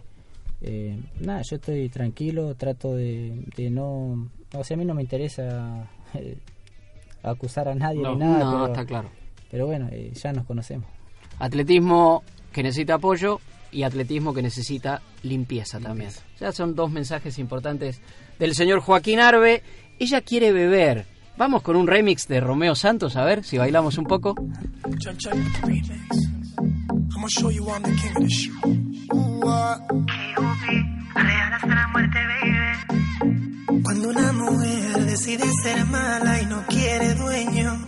eh, 0.61 0.99
nada, 1.19 1.41
yo 1.41 1.55
estoy 1.55 1.89
tranquilo, 1.89 2.55
trato 2.55 2.95
de, 2.95 3.43
de 3.55 3.69
no, 3.69 4.29
o 4.53 4.63
sea, 4.63 4.75
a 4.75 4.77
mí 4.77 4.85
no 4.85 4.93
me 4.93 5.01
interesa 5.01 5.87
eh, 6.13 6.37
acusar 7.23 7.69
a 7.69 7.75
nadie 7.75 8.01
No, 8.01 8.13
ni 8.13 8.19
nada, 8.19 8.43
no, 8.43 8.51
pero, 8.51 8.65
está 8.67 8.85
claro. 8.85 9.09
pero 9.49 9.67
bueno, 9.67 9.87
eh, 9.91 10.11
ya 10.13 10.33
nos 10.33 10.45
conocemos. 10.45 10.87
Atletismo 11.37 12.23
que 12.51 12.63
necesita 12.63 12.95
apoyo 12.95 13.39
y 13.71 13.83
atletismo 13.83 14.33
que 14.33 14.41
necesita 14.41 15.01
limpieza, 15.23 15.79
también. 15.79 16.11
Ya 16.39 16.51
son 16.51 16.75
dos 16.75 16.91
mensajes 16.91 17.39
importantes 17.39 18.01
del 18.39 18.55
señor 18.55 18.79
Joaquín 18.79 19.19
Arbe. 19.19 19.63
Ella 19.99 20.21
quiere 20.21 20.51
beber. 20.51 21.05
Vamos 21.37 21.61
con 21.61 21.75
un 21.75 21.87
remix 21.87 22.27
de 22.27 22.41
Romeo 22.41 22.75
Santos, 22.75 23.15
a 23.15 23.23
ver 23.23 23.43
si 23.43 23.57
bailamos 23.57 23.97
un 23.97 24.05
poco. 24.05 24.35
Check, 24.99 25.17
check 25.17 25.33
the 25.33 25.67
remix. 25.67 26.29
I'm 26.59 27.07
gonna 27.09 27.27
show 27.29 27.49
you 27.49 27.65
I'm 27.69 27.81
the 27.83 27.91
king 27.91 28.15
of 28.15 28.23
this 28.23 28.33
shit. 28.33 28.53
Ooh. 29.13 29.41
Real 31.15 31.53
hasta 31.53 31.75
la 31.75 31.87
muerte, 31.89 32.19
baby. 32.27 33.81
Cuando 33.83 34.09
una 34.09 34.31
mujer 34.33 35.05
decide 35.05 35.43
ser 35.63 35.85
mala 35.85 36.41
y 36.41 36.45
no 36.45 36.65
quiere 36.67 37.15
dueño, 37.15 37.87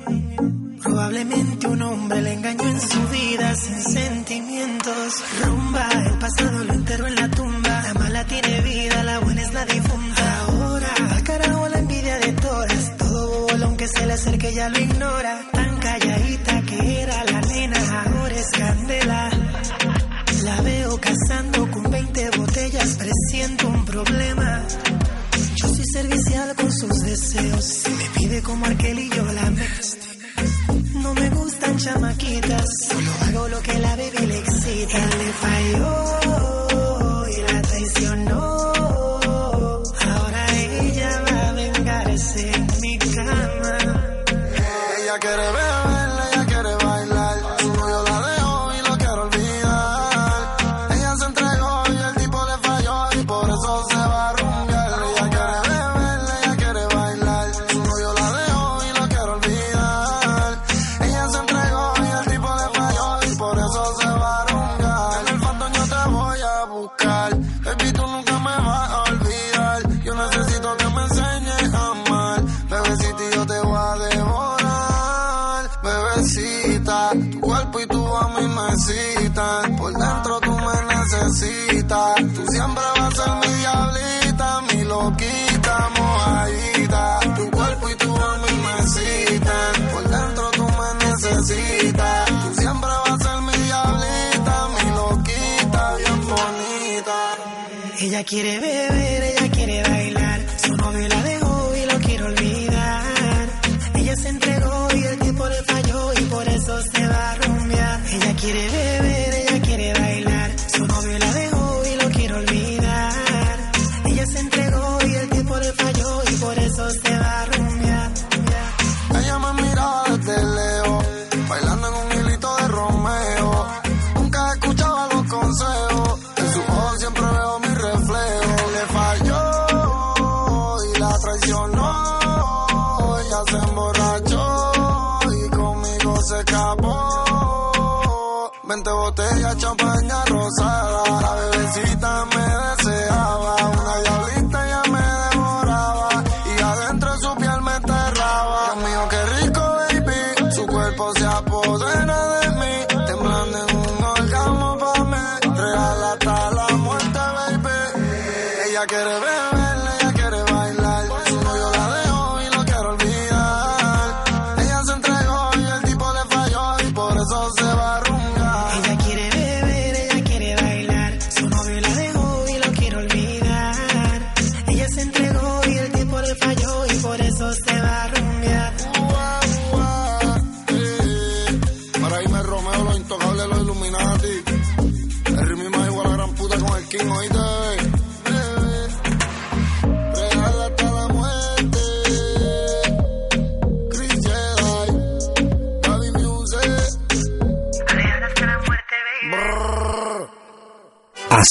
probablemente 0.81 1.67
un 1.67 1.81
hombre 1.81 2.21
le 2.21 2.33
engañó 2.33 2.67
en 2.67 2.81
su 2.81 3.07
vida 3.09 3.55
sin 3.55 3.81
sentimientos. 3.81 5.23
Rumba, 5.43 5.87
el 6.05 6.17
pasado 6.17 6.63
lo 6.63 6.73
enterró 6.73 7.07
en 7.07 7.15
la 7.15 7.29
tumba. 7.29 7.81
La 7.83 7.93
mala 7.93 8.25
tiene 8.25 8.61
vida, 8.61 9.03
la 9.03 9.19
buena 9.19 9.41
es 9.41 9.53
la 9.53 9.65
difunta. 9.65 10.39
Ahora, 10.47 10.93
al 11.11 11.23
carajo 11.23 11.67
la 11.69 11.79
envidia 11.79 12.19
de 12.19 12.33
todas. 12.33 12.97
Todo 12.97 13.47
bolón 13.47 13.77
que 13.77 13.87
se 13.87 14.05
le 14.05 14.13
acerque 14.13 14.53
ya 14.53 14.69
lo 14.69 14.79
ignora. 14.79 15.41
Tan 15.51 15.77
calladita 15.79 16.61
que 16.63 17.01
era 17.01 17.23
la 17.25 17.41
nena, 17.41 18.03
ahora 18.03 18.35
es 18.35 18.49
candela. 18.49 19.29
La 20.43 20.61
veo 20.61 20.99
cazando 20.99 21.69
con 21.69 21.91
20 21.91 22.29
botellas, 22.37 22.97
presiento 22.97 23.67
un 23.67 23.85
problema. 23.85 24.63
Yo 25.55 25.67
soy 25.67 25.85
servicial 25.85 26.55
con 26.55 26.71
sus 26.71 26.99
deseos. 27.01 27.65
Si 27.65 27.91
me 27.91 28.05
pide 28.15 28.41
como 28.41 28.65
aquel 28.65 28.99
y 28.99 29.09
yo 29.09 29.23
la 29.25 29.51
mezclo. 29.51 29.90
Chamaquitas, 31.83 32.69
hago 33.21 33.47
lo 33.47 33.59
que 33.61 33.79
la 33.79 33.95
baby 33.95 34.27
le 34.27 34.37
excita. 34.37 34.99
Le 35.17 35.33
falló 35.41 36.70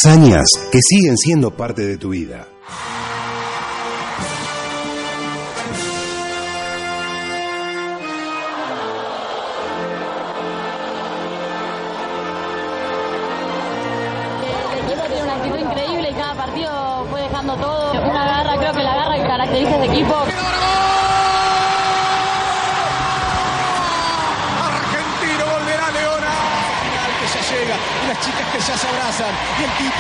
Hazañas 0.03 0.49
que 0.73 0.79
siguen 0.81 1.19
siendo 1.19 1.51
parte 1.51 1.83
de 1.83 1.99
tu 1.99 2.11
vida. 2.11 2.50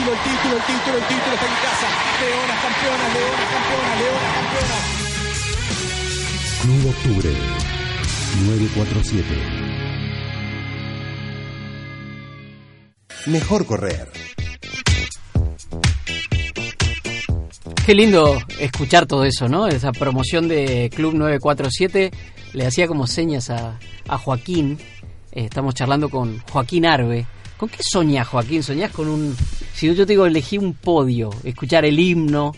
Título, 0.00 0.16
el 0.16 0.22
título, 0.22 0.56
el 0.56 0.62
título, 0.62 0.96
el 0.96 1.04
título 1.04 1.34
está 1.34 1.46
en 1.46 1.52
casa. 1.60 1.88
Leonas 2.20 2.58
campeonas, 2.62 3.08
leonas 3.14 3.48
campeonas, 3.52 3.94
leonas 4.00 4.32
campeonas. 4.34 4.80
Club 6.62 6.82
Octubre 6.88 7.30
947. 8.46 9.26
Mejor 13.26 13.66
correr. 13.66 14.08
Qué 17.84 17.94
lindo 17.94 18.38
escuchar 18.58 19.06
todo 19.06 19.24
eso, 19.24 19.48
¿no? 19.48 19.66
Esa 19.66 19.92
promoción 19.92 20.48
de 20.48 20.90
Club 20.94 21.14
947. 21.14 22.10
Le 22.54 22.66
hacía 22.66 22.88
como 22.88 23.06
señas 23.06 23.50
a, 23.50 23.78
a 24.08 24.16
Joaquín. 24.18 24.78
Eh, 25.32 25.44
estamos 25.44 25.74
charlando 25.74 26.08
con 26.08 26.38
Joaquín 26.50 26.86
Arbe. 26.86 27.26
¿Con 27.60 27.68
qué 27.68 27.78
soñás, 27.82 28.26
Joaquín? 28.28 28.62
¿Soñás 28.62 28.90
con 28.90 29.06
un... 29.06 29.36
Si 29.74 29.86
yo 29.86 29.94
te 29.94 30.12
digo 30.12 30.24
elegí 30.24 30.56
un 30.56 30.72
podio, 30.72 31.28
escuchar 31.44 31.84
el 31.84 31.98
himno... 32.00 32.52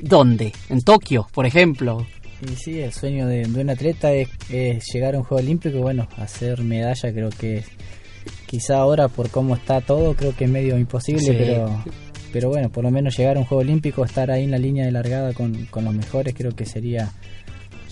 ¿Dónde? 0.00 0.52
¿En 0.70 0.80
Tokio, 0.80 1.28
por 1.32 1.44
ejemplo? 1.46 2.06
Y 2.40 2.56
sí, 2.56 2.80
el 2.80 2.92
sueño 2.92 3.26
de, 3.26 3.44
de 3.44 3.60
un 3.60 3.68
atleta 3.70 4.12
es, 4.12 4.28
es 4.50 4.84
llegar 4.92 5.14
a 5.14 5.18
un 5.18 5.24
Juego 5.24 5.42
Olímpico 5.44 5.78
bueno, 5.78 6.08
hacer 6.16 6.62
medalla 6.62 7.12
creo 7.12 7.28
que 7.30 7.58
es- 7.58 7.66
quizá 8.46 8.78
ahora 8.78 9.08
por 9.08 9.30
cómo 9.30 9.54
está 9.54 9.80
todo 9.80 10.14
creo 10.14 10.34
que 10.34 10.44
es 10.44 10.50
medio 10.50 10.76
imposible, 10.78 11.20
Sí. 11.22 11.32
pero 11.38 11.84
pero 12.32 12.48
bueno, 12.48 12.70
por 12.70 12.82
lo 12.82 12.90
menos 12.90 13.16
llegar 13.16 13.36
a 13.36 13.40
un 13.40 13.44
Juego 13.44 13.60
Olímpico, 13.60 14.04
estar 14.04 14.30
ahí 14.30 14.44
en 14.44 14.50
la 14.50 14.58
línea 14.58 14.86
de 14.86 14.90
largada 14.90 15.34
con, 15.34 15.66
con 15.66 15.84
los 15.84 15.94
mejores 15.94 16.34
creo 16.34 16.50
que 16.56 16.64
sería 16.66 17.12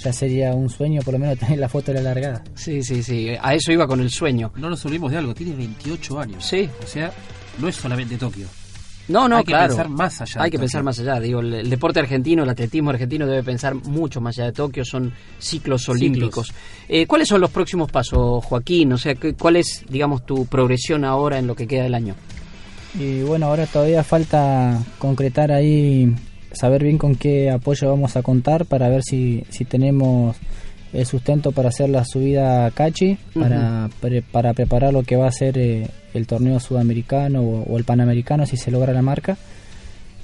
ya 0.03 0.12
sería 0.12 0.53
un 0.55 0.68
sueño 0.68 1.03
por 1.03 1.14
lo 1.14 1.18
menos 1.20 1.38
tener 1.40 1.59
la 1.59 1.68
foto 1.68 1.92
de 1.92 2.03
la 2.03 2.14
largada. 2.14 2.42
Sí, 2.55 2.82
sí, 2.82 3.03
sí. 3.03 3.28
A 3.40 3.55
eso 3.55 3.72
iba 3.72 3.86
con 3.86 4.01
el 4.01 4.11
sueño. 4.11 4.53
No 4.57 4.70
nos 4.70 4.84
olvidemos 4.84 5.11
de 5.12 5.18
algo, 5.18 5.34
tiene 5.34 5.55
28 5.57 6.20
años. 6.20 6.44
Sí. 6.44 6.68
O 6.82 6.86
sea, 6.86 7.12
no 7.59 7.68
es 7.68 7.76
solamente 7.76 8.16
Tokio. 8.16 8.46
No, 9.09 9.28
no, 9.28 9.38
Hay 9.38 9.44
que 9.44 9.48
claro. 9.51 9.68
pensar 9.68 9.88
más 9.88 10.20
allá 10.20 10.34
de 10.34 10.40
Hay 10.44 10.51
que 10.51 10.57
Tokio. 10.57 10.61
pensar 10.66 10.82
más 10.84 10.98
allá. 11.01 11.18
Digo, 11.18 11.40
el, 11.40 11.53
el 11.55 11.70
deporte 11.70 11.98
argentino, 11.98 12.44
el 12.44 12.48
atletismo 12.48 12.90
argentino 12.90 13.26
debe 13.26 13.42
pensar 13.42 13.74
mucho 13.74 14.20
más 14.20 14.38
allá 14.38 14.46
de 14.46 14.53
Tokio. 14.53 14.84
Son 14.84 15.12
ciclos 15.40 15.88
olímpicos. 15.88 16.53
Eh, 16.88 17.07
¿Cuáles 17.09 17.26
son 17.26 17.40
los 17.40 17.51
próximos 17.51 17.90
pasos, 17.90 18.44
Joaquín? 18.44 18.92
O 18.92 18.98
sea, 18.98 19.16
¿qué- 19.16 19.34
¿cuál 19.34 19.57
es, 19.57 19.84
digamos, 19.88 20.24
tu 20.24 20.46
progresión 20.46 21.05
ahora 21.05 21.38
en 21.38 21.48
lo 21.48 21.57
que 21.57 21.66
queda 21.66 21.82
del 21.84 21.94
año? 21.94 22.14
Y 22.98 23.22
bueno, 23.22 23.46
ahora 23.46 23.66
todavía 23.66 24.05
falta 24.05 24.78
concretar 24.98 25.51
ahí, 25.51 26.12
saber 26.53 26.82
bien 26.82 26.98
con 26.98 27.14
qué 27.14 27.51
apoyo 27.51 27.88
vamos 27.88 28.16
a 28.16 28.22
contar 28.22 28.64
para 28.66 28.88
ver 28.88 29.03
si, 29.03 29.44
si 29.51 29.64
tenemos 29.64 30.36
el 30.92 31.07
sustento 31.07 31.53
para 31.53 31.68
hacer 31.68 31.88
la 31.88 32.05
subida 32.05 32.66
a 32.66 32.70
Cachi, 32.72 33.16
para, 33.34 33.88
pre- 34.01 34.22
para 34.22 34.53
preparar 34.55 34.92
lo 34.92 35.05
que 35.05 35.16
va 35.16 35.28
a 35.28 35.32
ser 35.32 35.57
eh, 35.59 35.86
el 36.14 36.26
torneo 36.26 36.59
sudamericano 36.59 37.42
o, 37.42 37.62
o 37.72 37.78
el 37.78 37.84
panamericano 37.84 38.44
si 38.46 38.57
se 38.57 38.70
logra 38.72 38.92
la 38.92 39.03
marca. 39.03 39.36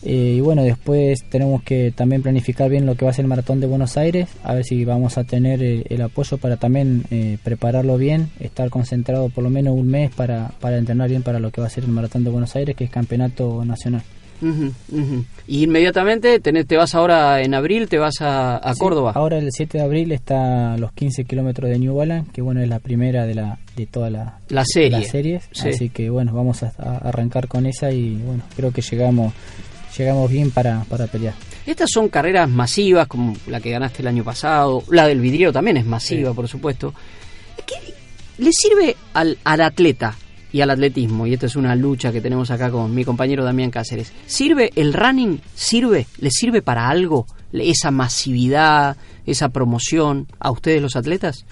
Eh, 0.03 0.35
y 0.37 0.41
bueno, 0.41 0.63
después 0.63 1.25
tenemos 1.31 1.63
que 1.63 1.91
también 1.91 2.23
planificar 2.23 2.69
bien 2.69 2.85
lo 2.87 2.95
que 2.97 3.05
va 3.05 3.11
a 3.11 3.15
ser 3.15 3.25
el 3.25 3.29
maratón 3.29 3.61
de 3.61 3.67
Buenos 3.67 3.97
Aires, 3.97 4.29
a 4.45 4.55
ver 4.55 4.65
si 4.65 4.85
vamos 4.85 5.19
a 5.19 5.25
tener 5.25 5.63
eh, 5.63 5.85
el 5.89 6.03
apoyo 6.03 6.37
para 6.39 6.57
también 6.59 7.05
eh, 7.11 7.39
prepararlo 7.43 7.97
bien, 7.97 8.29
estar 8.39 8.69
concentrado 8.71 9.31
por 9.31 9.43
lo 9.43 9.51
menos 9.51 9.75
un 9.75 9.89
mes 9.89 10.11
para, 10.15 10.51
para 10.61 10.77
entrenar 10.79 11.09
bien 11.09 11.23
para 11.23 11.41
lo 11.41 11.51
que 11.51 11.61
va 11.61 11.67
a 11.69 11.71
ser 11.71 11.85
el 11.85 11.91
maratón 11.91 12.25
de 12.25 12.31
Buenos 12.31 12.55
Aires, 12.57 12.77
que 12.77 12.85
es 12.85 12.91
campeonato 12.91 13.65
nacional. 13.65 14.03
Y 15.49 15.65
inmediatamente 15.65 16.41
tenés- 16.43 16.67
te 16.67 16.77
vas 16.77 16.95
ahora 16.95 17.41
en 17.43 17.55
abril, 17.55 17.89
te 17.89 17.99
vas 17.99 18.21
a, 18.21 18.57
a 18.57 18.75
Sí, 18.75 18.81
Córdoba. 18.81 19.13
Ahora 19.15 19.39
el 19.39 19.49
7 19.53 19.79
de 19.79 19.85
abril 19.85 20.13
está 20.13 20.75
a 20.75 20.79
los 20.79 20.93
15 20.93 21.25
kilómetros 21.25 21.71
de 21.71 21.79
New 21.79 21.95
Balance, 21.95 22.31
que 22.33 22.43
bueno, 22.43 22.61
es 22.61 22.69
la 22.69 22.79
primera 22.81 23.27
de 23.27 23.35
la 23.35 23.59
de 23.77 23.87
toda 23.87 24.11
la, 24.11 24.39
La 24.49 24.65
serie. 24.65 24.91
las 25.01 25.09
series. 25.09 25.49
Sí. 25.53 25.69
Así 25.69 25.89
que 25.91 26.11
bueno, 26.11 26.33
vamos 26.33 26.63
a, 26.63 26.73
a 26.79 26.97
arrancar 27.09 27.47
con 27.49 27.67
esa 27.67 27.91
y 27.93 28.17
bueno, 28.17 28.43
creo 28.57 28.73
que 28.73 28.83
llegamos 28.83 29.33
llegamos 29.97 30.31
bien 30.31 30.51
para, 30.51 30.85
para 30.85 31.07
pelear. 31.07 31.35
Estas 31.65 31.89
son 31.91 32.09
carreras 32.09 32.49
masivas, 32.51 33.07
como 33.09 33.35
la 33.47 33.61
que 33.61 33.71
ganaste 33.71 34.03
el 34.03 34.09
año 34.09 34.25
pasado. 34.25 34.83
La 34.91 35.07
del 35.07 35.21
vidriero 35.21 35.53
también 35.53 35.79
es 35.79 35.87
masiva, 35.87 36.33
por 36.35 36.47
supuesto. 36.49 36.93
¿Qué 37.67 37.75
le 38.39 38.51
sirve 38.53 38.95
al, 39.15 39.39
al 39.45 39.61
atleta 39.63 40.15
y 40.57 40.63
al 40.63 40.71
atletismo? 40.71 41.27
Y 41.27 41.35
esta 41.35 41.45
es 41.45 41.55
una 41.55 41.77
lucha 41.77 42.11
que 42.11 42.23
tenemos 42.23 42.51
acá 42.51 42.71
con 42.71 42.95
mi 42.95 43.05
compañero 43.05 43.45
Damián 43.45 43.71
Cáceres. 43.71 44.11
¿Sirve 44.25 44.71
el 44.75 44.95
running? 44.95 45.39
¿Sirve? 45.55 46.07
¿Le 46.19 46.31
sirve 46.31 46.63
para 46.63 46.89
algo? 46.89 47.27
Esa 47.53 47.91
masividad, 47.91 48.97
esa 49.27 49.51
promoción 49.51 50.27
a 50.39 50.51
ustedes 50.51 50.81
los 50.81 50.97
atletas? 50.97 51.45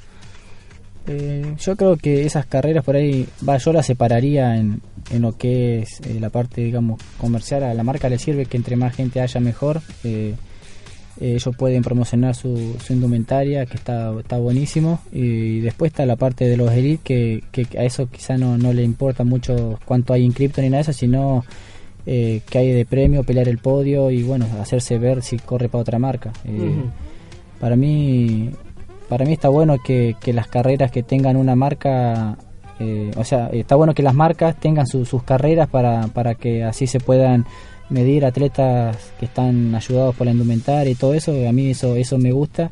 Eh, 1.06 1.54
yo 1.60 1.76
creo 1.76 1.98
que 1.98 2.24
esas 2.24 2.46
carreras 2.46 2.82
por 2.82 2.96
ahí, 2.96 3.28
va, 3.46 3.58
yo 3.58 3.74
las 3.74 3.84
separaría 3.84 4.56
en, 4.56 4.80
en 5.10 5.20
lo 5.20 5.36
que 5.36 5.80
es 5.80 6.00
eh, 6.00 6.18
la 6.18 6.30
parte, 6.30 6.62
digamos, 6.62 6.98
comercial. 7.18 7.62
A 7.62 7.74
la 7.74 7.82
marca 7.82 8.08
le 8.08 8.18
sirve 8.18 8.46
que 8.46 8.56
entre 8.56 8.76
más 8.76 8.94
gente 8.96 9.20
haya 9.20 9.38
mejor. 9.38 9.82
Eh, 10.02 10.34
ellos 11.20 11.54
pueden 11.56 11.82
promocionar 11.82 12.34
su, 12.34 12.76
su 12.84 12.92
indumentaria, 12.92 13.66
que 13.66 13.76
está, 13.76 14.12
está 14.18 14.38
buenísimo. 14.38 15.00
Y 15.12 15.60
después 15.60 15.90
está 15.92 16.06
la 16.06 16.16
parte 16.16 16.46
de 16.46 16.56
los 16.56 16.72
elite, 16.72 17.00
que, 17.04 17.42
que 17.52 17.78
a 17.78 17.84
eso 17.84 18.08
quizá 18.10 18.36
no, 18.36 18.58
no 18.58 18.72
le 18.72 18.82
importa 18.82 19.24
mucho 19.24 19.78
cuánto 19.84 20.12
hay 20.12 20.24
en 20.24 20.32
cripto 20.32 20.60
ni 20.60 20.68
nada 20.68 20.78
de 20.78 20.90
eso, 20.90 20.92
sino 20.92 21.44
eh, 22.06 22.40
que 22.50 22.58
hay 22.58 22.72
de 22.72 22.84
premio, 22.84 23.22
pelear 23.24 23.48
el 23.48 23.58
podio 23.58 24.10
y 24.10 24.22
bueno, 24.22 24.46
hacerse 24.60 24.98
ver 24.98 25.22
si 25.22 25.38
corre 25.38 25.68
para 25.68 25.82
otra 25.82 25.98
marca. 25.98 26.32
Eh, 26.44 26.74
para 27.60 27.76
mí 27.76 28.50
para 29.08 29.24
mí 29.24 29.32
está 29.34 29.48
bueno 29.48 29.76
que, 29.84 30.16
que 30.20 30.32
las 30.32 30.48
carreras 30.48 30.90
que 30.90 31.02
tengan 31.02 31.36
una 31.36 31.54
marca 31.54 32.36
eh, 32.80 33.10
o 33.16 33.22
sea 33.24 33.48
está 33.52 33.76
bueno 33.76 33.94
que 33.94 34.02
las 34.02 34.14
marcas 34.14 34.58
tengan 34.58 34.86
su- 34.86 35.04
sus 35.04 35.22
carreras 35.22 35.68
para, 35.68 36.08
para 36.08 36.34
que 36.34 36.64
así 36.64 36.86
se 36.86 37.00
puedan 37.00 37.44
medir 37.90 38.24
atletas 38.24 38.96
que 39.18 39.26
están 39.26 39.74
ayudados 39.74 40.14
por 40.16 40.26
la 40.26 40.32
indumentaria 40.32 40.90
y 40.90 40.94
todo 40.94 41.14
eso 41.14 41.32
a 41.46 41.52
mí 41.52 41.70
eso 41.70 41.96
eso 41.96 42.18
me 42.18 42.32
gusta 42.32 42.70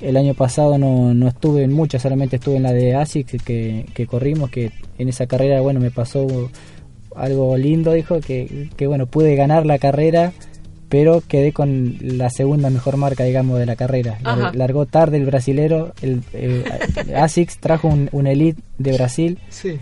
el 0.00 0.16
año 0.16 0.34
pasado 0.34 0.78
no, 0.78 1.14
no 1.14 1.28
estuve 1.28 1.62
en 1.62 1.72
muchas 1.72 2.02
solamente 2.02 2.36
estuve 2.36 2.56
en 2.56 2.62
la 2.64 2.72
de 2.72 2.94
ASICS 2.94 3.42
que, 3.42 3.86
que 3.94 4.06
corrimos 4.06 4.50
que 4.50 4.72
en 4.98 5.08
esa 5.08 5.26
carrera 5.26 5.60
bueno 5.60 5.80
me 5.80 5.90
pasó 5.90 6.50
algo 7.14 7.56
lindo 7.56 7.92
dijo 7.92 8.20
que, 8.20 8.68
que 8.76 8.86
bueno 8.86 9.06
pude 9.06 9.36
ganar 9.36 9.66
la 9.66 9.78
carrera 9.78 10.32
pero 10.88 11.22
quedé 11.26 11.52
con 11.52 11.96
la 12.00 12.30
segunda 12.30 12.70
mejor 12.70 12.96
marca 12.96 13.24
digamos 13.24 13.58
de 13.58 13.66
la 13.66 13.76
carrera 13.76 14.18
Ajá. 14.22 14.52
largó 14.54 14.86
tarde 14.86 15.16
el 15.16 15.26
brasilero 15.26 15.92
el, 16.02 16.22
eh, 16.32 16.64
ASICS 17.16 17.58
trajo 17.58 17.88
un, 17.88 18.08
un 18.12 18.26
elite 18.26 18.60
de 18.78 18.92
Brasil 18.92 19.38
Sí. 19.50 19.78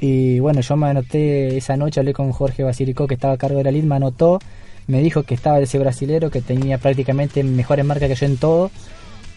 Y 0.00 0.38
bueno 0.40 0.60
yo 0.60 0.76
me 0.76 0.88
anoté 0.88 1.56
esa 1.56 1.76
noche 1.76 2.00
hablé 2.00 2.12
con 2.12 2.32
Jorge 2.32 2.62
Basilicó 2.62 3.06
que 3.06 3.14
estaba 3.14 3.34
a 3.34 3.38
cargo 3.38 3.58
de 3.58 3.64
la 3.64 3.70
elite 3.70 3.86
me 3.86 3.96
anotó 3.96 4.38
me 4.86 5.00
dijo 5.02 5.22
que 5.24 5.34
estaba 5.34 5.58
ese 5.60 5.78
brasilero 5.78 6.30
que 6.30 6.40
tenía 6.40 6.78
prácticamente 6.78 7.42
mejores 7.42 7.84
marcas 7.84 8.08
que 8.08 8.14
yo 8.14 8.26
en 8.26 8.36
todo 8.36 8.70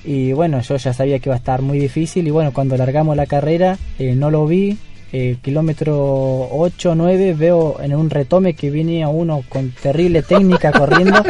y 0.03 0.33
bueno, 0.33 0.61
yo 0.61 0.77
ya 0.77 0.93
sabía 0.93 1.19
que 1.19 1.29
iba 1.29 1.35
a 1.35 1.37
estar 1.37 1.61
muy 1.61 1.77
difícil 1.77 2.27
y 2.27 2.31
bueno, 2.31 2.51
cuando 2.53 2.75
largamos 2.75 3.15
la 3.15 3.25
carrera 3.27 3.77
eh, 3.99 4.15
no 4.15 4.31
lo 4.31 4.45
vi. 4.47 4.77
eh, 5.13 5.37
kilómetro 5.41 6.47
8, 6.51 6.95
9, 6.95 7.33
veo 7.33 7.77
en 7.81 7.93
un 7.93 8.09
retome 8.09 8.53
que 8.53 8.71
venía 8.71 9.09
uno 9.09 9.43
con 9.47 9.71
terrible 9.71 10.23
técnica 10.23 10.71
corriendo. 10.77 11.21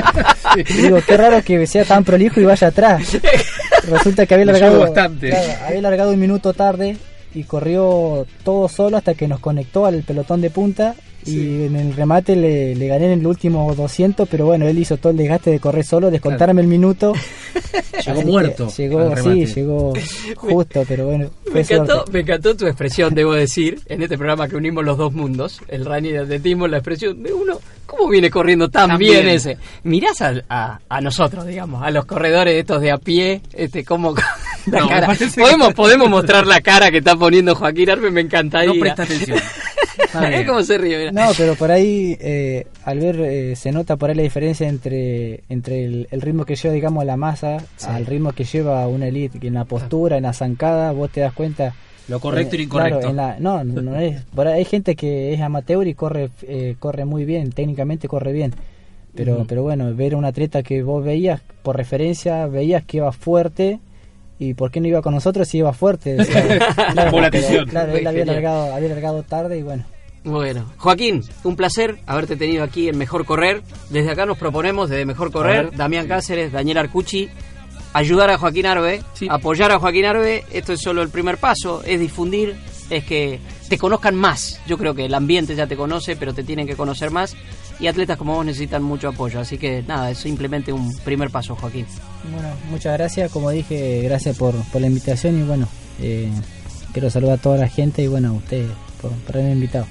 Y 0.56 0.74
digo, 0.74 1.00
qué 1.06 1.18
raro 1.18 1.44
que 1.44 1.66
sea 1.66 1.84
tan 1.84 2.04
prolijo 2.04 2.40
y 2.40 2.46
vaya 2.46 2.68
atrás. 2.68 3.18
Resulta 3.90 4.26
que 4.26 4.36
había 4.36 4.46
largado, 4.46 4.80
bastante. 4.80 5.30
claro, 5.30 5.54
había 5.68 5.82
largado 5.82 6.12
un 6.12 6.20
minuto 6.20 6.54
tarde 6.54 6.96
y 7.34 7.44
corrió 7.44 8.26
todo 8.44 8.68
solo 8.68 8.98
hasta 8.98 9.14
que 9.14 9.28
nos 9.28 9.40
conectó 9.40 9.86
al 9.86 10.04
pelotón 10.04 10.42
de 10.42 10.50
punta 10.50 10.96
y 11.26 11.66
en 11.66 11.76
el 11.76 11.94
remate 11.96 12.36
le, 12.36 12.76
le 12.76 12.88
gané 12.88 13.06
en 13.14 13.20
el 13.20 13.28
último 13.28 13.74
200, 13.76 14.28
pero 14.28 14.46
bueno, 14.46 14.68
él 14.68 14.80
hizo 14.80 14.98
todo 14.98 15.12
el 15.12 15.18
desgaste 15.18 15.52
de 15.52 15.60
correr 15.60 15.86
solo, 15.86 16.10
descontarme 16.10 16.62
el 16.62 16.68
minuto. 16.68 17.14
Llegó 18.06 18.22
muerto 18.24 18.68
Llegó, 18.76 19.16
sí, 19.18 19.46
llegó 19.46 19.94
justo, 20.36 20.84
pero 20.88 21.06
bueno, 21.06 21.30
Me 21.54 21.62
encantó, 21.62 21.94
suerte. 21.94 22.12
me 22.12 22.20
encantó 22.22 22.56
tu 22.56 22.66
expresión, 22.66 23.14
debo 23.14 23.34
decir, 23.34 23.80
en 23.86 24.02
este 24.02 24.18
programa 24.18 24.48
que 24.48 24.56
unimos 24.56 24.84
los 24.84 24.98
dos 24.98 25.14
mundos, 25.14 25.60
el 25.68 25.86
running 25.86 26.12
y 26.14 26.16
el 26.16 26.24
atletismo, 26.24 26.68
la 26.68 26.78
expresión 26.78 27.22
de 27.22 27.34
uno, 27.34 27.60
¿cómo 27.86 28.10
viene 28.10 28.32
corriendo 28.32 28.70
tan, 28.70 28.90
Tan 28.90 28.98
bien, 28.98 29.24
bien. 29.24 29.36
ese? 29.36 29.58
Mirás 29.84 30.22
a, 30.22 30.34
a, 30.50 30.80
a 30.90 31.02
nosotros, 31.02 31.46
digamos, 31.46 31.84
a 31.84 31.92
los 31.92 32.06
corredores 32.06 32.56
estos 32.56 32.82
de 32.82 32.92
a 32.92 32.98
pie, 32.98 33.42
este, 33.54 33.84
cómo... 33.86 34.16
la 34.68 34.80
No, 34.80 34.88
cara. 34.90 35.08
¿Podemos, 35.36 35.68
que- 35.70 35.74
podemos 35.76 36.10
mostrar 36.10 36.46
la 36.48 36.62
cara 36.62 36.92
que 36.92 36.98
está 37.00 37.16
poniendo 37.16 37.56
Joaquín 37.56 37.90
Arbe, 37.90 38.12
me 38.12 38.22
encantaría. 38.22 38.74
No 38.74 38.80
presta 38.80 39.04
atención. 39.04 39.40
Está 39.98 40.24
Es 40.26 40.30
bien. 40.30 40.48
como 40.48 40.64
se 40.64 40.78
ríe, 40.78 40.98
mira. 40.98 41.12
No, 41.12 41.32
pero 41.38 41.56
por 41.56 41.70
ahí, 41.72 42.18
eh, 42.20 42.66
al 42.86 43.00
ver, 43.00 43.20
eh, 43.22 43.56
se 43.56 43.72
nota 43.72 43.98
por 43.98 44.10
ahí 44.10 44.16
la 44.16 44.24
diferencia 44.24 44.68
entre, 44.68 45.44
entre 45.48 45.86
el, 45.86 46.08
el 46.12 46.22
ritmo 46.22 46.44
que 46.46 46.56
lleva, 46.56 46.74
digamos, 46.74 47.06
la 47.06 47.18
masa, 47.18 47.58
al 47.88 48.06
ritmo 48.06 48.32
que 48.32 48.44
lleva 48.44 48.88
una 48.88 49.08
elite, 49.08 49.40
que 49.40 49.48
en 49.48 49.54
la 49.56 49.66
postura, 49.66 50.18
en 50.18 50.24
la 50.24 50.34
zancada, 50.34 50.92
vos 50.92 51.12
te 51.12 51.22
das 51.22 51.34
cuenta. 51.34 51.76
Lo 52.08 52.20
correcto 52.20 52.56
y 52.56 52.60
lo 52.60 52.64
Eh, 52.66 52.70
claro, 52.70 52.88
incorrecto. 52.88 53.10
en 53.10 53.16
la- 53.16 53.40
no, 53.40 53.64
no 53.64 53.96
es. 53.98 54.22
por 54.36 54.48
ahí 54.48 54.60
hay 54.60 54.66
gente 54.66 54.96
que 54.96 55.34
es 55.34 55.42
amateur 55.42 55.88
y 55.88 55.94
corre, 55.94 56.30
eh, 56.44 56.76
corre 56.80 57.06
muy 57.06 57.24
bien, 57.26 57.52
técnicamente 57.52 58.08
corre 58.08 58.32
bien. 58.34 58.54
Pero, 59.14 59.46
pero 59.48 59.62
bueno, 59.64 59.94
ver 59.94 60.14
a 60.14 60.18
un 60.18 60.26
atleta 60.26 60.64
que 60.64 60.82
vos 60.84 61.04
veías, 61.04 61.42
por 61.64 61.76
referencia, 61.78 62.48
veías 62.48 62.84
que 62.86 62.98
iba 62.98 63.12
fuerte. 63.12 63.80
¿Y 64.42 64.56
por 64.56 64.72
qué 64.72 64.82
no 64.82 64.88
iba 64.88 65.04
con 65.04 65.14
nosotros 65.14 65.48
si 65.48 65.60
iba 65.60 65.72
fuerte? 65.72 66.20
O 66.20 66.24
sea, 66.24 66.74
atención. 67.26 67.68
Claro, 67.68 67.96
él 67.96 68.08
había 68.08 68.26
largado, 68.26 68.74
había 68.74 68.90
largado 68.90 69.22
tarde 69.22 69.60
y 69.60 69.62
bueno. 69.62 69.86
Bueno, 70.24 70.66
Joaquín, 70.78 71.22
un 71.44 71.56
placer 71.56 72.00
haberte 72.08 72.36
tenido 72.36 72.64
aquí 72.64 72.90
en 72.90 72.98
Mejor 72.98 73.24
Correr. 73.24 73.62
Desde 73.92 74.10
acá 74.10 74.26
nos 74.26 74.40
proponemos, 74.40 74.90
desde 74.90 75.06
Mejor 75.06 75.32
Correr, 75.32 75.66
ver. 75.66 75.78
Damián 75.78 76.08
Cáceres, 76.08 76.52
Daniel 76.52 76.80
Arcucci, 76.80 77.30
ayudar 77.94 78.32
a 78.32 78.40
Joaquín 78.40 78.66
Arbe, 78.66 79.04
apoyar 79.30 79.72
a 79.72 79.78
Joaquín 79.78 80.06
Arbe. 80.06 80.44
Esto 80.52 80.74
es 80.74 80.82
solo 80.82 81.04
el 81.04 81.10
primer 81.10 81.38
paso, 81.38 81.84
es 81.86 82.00
difundir, 82.00 82.56
es 82.90 83.04
que 83.04 83.40
te 83.70 83.78
conozcan 83.78 84.16
más. 84.16 84.60
Yo 84.66 84.76
creo 84.76 84.96
que 84.96 85.06
el 85.06 85.14
ambiente 85.14 85.56
ya 85.56 85.68
te 85.68 85.78
conoce, 85.78 86.16
pero 86.16 86.34
te 86.34 86.44
tienen 86.44 86.66
que 86.66 86.76
conocer 86.76 87.12
más. 87.12 87.36
Y 87.82 87.88
atletas 87.88 88.18
como 88.18 88.36
vos 88.36 88.46
necesitan 88.46 88.84
mucho 88.84 89.10
apoyo. 89.10 89.40
Así 89.40 89.58
que 89.58 89.84
nada, 89.84 90.12
es 90.12 90.20
simplemente 90.20 90.72
un 90.72 90.96
primer 91.00 91.32
paso, 91.32 91.56
Joaquín. 91.56 91.88
Bueno, 92.32 92.50
muchas 92.70 92.94
gracias, 92.98 93.32
como 93.32 93.50
dije, 93.50 94.02
gracias 94.04 94.38
por, 94.38 94.54
por 94.72 94.82
la 94.82 94.88
invitación 94.88 95.40
y 95.40 95.44
bueno, 95.44 95.68
eh, 96.00 96.30
quiero 96.94 97.10
saludar 97.10 97.40
a 97.40 97.42
toda 97.42 97.58
la 97.58 97.68
gente 97.68 98.04
y 98.04 98.08
bueno, 98.08 98.30
a 98.30 98.34
ustedes 98.34 98.70
por, 99.02 99.12
por 99.12 99.36
haberme 99.36 99.54
invitado. 99.54 99.88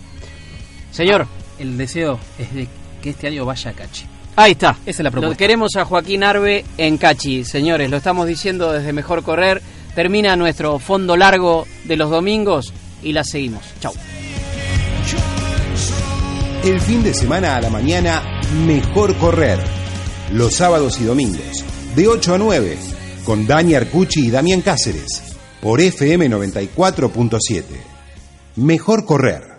Señor. 0.92 1.26
El 1.58 1.76
deseo 1.76 2.18
es 2.38 2.54
de 2.54 2.66
que 3.02 3.10
este 3.10 3.26
año 3.26 3.44
vaya 3.44 3.70
a 3.70 3.74
Cachi. 3.74 4.06
Ahí 4.36 4.52
está. 4.52 4.70
Esa 4.86 5.02
es 5.02 5.04
la 5.04 5.10
propuesta. 5.10 5.34
Lo 5.34 5.36
queremos 5.36 5.76
a 5.76 5.84
Joaquín 5.84 6.24
Arbe 6.24 6.64
en 6.78 6.96
Cachi, 6.96 7.44
señores. 7.44 7.90
Lo 7.90 7.98
estamos 7.98 8.26
diciendo 8.26 8.72
desde 8.72 8.94
Mejor 8.94 9.22
Correr. 9.22 9.60
Termina 9.94 10.36
nuestro 10.36 10.78
fondo 10.78 11.18
largo 11.18 11.66
de 11.84 11.96
los 11.98 12.08
domingos 12.08 12.72
y 13.02 13.12
la 13.12 13.24
seguimos. 13.24 13.62
Chau. 13.80 13.92
El 16.62 16.78
fin 16.78 17.02
de 17.02 17.14
semana 17.14 17.56
a 17.56 17.60
la 17.62 17.70
mañana, 17.70 18.22
mejor 18.66 19.16
correr. 19.16 19.58
Los 20.30 20.56
sábados 20.56 21.00
y 21.00 21.04
domingos, 21.04 21.64
de 21.96 22.06
8 22.06 22.34
a 22.34 22.38
9, 22.38 22.76
con 23.24 23.46
Dani 23.46 23.74
Arcucci 23.74 24.26
y 24.26 24.30
Damián 24.30 24.60
Cáceres, 24.60 25.22
por 25.62 25.80
FM 25.80 26.28
94.7. 26.28 27.64
Mejor 28.56 29.06
correr. 29.06 29.49